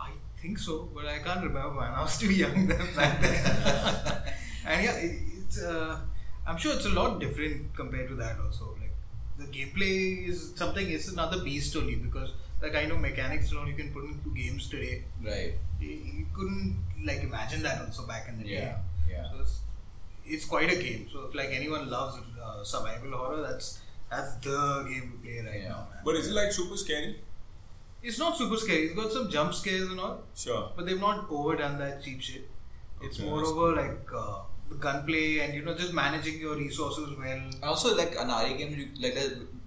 I 0.00 0.10
think 0.40 0.58
so, 0.58 0.88
but 0.94 1.06
I 1.06 1.18
can't 1.18 1.42
remember, 1.42 1.80
man. 1.80 1.92
I 1.94 2.02
was 2.02 2.18
too 2.18 2.32
young 2.32 2.66
then 2.66 2.86
back 2.96 3.20
then. 3.20 3.34
and 4.66 4.84
yeah, 4.84 4.96
it, 5.06 5.18
it's. 5.38 5.62
Uh, 5.62 5.98
I'm 6.46 6.56
sure 6.56 6.74
it's 6.74 6.86
a 6.86 6.90
lot 6.90 7.20
different 7.20 7.74
compared 7.74 8.08
to 8.08 8.14
that 8.16 8.36
also. 8.44 8.76
Like 8.80 8.94
the 9.38 9.46
gameplay 9.56 10.28
is 10.28 10.52
something. 10.56 10.88
It's 10.90 11.08
another 11.08 11.42
beast 11.42 11.74
only 11.76 11.96
because 11.96 12.30
the 12.60 12.70
kind 12.70 12.90
of 12.92 12.98
mechanics 13.00 13.50
you 13.52 13.58
know 13.58 13.66
you 13.66 13.74
can 13.74 13.92
put 13.92 14.04
into 14.04 14.34
games 14.34 14.68
today. 14.68 15.04
Right. 15.24 15.54
You, 15.80 15.88
you 15.90 16.26
couldn't 16.34 16.76
like 17.04 17.22
imagine 17.22 17.62
that 17.62 17.80
also 17.84 18.06
back 18.06 18.28
in 18.28 18.42
the 18.42 18.48
Yeah. 18.48 18.60
day. 18.60 18.74
Yeah. 19.10 19.30
So 19.32 19.40
it's, 19.40 19.60
it's 20.26 20.44
quite 20.44 20.72
a 20.72 20.76
game. 20.76 21.08
So 21.12 21.26
if 21.28 21.34
like 21.34 21.50
anyone 21.52 21.88
loves 21.90 22.18
uh, 22.42 22.64
survival 22.64 23.12
horror, 23.12 23.42
that's 23.42 23.80
that's 24.10 24.34
the 24.36 24.86
game 24.88 25.12
to 25.12 25.18
play 25.22 25.38
right 25.46 25.62
Yeah. 25.62 25.68
now, 25.68 25.86
man. 25.92 26.02
But 26.04 26.16
is 26.16 26.28
it 26.28 26.34
like 26.34 26.52
super 26.52 26.76
scary? 26.76 27.20
It's 28.02 28.18
not 28.18 28.36
super 28.36 28.56
scary. 28.56 28.86
It's 28.86 28.94
got 28.94 29.10
some 29.12 29.28
jump 29.30 29.52
scares 29.54 29.88
and 29.90 29.98
all, 30.00 30.22
Sure. 30.36 30.70
but 30.76 30.86
they've 30.86 31.00
not 31.00 31.26
overdone 31.30 31.78
that 31.78 32.02
cheap 32.02 32.20
shit. 32.20 32.48
It's 33.02 33.18
Okay, 33.18 33.28
more 33.28 33.38
that's 33.38 33.50
over 33.50 33.74
like 33.76 34.08
uh, 34.14 34.38
the 34.68 34.76
gunplay 34.76 35.38
and 35.40 35.54
you 35.54 35.64
know 35.64 35.74
just 35.74 35.92
managing 35.92 36.38
your 36.40 36.56
resources 36.56 37.16
well. 37.18 37.40
Also, 37.62 37.96
like 37.96 38.14
an 38.18 38.28
RE 38.28 38.56
game, 38.58 38.74
you, 38.78 38.88
like 39.00 39.16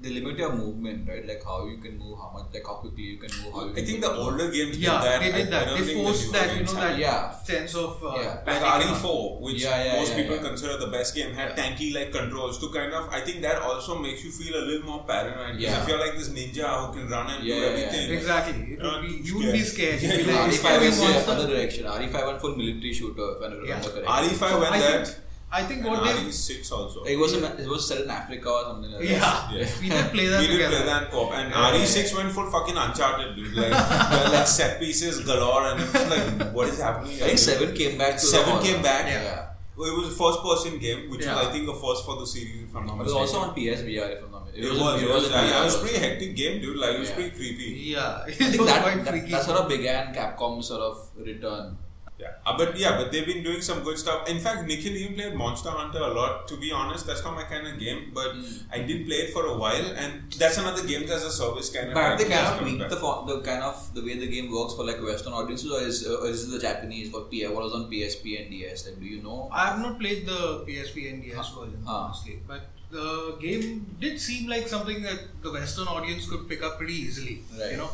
they, 0.02 0.10
they 0.10 0.20
limit 0.20 0.38
your 0.38 0.54
movement, 0.54 1.08
right? 1.08 1.26
Like 1.28 1.44
how 1.44 1.66
you 1.68 1.78
can 1.78 1.98
move, 1.98 2.18
how 2.18 2.32
much, 2.34 2.48
like 2.54 2.66
how 2.66 2.76
quickly 2.76 3.04
you 3.04 3.18
can 3.18 3.30
move. 3.44 3.54
How 3.54 3.66
you 3.66 3.72
I 3.72 3.74
can 3.76 3.86
think 3.86 4.02
the 4.02 4.10
move. 4.10 4.20
older 4.20 4.50
games 4.52 4.72
did 4.78 4.82
Yeah, 4.84 5.02
that. 5.02 5.20
they 5.22 5.32
did 5.32 5.52
that. 5.52 5.66
don't 5.68 5.80
They 5.80 5.86
think 5.86 5.98
the 6.00 6.04
forced 6.04 6.32
that 6.34 6.56
you 6.58 6.64
know 6.64 6.74
that. 6.74 6.98
Yeah. 6.98 7.32
sense 7.32 7.76
of 7.76 8.04
uh, 8.04 8.14
Yeah. 8.16 8.28
Like 8.46 8.46
panic 8.46 8.88
and 8.88 9.06
all. 9.06 9.40
RE4, 9.40 9.42
which 9.42 9.62
Yeah, 9.64 9.84
yeah, 9.84 9.96
most 10.00 10.10
yeah, 10.12 10.18
people 10.22 10.36
yeah. 10.38 10.42
consider 10.42 10.78
the 10.78 10.88
best 10.88 11.16
game, 11.16 11.34
had 11.34 11.50
Yeah. 11.58 11.64
tanky 11.64 11.94
like 11.94 12.12
controls 12.12 12.60
to 12.60 12.70
kind 12.70 12.94
of. 12.94 13.10
I 13.10 13.22
think 13.22 13.42
that 13.42 13.62
also 13.62 13.98
makes 14.00 14.24
you 14.24 14.32
feel 14.32 14.56
a 14.56 14.64
little 14.66 14.86
more 14.92 15.04
paranoid. 15.04 15.60
Yeah. 15.60 15.82
if 15.82 15.88
you're 15.88 16.00
like 16.00 16.16
this 16.18 16.30
ninja 16.30 16.68
who 16.88 16.94
can 16.94 17.10
run 17.10 17.28
and 17.30 17.44
Yeah, 17.44 17.56
do 17.56 17.62
yeah, 17.62 17.68
yeah. 17.68 17.74
everything, 17.86 18.12
Exactly. 18.18 18.74
It 18.74 18.80
You're 18.82 18.92
would 18.92 19.08
be, 19.08 19.14
you 19.28 19.38
would 19.38 19.52
be 19.54 19.64
scared. 19.64 20.00
scared. 20.00 20.18
You'd 20.18 20.26
be 20.28 20.32
Yeah, 20.32 20.42
like, 20.44 20.52
RE5 20.52 20.80
RE5 20.80 20.82
is 20.90 21.26
the 21.26 21.32
other 21.32 21.48
direction. 21.48 21.86
RE5 21.86 22.28
went 22.28 22.42
full 22.42 22.56
military 22.56 22.94
shooter, 22.94 23.28
if 23.36 23.42
I 23.42 23.46
remember 23.46 23.68
Yeah. 23.68 23.80
correctly. 23.80 24.04
RE5 24.04 24.60
went 24.62 24.74
that. 24.84 25.16
Think, 25.60 25.64
I 25.64 25.68
think 25.68 25.82
and 25.82 25.90
what 25.90 26.04
they 26.04 26.24
RE6 26.30 26.72
also. 26.72 27.04
It 27.04 27.18
was 27.18 27.34
a, 27.34 27.62
it 27.62 27.68
was 27.68 27.88
set 27.88 28.02
in 28.02 28.10
Africa 28.10 28.50
or 28.50 28.64
something 28.64 28.92
like 28.92 29.02
that. 29.02 29.08
yeah, 29.10 29.52
Yeah. 29.52 29.70
we 29.82 29.90
did 29.90 30.12
play 30.12 30.26
that 30.28 30.40
we 30.42 30.48
did 30.48 30.54
together. 30.54 30.78
play 30.78 30.86
that 30.86 31.12
co-op, 31.12 31.34
and 31.34 31.50
Yeah. 31.52 31.72
RE6 31.74 32.16
went 32.18 32.32
full 32.32 32.50
fucking 32.50 32.78
Uncharted, 32.78 33.36
dude. 33.36 33.54
Like, 33.56 33.72
like 34.32 34.48
set 34.48 34.80
pieces 34.80 35.20
galore, 35.22 35.66
and 35.68 35.82
it 35.82 35.94
was 35.94 36.08
like, 36.10 36.54
what 36.54 36.68
is 36.70 36.80
happening? 36.80 37.16
I 37.22 37.28
think 37.28 37.40
seven 37.40 37.76
came 37.76 37.98
back. 37.98 38.14
To 38.16 38.20
Seven 38.26 38.56
the 38.58 38.64
came 38.64 38.82
back. 38.82 39.06
Yeah. 39.08 39.48
Well, 39.76 39.90
it 39.90 39.98
was 39.98 40.08
a 40.14 40.18
first-person 40.18 40.80
game, 40.80 41.10
which 41.10 41.26
Yeah. 41.26 41.36
was 41.36 41.48
I 41.48 41.52
think 41.52 41.68
a 41.68 41.74
first 41.74 42.06
for 42.06 42.16
the 42.20 42.28
series. 42.28 42.64
If 42.70 42.76
I'm 42.76 42.86
not 42.86 43.00
It 43.00 43.04
was 43.06 43.14
also 43.14 43.40
on 43.40 43.56
PSVR, 43.56 44.12
if 44.16 44.24
I'm 44.24 44.32
not 44.32 44.46
mistaken. 44.46 44.76
It 44.76 44.80
was. 44.82 45.02
It 45.02 45.10
was. 45.10 45.28
in 45.28 45.34
I- 45.34 45.44
VR 45.44 45.62
It 45.62 45.64
was 45.66 45.74
also. 45.76 45.86
pretty 45.86 46.00
hectic 46.06 46.36
game, 46.36 46.62
dude. 46.62 46.78
Like, 46.78 46.96
it 46.96 47.00
was 47.00 47.10
Yeah. 47.10 47.16
pretty 47.16 47.32
creepy. 47.32 47.70
Yeah, 47.96 48.00
I 48.26 48.28
it 48.30 48.36
think 48.36 48.58
was 48.62 48.70
that, 48.70 48.82
quite 48.84 49.04
that, 49.06 49.10
freaky. 49.12 49.32
that 49.32 49.44
sort 49.44 49.58
of 49.60 49.70
began 49.70 50.14
Capcom's 50.14 50.68
sort 50.68 50.82
of 50.82 51.10
return. 51.18 51.78
Yeah, 52.22 52.34
uh, 52.46 52.56
but 52.58 52.78
yeah, 52.78 52.98
but 52.98 53.12
they've 53.12 53.26
been 53.26 53.42
doing 53.44 53.62
some 53.68 53.80
good 53.88 53.98
stuff. 53.98 54.30
In 54.30 54.40
fact, 54.40 54.68
Nikhil 54.68 54.96
even 55.02 55.16
played 55.16 55.34
Monster 55.34 55.72
Hunter 55.72 55.98
a 56.08 56.14
lot. 56.18 56.48
To 56.50 56.58
be 56.64 56.72
honest, 56.72 57.08
that's 57.08 57.24
not 57.24 57.34
my 57.36 57.44
kind 57.54 57.66
of 57.68 57.80
game. 57.80 58.12
But 58.14 58.36
Mm. 58.36 58.60
I 58.72 58.80
did 58.90 59.08
play 59.08 59.18
it 59.26 59.34
for 59.34 59.46
a 59.54 59.56
while, 59.64 59.88
and 60.04 60.32
that's 60.42 60.58
another 60.64 60.84
game 60.92 61.04
as 61.16 61.24
a 61.30 61.32
service 61.32 61.70
kind 61.78 61.88
of. 61.90 61.96
But 61.96 62.04
have 62.10 62.20
they 62.20 62.26
kind 62.34 62.46
of 62.46 62.52
That's 62.52 62.62
tweaked 62.62 62.90
the, 63.28 63.36
the 63.38 63.42
kind 63.50 63.64
of 63.70 63.80
the 63.96 64.04
way 64.10 64.18
the 64.26 64.28
game 64.36 64.52
works 64.58 64.76
for 64.76 64.86
like 64.90 65.02
Western 65.10 65.34
audiences, 65.34 65.72
or 65.72 65.82
is, 65.82 66.06
uh, 66.08 66.22
is 66.34 66.44
it 66.48 66.52
the 66.52 66.60
Japanese 66.68 67.12
what 67.12 67.32
P 67.32 67.42
what 67.48 67.64
was 67.64 67.74
on 67.80 67.90
PSP 67.96 68.38
and 68.42 68.52
DS? 68.52 68.86
Like, 68.88 69.00
do 69.00 69.06
you 69.16 69.24
know? 69.24 69.50
I 69.52 69.66
have 69.72 69.80
not 69.88 70.00
played 70.00 70.28
the 70.28 70.42
PSP 70.70 71.10
and 71.14 71.24
DS 71.24 71.50
version, 71.58 71.84
Ah. 71.88 72.06
honestly. 72.06 72.38
But 72.54 72.62
the 72.92 73.36
game 73.42 73.68
did 74.06 74.22
seem 74.30 74.48
like 74.56 74.68
something 74.68 75.02
that 75.10 75.20
the 75.42 75.52
Western 75.60 75.88
audience 75.88 76.30
could 76.30 76.48
pick 76.48 76.62
up 76.70 76.78
pretty 76.78 76.94
easily. 77.08 77.36
Right. 77.60 77.72
You 77.72 77.78
know? 77.78 77.90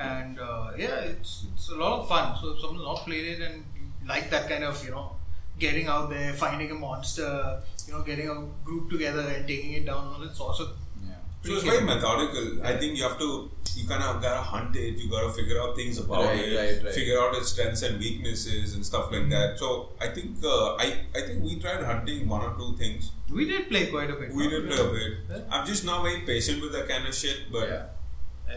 And 0.00 0.40
uh, 0.40 0.70
yeah, 0.78 1.00
it's, 1.12 1.44
it's 1.54 1.68
a 1.70 1.74
lot 1.74 2.00
of 2.00 2.08
fun. 2.08 2.34
So 2.40 2.50
if 2.54 2.60
someone's 2.60 2.84
not 2.84 3.04
played 3.06 3.26
it 3.34 3.40
and 3.46 3.64
you 3.76 4.08
like 4.08 4.30
that 4.30 4.48
kind 4.48 4.64
of, 4.64 4.82
you 4.84 4.92
know, 4.92 5.12
getting 5.58 5.88
out 5.88 6.08
there, 6.08 6.32
finding 6.32 6.70
a 6.70 6.74
monster, 6.74 7.60
you 7.86 7.92
know, 7.92 8.02
getting 8.02 8.28
a 8.30 8.38
group 8.64 8.90
together 8.90 9.20
and 9.20 9.46
taking 9.46 9.72
it 9.74 9.84
down, 9.86 10.16
it's 10.28 10.40
also 10.40 10.68
Yeah. 11.06 11.16
So 11.44 11.52
it's 11.52 11.64
very 11.64 11.84
methodical. 11.84 12.64
I 12.66 12.78
think 12.78 12.96
you 12.96 13.02
have 13.02 13.18
to, 13.18 13.50
you 13.76 13.86
kind 13.86 14.02
of 14.02 14.22
gotta 14.22 14.40
hunt 14.40 14.74
it. 14.74 14.96
You 14.96 15.10
gotta 15.10 15.30
figure 15.32 15.60
out 15.60 15.76
things 15.76 15.98
about 15.98 16.24
Right, 16.24 16.38
it, 16.46 16.56
right, 16.56 16.84
right. 16.84 16.94
figure 16.94 17.18
out 17.20 17.34
its 17.36 17.50
strengths 17.52 17.82
and 17.82 17.98
weaknesses 17.98 18.74
and 18.74 18.84
stuff 18.86 19.12
like 19.12 19.28
that. 19.36 19.58
So 19.58 19.90
I 20.00 20.08
think 20.08 20.42
uh, 20.42 20.74
I 20.76 20.86
I 21.14 21.20
think 21.26 21.44
we 21.44 21.60
tried 21.60 21.84
hunting 21.92 22.26
one 22.26 22.40
or 22.48 22.52
two 22.56 22.72
things. 22.82 23.10
We 23.28 23.44
did 23.52 23.68
play 23.68 23.86
quite 23.94 24.10
a 24.10 24.14
bit. 24.14 24.32
We 24.34 24.48
did 24.48 24.66
play 24.70 24.80
a 24.80 24.90
bit. 24.98 25.12
Yeah. 25.28 25.42
I'm 25.54 25.66
just 25.66 25.84
not 25.84 26.02
very 26.08 26.20
patient 26.32 26.62
with 26.62 26.72
that 26.72 26.88
kind 26.88 27.06
of 27.06 27.14
shit, 27.14 27.40
but. 27.52 27.68
Yeah. 27.68 27.86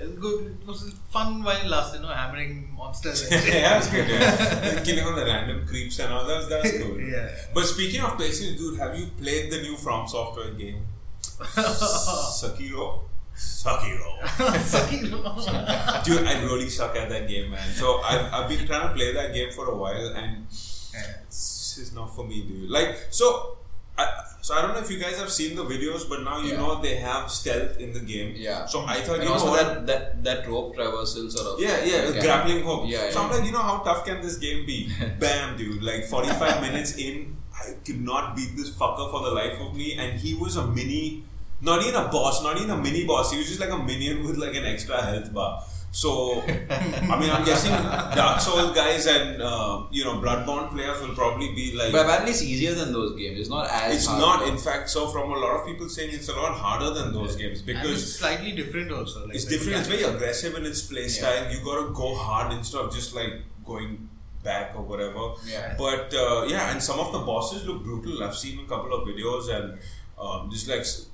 It 0.01 0.09
was 0.09 0.17
good. 0.19 0.57
It 0.61 0.67
was 0.67 0.93
fun 1.09 1.43
while 1.43 1.57
it 1.57 1.67
lasted, 1.67 1.97
you 2.01 2.03
know, 2.03 2.13
hammering 2.13 2.73
monsters. 2.75 3.27
yeah, 3.31 3.79
that's 3.79 3.89
good. 3.89 4.07
Yeah. 4.09 4.81
Killing 4.85 5.05
all 5.05 5.15
the 5.15 5.25
random 5.25 5.65
creeps 5.67 5.99
and 5.99 6.11
all 6.11 6.25
that. 6.25 6.49
That's 6.49 6.77
cool. 6.79 6.99
Yeah. 7.13 7.29
But 7.53 7.65
speaking 7.65 8.01
of 8.01 8.17
patience, 8.17 8.57
dude, 8.57 8.79
have 8.79 8.97
you 8.97 9.07
played 9.21 9.51
the 9.51 9.61
new 9.61 9.77
From 9.77 10.07
Software 10.07 10.51
game, 10.51 10.85
Sekiro? 11.29 13.01
Sekiro. 13.35 14.19
Sekiro. 14.23 16.03
Dude, 16.03 16.27
I 16.27 16.43
really 16.43 16.69
suck 16.69 16.95
at 16.95 17.09
that 17.09 17.27
game, 17.27 17.51
man. 17.51 17.67
So 17.73 18.01
I've, 18.01 18.33
I've 18.33 18.49
been 18.49 18.65
trying 18.65 18.87
to 18.87 18.93
play 18.93 19.13
that 19.13 19.33
game 19.33 19.51
for 19.51 19.67
a 19.69 19.75
while, 19.75 20.07
and 20.15 20.45
it's 20.49 21.75
just 21.75 21.95
not 21.95 22.15
for 22.15 22.25
me, 22.25 22.43
dude. 22.43 22.69
Like, 22.69 23.07
so, 23.09 23.57
I, 23.97 24.05
so 24.41 24.55
I 24.55 24.61
don't 24.61 24.73
know 24.73 24.79
if 24.81 24.89
you 24.91 24.97
guys 24.99 25.17
have 25.19 25.29
seen 25.31 25.55
the 25.55 25.63
videos, 25.63 26.09
but 26.09 26.23
now 26.23 26.39
you 26.39 26.51
Yeah. 26.51 26.57
know 26.57 26.81
they 26.81 26.95
have 26.95 27.29
stealth 27.31 27.77
in 27.79 27.93
the 27.93 27.99
game. 27.99 28.33
Yeah. 28.35 28.65
So 28.65 28.83
I 28.85 29.01
thought, 29.01 29.15
And 29.15 29.23
you 29.23 29.29
know 29.29 29.33
also 29.35 29.51
what? 29.51 29.63
that, 29.65 29.87
that 29.87 30.23
that 30.23 30.47
rope 30.49 30.75
traversal 30.75 31.29
sort 31.31 31.47
of. 31.53 31.59
Yeah, 31.61 31.83
yeah, 31.85 32.09
Okay. 32.09 32.19
grappling 32.21 32.63
hook. 32.63 32.83
Yeah, 32.87 33.09
so 33.11 33.21
I'm 33.23 33.31
like, 33.31 33.45
you 33.45 33.51
know, 33.51 33.61
how 33.61 33.77
tough 33.79 34.03
can 34.05 34.21
this 34.21 34.37
game 34.37 34.65
be? 34.65 34.89
Bam, 35.19 35.55
dude. 35.57 35.83
Like 35.83 36.05
45 36.05 36.61
minutes 36.61 36.95
in, 36.97 37.37
I 37.53 37.73
could 37.85 38.01
not 38.01 38.35
beat 38.35 38.57
this 38.57 38.71
fucker 38.71 39.09
for 39.11 39.21
the 39.27 39.31
life 39.31 39.59
of 39.61 39.75
me. 39.75 39.93
And 39.97 40.19
he 40.19 40.33
was 40.33 40.57
a 40.57 40.65
mini, 40.67 41.23
not 41.61 41.81
even 41.83 41.95
a 41.95 42.07
boss, 42.09 42.41
not 42.43 42.57
even 42.57 42.71
a 42.71 42.77
mini 42.77 43.05
boss. 43.05 43.31
He 43.31 43.37
was 43.37 43.47
just 43.47 43.59
like 43.59 43.69
a 43.69 43.77
minion 43.77 44.25
with 44.25 44.37
like 44.37 44.55
an 44.55 44.65
extra 44.65 45.01
health 45.01 45.31
bar. 45.33 45.63
So, 45.95 46.41
I 46.41 47.19
mean, 47.19 47.29
I'm 47.29 47.45
guessing 47.45 47.71
Dark 47.71 48.41
Souls 48.41 48.75
guys 48.75 49.05
and 49.05 49.39
uh, 49.43 49.83
you 49.91 50.03
know 50.03 50.15
Bloodborne 50.15 50.71
players 50.71 50.99
will 51.01 51.13
probably 51.13 51.53
be 51.53 51.75
like. 51.77 51.91
But 51.91 52.05
apparently 52.05 52.31
it's 52.31 52.41
easier 52.41 52.73
than 52.73 52.91
those 52.91 53.15
games. 53.15 53.39
It's 53.39 53.49
not 53.49 53.69
as. 53.69 53.95
it's 53.95 54.07
hard. 54.07 54.19
not, 54.19 54.47
in 54.47 54.57
fact. 54.57 54.89
So, 54.89 55.07
from 55.09 55.31
a 55.31 55.37
lot 55.37 55.59
of 55.59 55.67
people 55.67 55.87
saying 55.87 56.09
it's 56.11 56.29
a 56.29 56.33
lot 56.35 56.53
harder 56.57 56.89
than 56.99 57.13
those 57.13 57.35
games 57.35 57.59
and 57.59 57.67
because 57.67 57.91
it's 58.01 58.15
slightly 58.15 58.53
different 58.53 58.91
also. 58.91 59.27
Like 59.27 59.35
it's 59.35 59.45
different. 59.45 59.77
It's 59.81 59.87
very 59.87 60.01
aggressive 60.03 60.55
in 60.55 60.65
its 60.65 60.81
play 60.81 61.07
style. 61.07 61.51
You 61.53 61.59
gotta 61.63 61.91
go 61.91 62.15
hard 62.15 62.53
instead 62.53 62.81
of 62.81 62.91
just 62.91 63.13
like 63.13 63.33
going 63.63 64.09
back 64.43 64.73
or 64.75 64.81
whatever. 64.81 65.33
Yeah. 65.47 65.75
But 65.77 66.11
uh, 66.13 66.45
yeah, 66.49 66.71
and 66.71 66.81
some 66.81 66.99
of 66.99 67.11
the 67.13 67.19
bosses 67.19 67.67
look 67.67 67.83
brutal. 67.83 68.23
I've 68.23 68.35
seen 68.35 68.59
a 68.59 68.67
couple 68.67 68.91
of 68.95 69.07
videos 69.07 69.47
and 69.55 69.77
um, 70.19 70.49
just 70.49 70.67
like 70.67 70.79
s- 70.79 71.05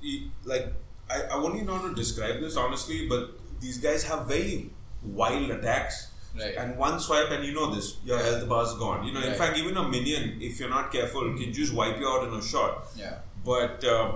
like 0.44 0.72
I, 1.10 1.22
I 1.32 1.36
won't 1.36 1.56
even 1.56 1.66
know 1.66 1.76
how 1.76 1.88
to 1.88 1.94
describe 1.94 2.40
this 2.40 2.56
honestly, 2.56 3.06
but 3.06 3.36
these 3.60 3.78
guys 3.78 4.04
have 4.04 4.26
very 4.26 4.70
wild 5.02 5.50
attacks. 5.50 6.08
Right. 6.38 6.54
And 6.56 6.76
one 6.78 7.00
swipe, 7.00 7.30
and 7.30 7.44
you 7.44 7.52
know 7.52 7.74
this, 7.74 7.96
your 8.04 8.18
health 8.18 8.48
bar 8.48 8.62
is 8.64 8.72
gone. 8.74 9.04
You 9.06 9.12
know, 9.12 9.20
in 9.20 9.34
fact, 9.34 9.58
even 9.58 9.76
a 9.76 9.88
minion, 9.88 10.38
if 10.40 10.60
you're 10.60 10.68
not 10.70 10.92
careful, 10.92 11.22
can 11.36 11.52
just 11.52 11.74
wipe 11.74 11.98
you 11.98 12.06
out 12.08 12.28
in 12.28 12.34
a 12.34 12.42
shot. 12.42 12.86
Yeah. 12.96 13.18
But 13.44 13.82
uh, 13.84 14.12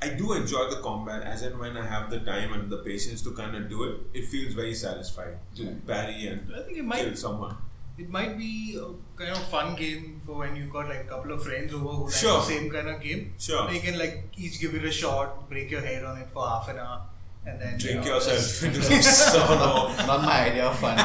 I 0.00 0.08
do 0.10 0.32
enjoy 0.32 0.70
the 0.70 0.76
combat 0.76 1.22
as 1.22 1.42
and 1.42 1.58
when 1.58 1.76
I 1.76 1.86
have 1.86 2.08
the 2.10 2.20
time 2.20 2.54
and 2.54 2.70
the 2.70 2.78
patience 2.78 3.20
to 3.22 3.32
kind 3.32 3.54
of 3.54 3.68
do 3.68 3.84
it. 3.84 4.00
It 4.14 4.24
feels 4.26 4.54
very 4.54 4.74
satisfying 4.74 5.36
to 5.56 5.64
Right. 5.66 5.86
parry 5.86 6.26
and 6.28 6.50
I 6.56 6.62
think 6.62 6.78
it 6.78 6.84
might, 6.84 7.00
kill 7.04 7.14
someone. 7.16 7.54
it 7.98 8.08
might 8.08 8.38
be 8.38 8.78
a 8.80 8.86
kind 9.20 9.30
of 9.36 9.44
fun 9.48 9.76
game 9.76 10.20
for 10.24 10.38
when 10.38 10.56
you've 10.56 10.72
got 10.72 10.88
like 10.88 11.00
a 11.00 11.04
couple 11.04 11.32
of 11.32 11.42
friends 11.44 11.72
over 11.74 11.84
who 11.88 12.04
like 12.06 12.14
Sure. 12.14 12.38
the 12.40 12.46
same 12.46 12.70
kind 12.70 12.88
of 12.88 13.00
game. 13.02 13.34
Sure. 13.38 13.70
You 13.70 13.80
can 13.80 13.98
like 13.98 14.24
each 14.38 14.58
give 14.58 14.74
it 14.74 14.84
a 14.84 14.90
shot, 14.90 15.48
break 15.50 15.70
your 15.70 15.82
head 15.82 16.02
on 16.02 16.16
it 16.18 16.28
for 16.32 16.48
half 16.48 16.68
an 16.70 16.78
hour, 16.78 17.02
and 17.46 17.60
then 17.60 17.76
Drink 17.78 18.04
you 18.04 18.10
know, 18.10 18.14
yourself 18.16 18.62
into 18.64 18.82
some 18.82 19.02
solo. 19.02 19.88
Not 20.06 20.22
my 20.22 20.46
idea 20.50 20.66
of 20.66 20.78
fun. 20.78 20.96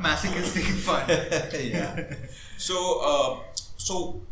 masochistic 0.00 0.64
fun. 0.86 1.04
yeah. 1.08 2.14
So, 2.58 2.76
uh, 3.00 3.40
so 3.76 4.22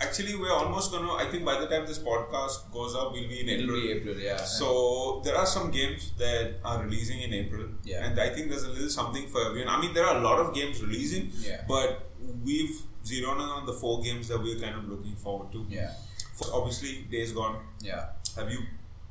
actually 0.00 0.36
we're 0.36 0.52
almost 0.52 0.90
gonna. 0.92 1.12
I 1.14 1.30
think 1.30 1.44
by 1.44 1.60
the 1.60 1.66
time 1.66 1.86
this 1.86 1.98
podcast 1.98 2.72
goes 2.72 2.94
up, 2.94 3.12
we'll 3.12 3.28
be 3.28 3.40
in 3.40 3.48
It'll 3.48 3.64
April. 3.64 3.80
be 3.80 3.92
April, 3.92 4.16
yeah. 4.18 4.36
So 4.38 5.20
there 5.24 5.36
are 5.36 5.46
some 5.46 5.70
games 5.70 6.12
that 6.18 6.54
are 6.64 6.82
releasing 6.82 7.20
in 7.22 7.32
April, 7.34 7.66
Yeah. 7.84 8.04
and 8.06 8.18
I 8.20 8.30
think 8.30 8.50
there's 8.50 8.64
a 8.64 8.70
little 8.70 8.88
something 8.88 9.26
for 9.28 9.40
everyone. 9.48 9.68
I 9.68 9.80
mean, 9.80 9.92
there 9.94 10.06
are 10.06 10.16
a 10.16 10.20
lot 10.20 10.38
of 10.38 10.54
games 10.54 10.82
releasing, 10.82 11.30
Yeah. 11.40 11.62
but 11.68 12.10
we've 12.42 12.80
zeroed 13.04 13.36
in 13.36 13.42
on 13.58 13.66
the 13.66 13.72
four 13.74 14.02
games 14.02 14.28
that 14.28 14.42
we're 14.42 14.58
kind 14.58 14.76
of 14.76 14.88
looking 14.88 15.14
forward 15.16 15.52
to. 15.52 15.66
yeah, 15.68 15.90
For- 16.34 16.52
obviously, 16.54 17.02
Days 17.10 17.32
Gone. 17.32 17.58
yeah. 17.80 18.06
Have 18.36 18.50
you? 18.50 18.60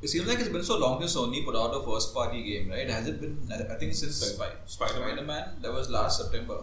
It 0.04 0.10
seems 0.10 0.28
like 0.28 0.40
it's 0.40 0.50
been 0.50 0.64
so 0.64 0.78
long 0.78 1.00
since 1.00 1.16
Sony 1.16 1.46
put 1.46 1.56
out 1.56 1.74
a 1.74 1.82
first 1.90 2.14
party 2.14 2.44
game, 2.44 2.70
right? 2.70 2.90
Has 2.90 3.08
it 3.08 3.22
been? 3.22 3.38
I 3.52 3.76
think 3.76 3.94
since 3.94 4.18
Spider 4.18 4.58
Spider-Man. 4.66 5.26
Man. 5.26 5.46
That 5.62 5.72
was 5.74 5.90
last 5.90 6.22
September. 6.22 6.58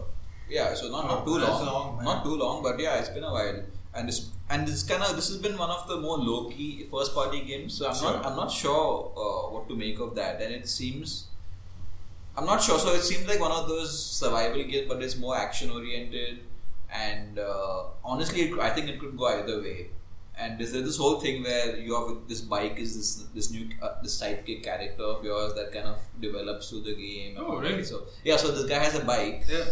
Yeah, 0.47 0.73
so 0.75 0.89
not, 0.89 1.05
not 1.07 1.21
Oh, 1.21 1.25
too 1.25 1.37
long, 1.45 1.65
long, 1.65 2.03
not 2.03 2.23
too 2.23 2.35
long, 2.35 2.61
but 2.61 2.79
yeah, 2.79 2.99
it's 2.99 3.09
been 3.09 3.23
a 3.23 3.31
while. 3.31 3.63
And 3.95 4.07
this 4.07 4.29
and 4.49 4.67
this 4.67 4.83
kind 4.83 5.01
of 5.03 5.15
this 5.15 5.27
has 5.29 5.37
been 5.37 5.57
one 5.57 5.71
of 5.71 5.87
the 5.87 5.97
more 5.97 6.17
low 6.17 6.49
key 6.49 6.87
first 6.91 7.13
party 7.15 7.41
games. 7.41 7.73
So 7.77 7.87
I'm 7.89 7.95
Sure. 7.95 8.13
not 8.13 8.25
I'm 8.27 8.35
not 8.35 8.51
sure 8.51 9.11
uh, 9.23 9.53
what 9.53 9.67
to 9.69 9.75
make 9.75 9.99
of 9.99 10.13
that. 10.15 10.41
And 10.41 10.53
it 10.53 10.67
seems 10.69 11.27
I'm 12.37 12.45
not 12.45 12.61
sure. 12.61 12.77
So 12.79 12.93
it 12.93 13.01
seems 13.01 13.27
like 13.27 13.39
one 13.39 13.51
of 13.51 13.67
those 13.67 13.91
survival 14.19 14.63
games, 14.63 14.87
but 14.87 15.01
it's 15.01 15.17
more 15.17 15.35
action 15.37 15.71
oriented. 15.71 16.39
And 16.91 17.39
uh, 17.39 17.83
honestly, 18.03 18.41
it, 18.43 18.59
I 18.59 18.69
think 18.69 18.87
it 18.89 18.99
could 18.99 19.17
go 19.17 19.27
either 19.27 19.59
way. 19.61 19.89
And 20.41 20.57
there's 20.59 20.71
this 20.71 20.97
whole 20.97 21.19
thing 21.23 21.43
where 21.43 21.77
you 21.77 21.93
have 21.97 22.27
this 22.27 22.41
bike 22.53 22.77
is 22.83 22.91
this 22.97 23.09
this 23.37 23.47
new 23.55 23.65
uh, 23.81 23.89
this 24.01 24.13
sidekick 24.21 24.63
character 24.67 25.03
of 25.03 25.23
yours 25.23 25.53
that 25.57 25.71
kind 25.75 25.87
of 25.93 25.99
develops 26.25 26.69
through 26.69 26.81
the 26.89 26.95
game. 26.95 27.35
Oh, 27.37 27.57
really? 27.65 27.83
So 27.83 27.99
yeah, 28.29 28.37
so 28.43 28.51
this 28.57 28.65
guy 28.71 28.79
has 28.85 28.95
a 29.01 29.03
bike, 29.11 29.45
Yeah. 29.47 29.65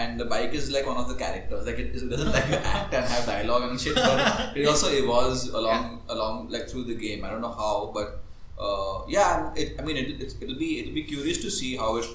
and 0.00 0.20
the 0.20 0.26
bike 0.34 0.52
is 0.60 0.70
like 0.76 0.86
one 0.92 0.98
of 1.04 1.08
the 1.12 1.16
characters. 1.22 1.66
Like 1.70 1.78
it, 1.84 1.94
doesn't 1.94 2.32
like 2.38 2.50
act 2.74 2.92
and 2.98 3.04
have 3.14 3.24
dialogue 3.32 3.64
and 3.70 3.80
shit, 3.80 3.94
but 3.94 4.56
it 4.56 4.66
also 4.68 4.88
evolves 5.02 5.48
along 5.62 6.02
along 6.10 6.50
like 6.50 6.68
through 6.68 6.84
the 6.92 6.98
game. 7.06 7.24
I 7.24 7.30
don't 7.30 7.40
know 7.48 7.56
how, 7.64 7.90
but 7.94 8.20
uh, 8.60 9.00
yeah, 9.08 9.54
it, 9.56 9.80
I 9.80 9.82
mean 9.88 9.96
it, 9.96 10.20
it, 10.20 10.34
it'll 10.42 10.60
be 10.66 10.80
it'll 10.80 10.98
be 11.02 11.04
curious 11.04 11.40
to 11.48 11.50
see 11.50 11.76
how 11.76 11.96
it 11.96 12.06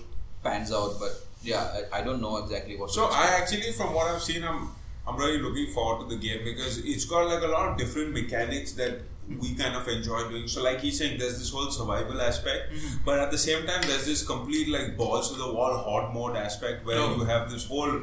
pans 0.44 0.72
out. 0.72 1.00
But 1.00 1.14
yeah, 1.42 1.64
I, 1.92 2.00
I 2.00 2.02
don't 2.04 2.22
know 2.22 2.38
exactly 2.38 2.78
what. 2.78 2.92
So 2.92 3.08
expect. 3.08 3.26
I 3.26 3.42
actually, 3.42 3.72
from 3.72 3.94
what 3.98 4.12
I've 4.14 4.22
seen, 4.22 4.44
I'm 4.44 4.70
I'm 5.08 5.18
really 5.18 5.40
looking 5.40 5.68
forward 5.72 6.10
to 6.10 6.16
the 6.16 6.20
game 6.22 6.44
because 6.44 6.80
it's 6.80 7.06
got 7.06 7.28
like 7.28 7.44
a 7.44 7.48
lot 7.48 7.70
of 7.70 7.78
different 7.78 8.12
mechanics 8.14 8.72
that 8.74 9.02
we 9.40 9.54
kind 9.56 9.76
of 9.76 9.88
enjoy 9.88 10.28
doing. 10.30 10.48
So, 10.48 10.64
like 10.64 10.80
he's 10.82 10.98
saying, 10.98 11.20
there's 11.20 11.38
this 11.40 11.50
whole 11.52 11.70
survival 11.72 12.22
aspect, 12.22 12.72
Mm-hmm. 12.74 12.98
but 13.06 13.20
at 13.20 13.32
the 13.32 13.38
same 13.38 13.66
time, 13.68 13.82
there's 13.84 14.06
this 14.06 14.26
complete 14.26 14.68
like 14.68 14.98
balls 14.98 15.32
to 15.32 15.38
the 15.38 15.52
wall 15.52 15.78
horde 15.78 16.14
mode 16.14 16.36
aspect 16.36 16.86
where 16.86 17.00
Oh. 17.00 17.16
you 17.18 17.24
have 17.26 17.50
this 17.52 17.66
whole 17.66 18.02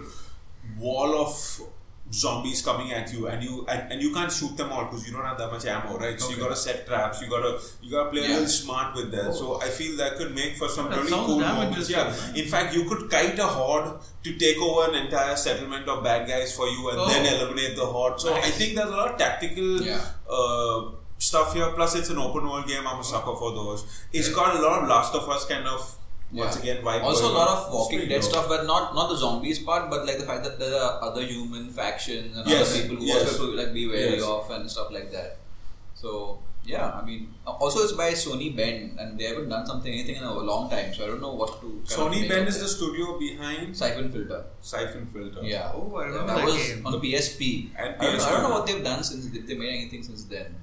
wall 0.79 1.15
of 1.27 1.61
zombies 2.13 2.61
coming 2.63 2.93
at 2.93 3.11
you 3.13 3.27
and 3.27 3.43
you 3.43 3.65
and, 3.69 3.91
and 3.93 4.03
you 4.03 4.13
can't 4.13 4.31
shoot 4.31 4.55
them 4.57 4.71
all 4.71 4.85
because 4.85 5.07
you 5.07 5.13
don't 5.15 5.25
have 5.25 5.39
that 5.39 5.51
much 5.51 5.65
ammo 5.65 5.97
right? 5.99 6.21
So 6.21 6.31
you 6.31 6.37
gotta 6.37 6.55
set 6.57 6.87
traps 6.87 7.23
you 7.23 7.29
gotta 7.31 7.59
you 7.81 7.91
gotta 7.91 8.11
play 8.11 8.25
a 8.27 8.29
little 8.29 8.47
smart 8.47 8.95
with 8.95 9.11
that. 9.13 9.33
So 9.35 9.61
i 9.63 9.69
feel 9.69 9.97
that 9.97 10.17
could 10.17 10.35
make 10.35 10.57
for 10.57 10.69
some 10.69 10.91
That 10.91 10.99
really 10.99 11.11
cool 11.11 11.41
moments 11.41 11.89
yeah. 11.89 12.15
in 12.35 12.47
fact 12.49 12.75
you 12.75 12.85
could 12.89 13.11
kite 13.11 13.39
a 13.39 13.47
horde 13.47 13.99
to 14.25 14.37
take 14.37 14.59
over 14.59 14.91
an 14.91 14.97
entire 15.07 15.37
settlement 15.37 15.89
of 15.89 16.05
bad 16.05 16.29
guys 16.29 16.55
for 16.55 16.69
you 16.69 16.91
and 16.91 16.99
Oh. 17.01 17.09
then 17.09 17.25
eliminate 17.35 17.77
the 17.77 17.87
horde. 17.87 18.21
So 18.21 18.35
i 18.35 18.41
think 18.59 18.77
there's 18.77 18.91
a 18.91 18.97
lot 19.03 19.13
of 19.13 19.19
tactical 19.19 19.81
Yeah. 19.81 20.05
uh, 20.29 20.91
stuff 21.19 21.55
here. 21.55 21.71
Plus 21.73 21.95
it's 21.95 22.11
an 22.11 22.19
open 22.19 22.45
world 22.49 22.67
game. 22.67 22.87
I'm 22.87 22.99
a 23.01 23.05
sucker 23.05 23.35
for 23.37 23.53
those. 23.53 23.85
It's 24.13 24.29
got 24.29 24.57
a 24.57 24.61
lot 24.61 24.83
of 24.83 24.89
last 24.89 25.15
of 25.15 25.29
us 25.29 25.45
kind 25.47 25.67
of 25.67 25.97
once 26.33 26.57
Yeah. 26.57 26.63
again 26.63 26.85
vibe 26.85 27.03
Also, 27.09 27.31
a 27.31 27.35
lot 27.39 27.49
of 27.55 27.73
Walking 27.75 28.09
Dead 28.09 28.25
stuff, 28.25 28.47
but 28.49 28.67
not 28.67 28.95
not 28.95 29.09
the 29.11 29.17
zombies 29.17 29.59
part, 29.59 29.91
but 29.91 30.07
like 30.07 30.19
the 30.19 30.29
fact 30.31 30.45
that 30.45 30.59
there 30.59 30.75
are 30.85 31.03
other 31.09 31.23
human 31.23 31.69
factions 31.81 32.37
and 32.37 32.49
Yes, 32.49 32.71
other 32.71 32.83
people 32.83 32.97
who 32.97 33.05
yes. 33.07 33.19
also 33.21 33.31
have 33.33 33.41
to 33.51 33.57
like 33.63 33.73
be 33.75 33.85
wary 33.89 34.17
Yes. 34.21 34.23
of 34.37 34.51
and 34.51 34.71
stuff 34.71 34.91
like 34.91 35.11
that. 35.13 35.37
So 35.95 36.39
yeah, 36.65 36.91
I 36.99 37.05
mean, 37.05 37.23
also 37.45 37.81
it's 37.85 37.93
by 38.01 38.13
Sony 38.13 38.49
Bend, 38.57 38.97
and 39.01 39.19
they 39.19 39.25
haven't 39.25 39.49
done 39.49 39.67
something 39.67 39.93
anything 39.93 40.15
in 40.17 40.23
a 40.23 40.33
long 40.33 40.71
time, 40.71 40.95
so 40.95 41.03
I 41.05 41.09
don't 41.09 41.21
know 41.21 41.33
what 41.35 41.61
to. 41.61 41.83
Sony 41.85 42.21
make 42.21 42.29
Bend 42.29 42.43
of 42.43 42.49
is 42.55 42.61
the 42.61 42.69
studio 42.69 43.19
behind 43.19 43.77
Siphon 43.77 44.13
Filter. 44.13 44.45
Siphon 44.61 45.07
Filter. 45.13 45.41
Yeah. 45.43 45.73
Oh, 45.75 45.97
I 45.97 46.05
remember 46.07 46.27
that 46.29 46.37
that 46.37 46.45
was 46.45 46.55
game. 46.69 46.87
on 46.87 46.93
the 46.93 47.01
PSP. 47.01 47.71
And 47.77 47.97
I, 47.99 48.05
don't, 48.13 48.21
I 48.21 48.31
don't 48.31 48.43
know 48.45 48.51
what 48.51 48.67
they've 48.69 48.85
done 48.85 49.03
since 49.03 49.27
if 49.35 49.45
they 49.45 49.57
made 49.57 49.75
anything 49.75 50.05
since 50.05 50.23
then. 50.25 50.55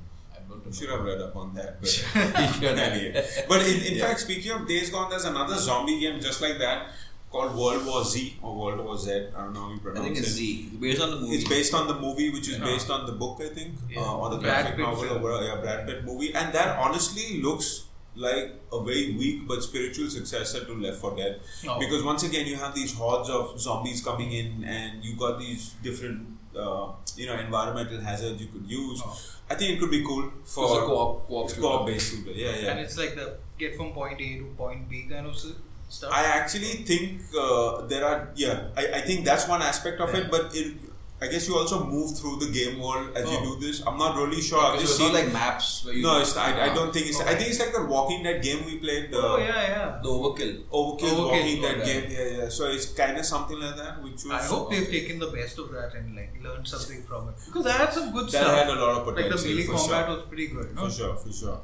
I 0.49 0.53
don't 0.53 0.65
know. 0.65 0.71
Should 0.71 0.89
have 0.89 1.03
read 1.03 1.21
up 1.21 1.35
on 1.35 1.53
that. 1.53 1.79
But, 1.79 2.05
Anyway. 2.63 3.25
but 3.47 3.61
in, 3.67 3.81
in 3.83 3.93
Yeah. 3.95 4.07
fact, 4.07 4.19
speaking 4.21 4.51
of 4.51 4.67
Days 4.67 4.89
Gone, 4.89 5.09
there's 5.09 5.25
another 5.25 5.55
zombie 5.55 5.99
game 5.99 6.19
just 6.19 6.41
like 6.41 6.57
that 6.59 6.87
called 7.31 7.55
World 7.55 7.85
War 7.85 8.03
Z 8.03 8.37
or 8.41 8.55
World 8.57 8.83
War 8.83 8.97
Z. 8.97 9.11
I 9.35 9.43
don't 9.43 9.53
know 9.53 9.61
how 9.61 9.69
you 9.69 9.75
I 9.75 9.79
pronounce 9.79 10.05
think 10.05 10.17
it's 10.17 10.27
it. 10.29 10.31
Z. 10.31 10.69
Based 10.79 11.01
on 11.01 11.11
the 11.11 11.17
movie. 11.19 11.35
It's 11.35 11.47
based 11.47 11.73
on 11.75 11.87
the 11.87 11.93
movie, 11.95 12.29
which 12.31 12.47
is 12.49 12.57
Yeah. 12.57 12.65
based 12.65 12.89
on 12.89 13.05
the 13.05 13.11
book, 13.11 13.39
I 13.41 13.49
think, 13.53 13.75
Yeah. 13.89 14.01
uh, 14.01 14.15
or 14.17 14.29
the 14.31 14.37
Brad 14.37 14.63
graphic 14.65 14.77
Pitt 14.77 14.85
novel, 14.85 15.03
film. 15.03 15.17
or 15.17 15.31
whatever, 15.31 15.45
yeah, 15.45 15.61
Brad 15.61 15.87
Pitt 15.87 16.03
movie, 16.05 16.33
and 16.33 16.51
that 16.53 16.79
honestly 16.79 17.41
looks 17.41 17.83
like 18.15 18.55
a 18.73 18.83
very 18.83 19.15
weak 19.15 19.47
but 19.47 19.61
spiritual 19.63 20.09
successor 20.09 20.65
to 20.65 20.73
Left 20.73 20.97
4 20.97 21.15
Dead, 21.15 21.39
Oh. 21.69 21.77
because 21.79 22.03
once 22.03 22.23
again 22.23 22.47
you 22.47 22.55
have 22.55 22.73
these 22.73 22.93
hordes 22.95 23.29
of 23.29 23.59
zombies 23.61 24.03
coming 24.03 24.31
in, 24.33 24.63
and 24.63 25.03
you 25.05 25.15
got 25.15 25.39
these 25.39 25.75
different, 25.83 26.25
uh, 26.57 26.87
you 27.19 27.27
know, 27.27 27.37
environmental 27.47 27.99
hazards 28.09 28.41
you 28.41 28.47
could 28.53 28.65
use. 28.81 29.01
Oh. 29.05 29.17
I 29.51 29.55
think 29.55 29.69
it 29.75 29.79
could 29.81 29.91
be 29.91 30.03
cool 30.09 30.25
for 30.45 30.63
It's 30.65 30.73
a 30.81 30.85
co-op- 30.89 31.27
co-op 31.27 31.45
it's 31.49 31.53
co-op 31.61 31.85
based 31.87 32.07
shooter. 32.11 32.31
Yeah, 32.31 32.55
yeah. 32.55 32.71
And 32.71 32.79
it's 32.85 32.97
like 33.03 33.15
the 33.21 33.27
get 33.57 33.75
from 33.77 33.91
point 33.93 34.21
A 34.27 34.29
to 34.41 34.45
point 34.57 34.87
B 34.89 35.05
kind 35.09 35.25
of 35.31 35.33
s- 35.33 35.53
stuff. 35.89 36.11
I 36.13 36.23
actually 36.39 36.73
think 36.91 37.21
uh, 37.45 37.85
there 37.93 38.05
are 38.09 38.17
yeah. 38.35 38.67
I, 38.77 38.83
I 38.99 39.01
think 39.01 39.25
that's 39.25 39.47
one 39.55 39.61
aspect 39.71 39.99
of 40.07 40.13
Yeah. 40.13 40.21
it, 40.21 40.31
but 40.35 40.55
it, 40.55 40.73
I 41.21 41.27
guess 41.27 41.47
you 41.49 41.57
also 41.57 41.83
move 41.85 42.17
through 42.17 42.37
the 42.37 42.49
game 42.49 42.79
world 42.79 43.09
as 43.15 43.29
you 43.29 43.37
Oh. 43.41 43.55
do 43.55 43.67
this. 43.67 43.81
I'm 43.85 43.97
not 43.97 44.15
really 44.15 44.41
sure. 44.41 44.59
I've 44.61 44.79
just 44.79 44.91
it's 44.93 44.99
not 44.99 45.07
seen 45.07 45.15
like 45.25 45.33
maps. 45.33 45.83
Where 45.83 45.93
you 45.93 46.03
no, 46.03 46.19
it's 46.21 46.35
I, 46.37 46.51
I 46.67 46.69
Ah. 46.69 46.73
don't 46.73 46.93
think 46.93 47.07
it's. 47.07 47.19
I 47.19 47.35
think 47.35 47.49
it's 47.49 47.59
like 47.59 47.73
the 47.73 47.83
Walking 47.85 48.23
Dead 48.23 48.41
game 48.41 48.65
we 48.65 48.77
played. 48.77 49.11
The 49.11 49.17
oh 49.21 49.37
yeah, 49.37 49.47
yeah. 49.73 49.99
The 50.01 50.07
Overkill. 50.09 50.63
Overkill 50.71 50.99
Overkill, 51.01 51.25
Walking 51.25 51.61
Dead 51.61 51.77
yeah. 51.79 51.85
game. 51.85 52.05
Yeah, 52.09 52.37
yeah. 52.43 52.49
So 52.49 52.69
it's 52.75 52.85
kind 53.01 53.17
of 53.17 53.25
something 53.25 53.59
like 53.59 53.75
that, 53.75 54.01
which 54.03 54.23
was. 54.23 54.31
I 54.31 54.43
hope 54.43 54.71
they've 54.71 54.89
taken 54.89 55.19
the 55.19 55.27
best 55.27 55.59
of 55.59 55.71
that 55.73 55.93
and 55.95 56.15
like 56.15 56.33
learned 56.41 56.67
something 56.67 57.03
from 57.03 57.29
it 57.29 57.35
because 57.47 57.65
that 57.65 57.75
had 57.81 57.91
some 57.93 58.13
good 58.13 58.27
that 58.27 58.43
stuff. 58.45 58.57
had 58.57 58.69
a 58.69 58.79
lot 58.85 58.95
of 58.99 59.03
potential. 59.03 59.35
like 59.35 59.41
the 59.43 59.49
melee 59.55 59.65
combat 59.67 60.05
sure. 60.07 60.15
was 60.15 60.25
pretty 60.25 60.47
good. 60.47 60.73
No? 60.75 60.85
For 60.85 60.91
sure, 60.91 61.15
for 61.17 61.31
sure. 61.33 61.59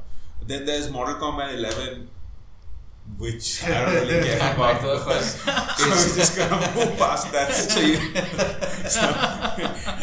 Then 0.46 0.66
there's 0.66 0.92
Mortal 0.92 1.16
Kombat 1.16 1.54
11, 1.56 2.10
which 3.18 3.64
I 3.64 3.86
don't 3.86 3.94
really 3.96 4.28
care 4.28 4.38
about. 4.54 4.82
Vice 4.82 5.36
versa. 5.36 5.76
so 5.78 5.90
we're 5.90 6.16
just 6.18 6.38
gonna 6.38 6.60
move 6.76 6.98
past 6.98 7.32
that. 7.32 7.50
So 7.74 7.80
you, 7.80 7.98
So, 8.90 9.02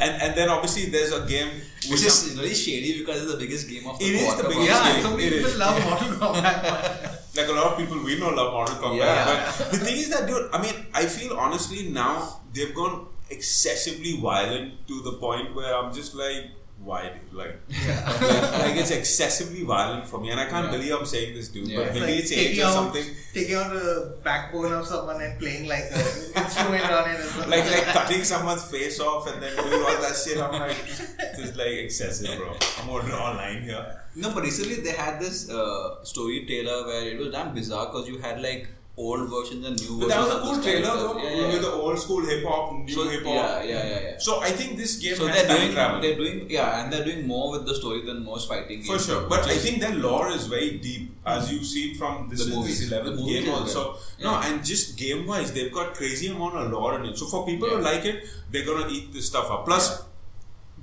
and 0.01 0.12
and 0.23 0.31
then 0.37 0.49
obviously 0.49 0.87
there's 0.91 1.12
a 1.12 1.23
game 1.27 1.51
which 1.91 2.03
is 2.05 2.35
really 2.37 2.55
shady 2.55 2.99
because 3.01 3.23
it's 3.23 3.33
the 3.33 3.38
biggest 3.38 3.69
game 3.69 3.87
of 3.87 3.99
the 3.99 4.05
It 4.07 4.15
is 4.15 4.35
the 4.37 4.45
biggest 4.49 4.67
Yeah, 4.71 4.93
game. 4.93 5.03
so 5.03 5.11
many 5.11 5.25
It 5.27 5.33
people 5.35 5.51
is. 5.51 5.59
love 5.59 5.77
Mortal 5.85 6.12
Kombat. 6.23 7.37
like 7.37 7.49
a 7.49 7.53
lot 7.53 7.67
of 7.73 7.79
people 7.79 7.99
we 8.03 8.19
know 8.19 8.31
love 8.31 8.53
Mortal 8.53 8.77
Kombat. 8.77 8.99
Yeah. 8.99 9.53
But 9.59 9.71
the 9.73 9.79
thing 9.79 9.97
is 9.99 10.09
that 10.11 10.27
dude, 10.27 10.49
I 10.53 10.62
mean, 10.62 10.75
I 10.95 11.05
feel 11.07 11.35
honestly 11.37 11.88
now 11.91 12.41
they've 12.55 12.75
gone 12.75 13.07
excessively 13.31 14.17
violent 14.21 14.87
to 14.88 15.03
the 15.03 15.12
point 15.19 15.55
where 15.55 15.75
I'm 15.77 15.93
just 15.93 16.15
like, 16.15 16.45
why? 16.85 17.12
Like, 17.33 17.57
like, 17.68 18.53
like 18.64 18.77
it's 18.77 18.90
excessively 18.90 19.62
violent 19.62 20.07
for 20.09 20.18
me, 20.21 20.31
and 20.31 20.40
I 20.40 20.47
can't 20.47 20.66
Yeah. 20.66 20.71
believe 20.77 20.92
I'm 20.99 21.07
saying 21.07 21.35
this, 21.35 21.49
dude. 21.49 21.68
Yeah. 21.68 21.79
But 21.79 21.87
It's 21.88 21.95
maybe 22.01 22.12
like 22.12 22.21
it's 22.23 22.33
age 22.33 22.38
taking 22.49 22.62
or 22.62 22.66
out, 22.66 22.73
something. 22.75 23.05
taking 23.35 23.55
out 23.55 23.73
the 23.73 24.16
backbone 24.25 24.73
of 24.73 24.87
someone 24.87 25.21
and 25.23 25.38
playing 25.38 25.68
like 25.68 25.85
an 25.92 26.42
instrument 26.42 26.85
on 26.90 27.11
it. 27.11 27.21
or 27.21 27.23
something 27.23 27.51
Like 27.51 27.71
like 27.71 27.85
cutting 27.99 28.25
someone's 28.25 28.64
face 28.64 28.99
off 29.01 29.27
and 29.33 29.42
then 29.42 29.55
doing 29.57 29.83
all 29.83 30.01
that 30.03 30.16
shit. 30.25 30.38
I'm 30.38 30.53
like, 30.61 30.85
this 30.87 31.38
is 31.38 31.57
like 31.57 31.68
excessive, 31.87 32.37
bro. 32.38 32.53
I'm 32.81 32.87
gonna 32.88 33.09
draw 33.09 33.31
line 33.33 33.62
here. 33.62 33.99
No, 34.16 34.35
but 34.35 34.42
recently 34.42 34.77
they 34.87 34.92
had 34.92 35.21
this 35.21 35.49
uh, 35.51 36.03
storyteller 36.05 36.87
where 36.87 37.05
it 37.09 37.18
was 37.18 37.31
damn 37.31 37.55
bizarre 37.55 37.87
because 37.87 38.09
you 38.09 38.18
had 38.18 38.42
like 38.42 38.68
old 38.94 39.31
versions 39.31 39.64
and 39.66 39.81
new 39.81 39.98
But 40.00 40.09
versions. 40.09 40.09
that 40.11 40.20
was 40.20 40.35
a 40.37 40.40
cool 40.42 40.62
trailer 40.62 40.96
though, 40.96 41.16
Yeah, 41.18 41.31
yeah. 41.35 41.46
with 41.52 41.62
the 41.62 41.72
old 41.72 41.98
school 41.98 42.26
hip 42.26 42.44
hop, 42.44 42.74
new 42.74 42.92
So, 42.94 43.09
hip 43.09 43.24
hop. 43.24 43.35
yeah, 43.35 43.62
yeah, 43.62 43.87
yeah, 43.88 44.00
yeah. 44.02 44.18
So 44.18 44.40
I 44.42 44.50
think 44.50 44.76
this 44.76 44.96
game 44.96 45.16
So 45.16 45.26
has 45.28 45.46
they're 45.46 45.57
doing, 45.57 45.72
travel. 45.72 46.00
they're 46.02 46.14
doing, 46.16 46.46
yeah, 46.50 46.83
and 46.85 46.92
they're 46.92 47.05
doing 47.05 47.26
more 47.26 47.52
with 47.52 47.64
the 47.66 47.74
story 47.74 48.05
than 48.05 48.22
most 48.22 48.48
fighting 48.48 48.81
games. 48.83 48.87
For 48.87 48.98
sure, 48.98 49.22
but 49.28 49.40
I 49.48 49.57
think 49.57 49.81
their 49.81 49.94
lore 49.94 50.31
is 50.31 50.46
very 50.46 50.72
deep, 50.78 51.16
as 51.24 51.50
you 51.50 51.64
see 51.64 51.94
from 51.94 52.29
this, 52.29 52.44
The 52.44 52.50
is 52.50 52.56
movies. 52.56 52.81
this 52.81 52.90
11th 52.90 53.17
The 53.25 53.33
game 53.40 53.48
also. 53.50 53.96
well. 54.21 54.40
No, 54.42 54.46
and 54.46 54.62
just 54.62 54.98
game 54.98 55.27
wise, 55.27 55.52
they've 55.52 55.73
got 55.73 55.94
crazy 55.94 56.27
amount 56.29 56.56
of 56.56 56.71
lore 56.71 56.98
in 57.00 57.06
it. 57.06 57.17
So 57.17 57.27
for 57.27 57.46
people 57.46 57.69
who 57.71 57.79
like 57.79 58.04
it, 58.04 58.25
they're 58.50 58.67
gonna 58.67 58.88
eat 58.90 59.12
this 59.14 59.27
stuff 59.27 59.50
up. 59.50 59.64
Plus, 59.64 60.02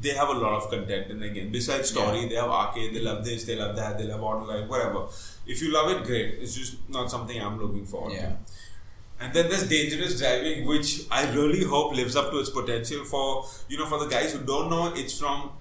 they 0.02 0.10
have 0.12 0.30
a 0.30 0.34
lot 0.34 0.54
of 0.54 0.70
content 0.72 1.12
in 1.12 1.20
the 1.20 1.30
game. 1.30 1.52
Besides 1.52 1.90
story, 1.90 2.22
Yeah. 2.22 2.28
they 2.30 2.36
have 2.36 2.50
arcade, 2.50 2.96
they 2.96 3.02
love 3.02 3.24
this, 3.24 3.44
they 3.44 3.56
love 3.58 3.76
that, 3.76 3.98
they 3.98 4.06
love 4.06 4.24
online, 4.24 4.68
whatever. 4.68 5.08
If 5.54 5.62
you 5.64 5.72
love 5.74 5.90
it, 5.92 6.04
great. 6.10 6.36
It's 6.42 6.56
just 6.56 6.78
not 6.90 7.10
something 7.12 7.42
I'm 7.42 7.60
looking 7.62 7.86
for. 7.86 8.10
Yeah. 8.12 8.34
And 9.22 9.34
then 9.34 9.50
there's 9.50 9.68
dangerous 9.68 10.18
driving, 10.20 10.66
which 10.66 10.90
I 11.12 11.30
really 11.34 11.64
hope 11.66 11.94
lives 11.94 12.16
up 12.16 12.32
to 12.32 12.38
its 12.40 12.52
potential. 12.52 13.04
For 13.14 13.46
you 13.68 13.78
know, 13.80 13.88
for 13.94 14.00
the 14.04 14.10
guys 14.16 14.34
who 14.34 14.40
don't 14.52 14.70
know, 14.70 14.94
it's 14.96 15.18
from 15.20 15.52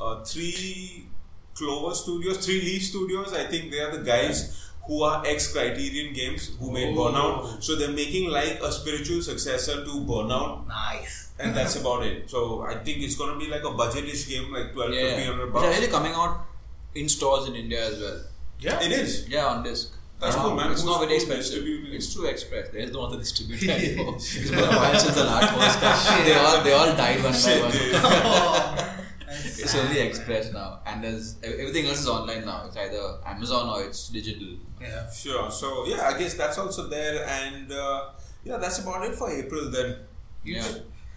uh, 0.00 0.22
three 0.22 1.06
Clover 1.54 1.94
Studios, 1.94 2.44
three 2.46 2.60
Leaf 2.60 2.84
Studios. 2.84 3.32
I 3.34 3.44
think 3.44 3.72
they 3.72 3.80
are 3.80 3.90
the 3.96 4.04
guys 4.04 4.38
who 4.86 5.02
are 5.02 5.22
ex 5.26 5.52
Criterion 5.52 6.12
Games 6.14 6.50
who 6.60 6.70
made 6.76 6.96
Oh. 6.96 7.00
Burnout. 7.00 7.62
So 7.62 7.74
they're 7.76 7.90
making 8.04 8.30
like 8.30 8.60
a 8.62 8.70
spiritual 8.70 9.20
successor 9.22 9.84
to 9.84 9.90
Burnout. 10.12 10.66
Nice. 10.68 11.16
and 11.40 11.54
that's 11.56 11.74
about 11.80 12.04
it. 12.06 12.28
So 12.30 12.62
I 12.62 12.74
think 12.84 12.98
it's 13.08 13.16
gonna 13.16 13.38
be 13.38 13.48
like 13.48 13.62
a 13.62 13.72
budgetish 13.80 14.28
game, 14.28 14.52
like 14.52 14.72
12, 14.72 14.92
Yeah, 14.94 15.00
yeah. 15.00 15.28
1500 15.30 15.52
bucks. 15.52 15.64
are 15.66 15.70
really 15.76 15.92
coming 15.98 16.12
out 16.12 16.46
in 16.94 17.08
stores 17.08 17.48
in 17.48 17.54
India 17.54 17.82
as 17.90 18.00
well. 18.00 18.20
Yeah. 18.60 18.80
It 18.82 18.92
is. 18.92 19.28
Yeah, 19.28 19.46
on 19.46 19.62
disc. 19.62 19.92
That's 20.20 20.34
cool, 20.34 20.54
man. 20.56 20.72
It's 20.72 20.82
Who's- 20.82 20.90
not 20.92 21.00
very 21.00 21.14
who's 21.14 21.22
expensive. 21.22 21.62
It's 21.64 22.12
True 22.12 22.26
Express. 22.26 22.68
There's 22.70 22.92
no 22.92 23.02
other 23.06 23.18
distributor 23.18 23.70
anymore. 23.78 24.14
it's 24.16 24.50
been 24.50 24.58
a 24.58 24.66
while 24.66 24.98
since 24.98 25.14
the 25.14 25.24
last 25.24 25.50
one. 25.56 26.24
they 26.24 26.34
all 26.34 26.60
they 26.64 26.72
all 26.72 26.86
died 26.96 27.22
one 27.22 27.32
by 27.32 27.60
one. 27.60 27.70
dude. 27.70 28.94
It's 29.60 29.74
only 29.74 30.00
Express 30.00 30.52
now, 30.52 30.80
and 30.86 31.04
there's 31.04 31.36
everything 31.42 31.86
else 31.86 32.00
is 32.00 32.08
online 32.08 32.44
now. 32.46 32.64
It's 32.66 32.76
either 32.76 33.18
Amazon 33.26 33.68
or 33.68 33.82
it's 33.84 34.08
digital. 34.08 34.48
Yeah. 34.80 35.08
Sure. 35.10 35.50
So 35.50 35.86
yeah, 35.86 36.08
I 36.08 36.18
guess 36.18 36.34
that's 36.34 36.58
also 36.58 36.88
there, 36.88 37.24
and 37.26 37.70
uh, 37.70 38.08
yeah, 38.44 38.56
that's 38.56 38.78
about 38.78 39.04
it 39.04 39.14
for 39.14 39.30
April 39.30 39.70
then. 39.70 39.96
Yeah. 40.44 40.64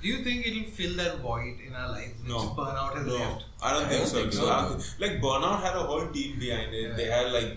Do 0.02 0.08
you 0.08 0.24
think 0.24 0.45
it'll 0.47 0.70
fill 0.78 0.93
that 0.97 1.20
void 1.20 1.58
in 1.66 1.74
our 1.76 1.89
lives 1.89 2.14
No. 2.28 2.39
burnout 2.60 2.95
has 2.97 3.06
No, 3.08 3.16
left? 3.16 3.43
I 3.62 3.74
don't 3.74 3.86
I 3.86 3.89
think 3.89 3.99
don't 4.02 4.10
so. 4.14 4.22
think 4.22 4.34
no. 4.36 4.39
so. 4.39 4.49
I 4.52 5.04
Like 5.08 5.22
Burnout 5.26 5.62
had 5.66 5.76
a 5.76 5.84
whole 5.91 6.08
team 6.16 6.39
behind 6.39 6.74
it. 6.74 6.88
Yeah. 6.89 6.95
They 6.95 7.06
had 7.06 7.32
like 7.32 7.52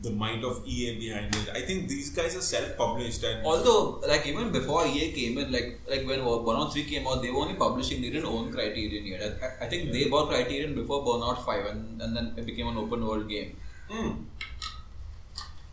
the 0.00 0.10
might 0.10 0.42
of 0.48 0.62
EA 0.64 0.96
behind 0.98 1.34
it. 1.34 1.48
I 1.58 1.62
think 1.68 1.88
these 1.88 2.10
guys 2.10 2.34
are 2.36 2.40
self-published 2.40 3.22
and 3.24 3.44
Although, 3.44 4.00
like 4.12 4.26
even 4.32 4.50
before 4.52 4.86
EA 4.86 5.06
came 5.12 5.38
in, 5.38 5.50
like 5.56 5.80
like 5.92 6.04
when 6.10 6.20
Burnout 6.20 6.72
Three 6.72 6.84
came 6.84 7.06
out, 7.06 7.22
they 7.22 7.30
were 7.30 7.40
only 7.44 7.54
publishing. 7.54 8.02
They 8.02 8.10
didn't 8.10 8.26
own 8.36 8.52
Criterion 8.52 9.06
yet. 9.06 9.38
I, 9.42 9.66
I 9.66 9.68
think 9.68 9.90
they 9.92 10.04
bought 10.08 10.28
Criterion 10.34 10.74
before 10.80 11.00
Burnout 11.08 11.44
Five, 11.44 11.66
and, 11.72 12.00
and 12.02 12.16
then 12.16 12.32
it 12.36 12.46
became 12.46 12.68
an 12.68 12.76
open 12.76 13.04
world 13.06 13.28
game. 13.28 13.56
Hmm. 13.90 14.12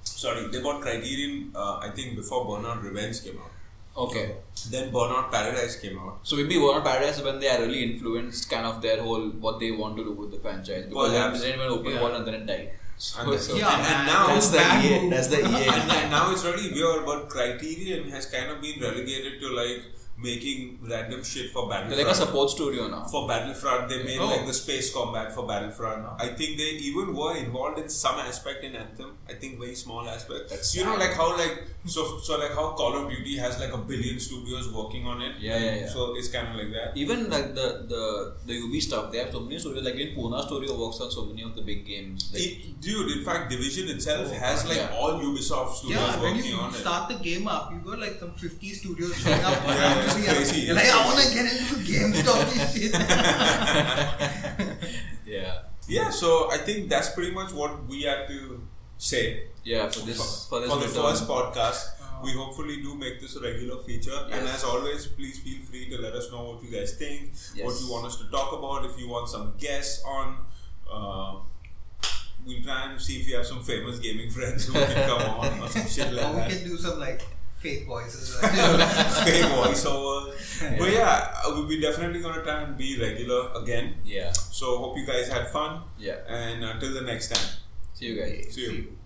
Sorry, 0.03 0.47
they 0.47 0.62
bought 0.62 0.82
Criterion. 0.82 1.51
Uh, 1.56 1.78
I 1.78 1.89
think 1.89 2.16
before 2.16 2.45
Burnout 2.45 2.82
Revenge 2.84 3.24
came 3.24 3.38
out. 3.38 3.51
Okay. 3.98 4.36
Then 4.70 4.91
Burnout 4.91 5.32
Paradise 5.32 5.80
came 5.80 5.98
out. 6.00 6.20
So 6.24 6.36
maybe 6.36 6.56
Burnout 6.56 6.84
Paradise 6.84 7.22
when 7.22 7.39
they 7.39 7.48
are 7.50 7.62
really 7.62 7.84
influenced 7.84 8.50
kind 8.50 8.66
of 8.66 8.82
their 8.82 9.02
whole 9.02 9.30
what 9.46 9.60
they 9.60 9.72
want 9.72 9.96
to 9.98 10.04
do 10.04 10.12
with 10.12 10.32
the 10.32 10.39
franchise 10.39 10.86
because 10.88 11.12
Perhaps. 11.12 11.41
they 11.41 11.56
went 11.58 11.72
open 11.72 11.91
Yeah. 11.93 12.02
world 12.02 12.16
and 12.16 12.28
then 12.28 12.34
it 12.41 12.46
died. 12.46 12.72
So, 12.98 13.22
And 13.22 13.32
the- 13.34 13.39
so 13.39 13.56
Yeah, 13.56 13.76
and, 13.78 13.88
and 13.93 14.08
now 14.08 14.28
that's 14.28 14.50
the 14.50 14.58
Bad 14.58 14.86
EA. 14.86 15.00
move. 15.02 15.12
That's 15.12 15.28
the 15.28 15.39
EA. 15.39 15.68
and, 15.78 15.91
and 16.00 16.12
now 16.12 16.32
it's 16.32 16.43
really 16.43 16.72
weird, 16.74 17.06
but 17.06 17.30
Criterion 17.30 18.10
has 18.10 18.26
kind 18.26 18.52
of 18.52 18.62
been 18.62 18.80
relegated 18.82 19.39
to 19.41 19.50
like 19.62 19.82
making 20.30 20.80
random 20.93 21.23
shit 21.23 21.51
for 21.51 21.61
They're 21.69 21.80
Battlefront. 21.82 22.07
like 22.07 22.15
a 22.15 22.19
support 22.23 22.49
studio 22.55 22.88
now. 22.95 23.03
for 23.13 23.28
Battlefront, 23.28 23.89
they 23.89 23.99
made 24.09 24.19
Oh. 24.19 24.28
like 24.34 24.45
the 24.51 24.53
space 24.63 24.93
combat 24.97 25.34
for 25.36 25.45
Battlefront. 25.51 26.05
I 26.19 26.28
think 26.39 26.57
they 26.61 26.71
even 26.89 27.15
were 27.15 27.36
involved 27.43 27.80
in 27.84 27.89
some 27.89 28.17
aspect 28.19 28.63
in 28.63 28.76
Anthem. 28.76 29.11
I 29.30 29.34
think 29.34 29.59
very 29.59 29.76
small 29.76 30.09
aspect. 30.15 30.49
That's 30.49 30.76
you 30.76 30.84
know, 30.86 30.95
like 31.03 31.13
how 31.21 31.30
like 31.38 31.55
so 31.95 32.03
so 32.28 32.38
like 32.43 32.53
how 32.59 32.65
Call 32.82 32.93
of 32.99 33.09
Duty 33.13 33.38
has 33.45 33.59
like 33.63 33.73
a 33.73 33.78
billion 33.91 34.19
studios 34.19 34.71
working 34.80 35.05
on 35.13 35.21
it. 35.21 35.34
Yeah, 35.39 35.57
yeah, 35.65 35.76
yeah. 35.82 35.89
So 35.95 36.15
it's 36.17 36.30
kind 36.36 36.47
of 36.49 36.55
like 36.61 36.71
that. 36.78 36.97
Even 37.03 37.30
like 37.30 37.53
the 37.59 37.67
the 37.93 38.03
the 38.47 38.53
Ubi 38.65 38.80
stuff, 38.89 39.11
they 39.11 39.19
have 39.23 39.32
so 39.32 39.41
many 39.47 39.59
studios. 39.59 39.84
Like 39.89 39.95
in 40.05 40.15
Pune 40.17 40.41
Studio 40.47 40.78
works 40.84 40.99
on 41.01 41.11
so 41.11 41.26
many 41.26 41.43
of 41.43 41.55
the 41.55 41.61
big 41.71 41.86
games. 41.86 42.30
Like, 42.34 42.41
It, 42.43 42.82
dude, 42.82 43.11
in 43.17 43.23
fact, 43.23 43.49
Division 43.51 43.89
itself 43.95 44.28
Oh, 44.32 44.39
has 44.45 44.65
like 44.67 44.78
yeah. 44.78 44.97
all 44.99 45.13
Ubisoft 45.28 45.76
studios 45.76 45.99
Yeah, 45.99 46.21
when 46.21 46.36
working 46.36 46.51
you 46.51 46.57
on 46.57 46.73
it. 46.73 46.78
start 46.78 47.09
the 47.11 47.15
game 47.30 47.47
up, 47.47 47.71
you 47.71 47.80
got 47.89 47.99
like 47.99 48.19
some 48.19 48.32
50 48.34 48.73
studios 48.82 49.15
showing 49.17 49.43
up. 49.51 49.61
Yeah, 49.76 50.14
it's 50.18 50.26
You're 50.26 50.36
crazy, 50.36 50.61
You're 50.61 50.76
like, 50.76 50.86
I 50.89 51.05
want 51.05 51.20
to 51.20 51.34
get 51.34 51.45
into 51.51 51.76
GameStop 51.76 52.39
and 52.51 52.61
shit. 52.74 52.93
yeah, 55.26 55.59
Yeah, 55.88 56.09
so 56.09 56.51
I 56.51 56.57
think 56.57 56.89
that's 56.89 57.09
pretty 57.09 57.32
much 57.32 57.51
what 57.53 57.86
we 57.88 58.03
had 58.03 58.28
to 58.28 58.61
say 58.97 59.47
yeah. 59.66 59.89
For 59.89 60.01
this 60.01 60.45
for 60.47 60.59
this 60.61 60.72
for 60.72 60.78
the 60.80 60.88
first 60.88 61.28
podcast. 61.28 61.88
Uh, 61.99 62.22
we 62.24 62.32
hopefully 62.34 62.78
do 62.84 62.95
make 62.95 63.20
this 63.20 63.36
a 63.36 63.41
regular 63.41 63.82
feature. 63.82 64.16
And 64.32 64.47
as 64.47 64.63
always, 64.63 65.07
please 65.07 65.39
feel 65.39 65.59
free 65.66 65.89
to 65.89 65.97
let 65.97 66.13
us 66.13 66.32
know 66.32 66.43
what 66.51 66.63
you 66.63 66.70
guys 66.70 66.93
think, 66.93 67.34
what 67.66 67.76
you 67.82 67.91
want 67.91 68.05
us 68.05 68.18
to 68.18 68.30
talk 68.30 68.53
about, 68.53 68.86
if 68.86 68.97
you 68.99 69.09
want 69.09 69.28
some 69.28 69.55
guests 69.57 70.03
on. 70.05 70.38
Uh, 70.89 71.39
we'll 72.45 72.61
try 72.61 72.91
and 72.91 73.01
see 73.01 73.22
if 73.22 73.26
we 73.26 73.34
have 73.34 73.45
some 73.45 73.63
famous 73.63 73.97
gaming 73.97 74.30
friends 74.30 74.68
who 74.68 74.74
can 74.74 75.09
come 75.09 75.22
on 75.39 75.59
or 75.61 75.68
some 75.68 75.88
shit 75.88 76.13
like 76.13 76.26
or 76.28 76.34
we 76.34 76.39
that. 76.41 76.49
can 76.51 76.63
do 76.63 76.78
some 76.78 76.99
like 76.99 77.24
fake 77.66 77.86
voices. 77.88 78.26
Fake 79.26 79.49
voiceover. 79.59 80.32
But 80.80 80.89
yeah, 80.91 81.34
uh, 81.43 81.51
we'll 81.53 81.68
be 81.68 81.80
definitely 81.82 82.22
going 82.22 82.36
to 82.36 82.43
try 82.43 82.61
and 82.63 82.78
be 82.78 82.89
regular 82.99 83.41
again. 83.61 83.95
Yeah, 84.05 84.32
So 84.32 84.78
hope 84.78 84.97
you 84.97 85.05
guys 85.05 85.28
had 85.28 85.47
fun. 85.49 85.82
yeah. 85.97 86.18
And 86.28 86.63
until 86.63 86.93
the 86.93 87.01
next 87.01 87.28
time, 87.34 87.47
See 87.93 88.05
you 88.11 88.16
guys. 88.22 88.53
see 88.55 88.61
you. 88.61 88.97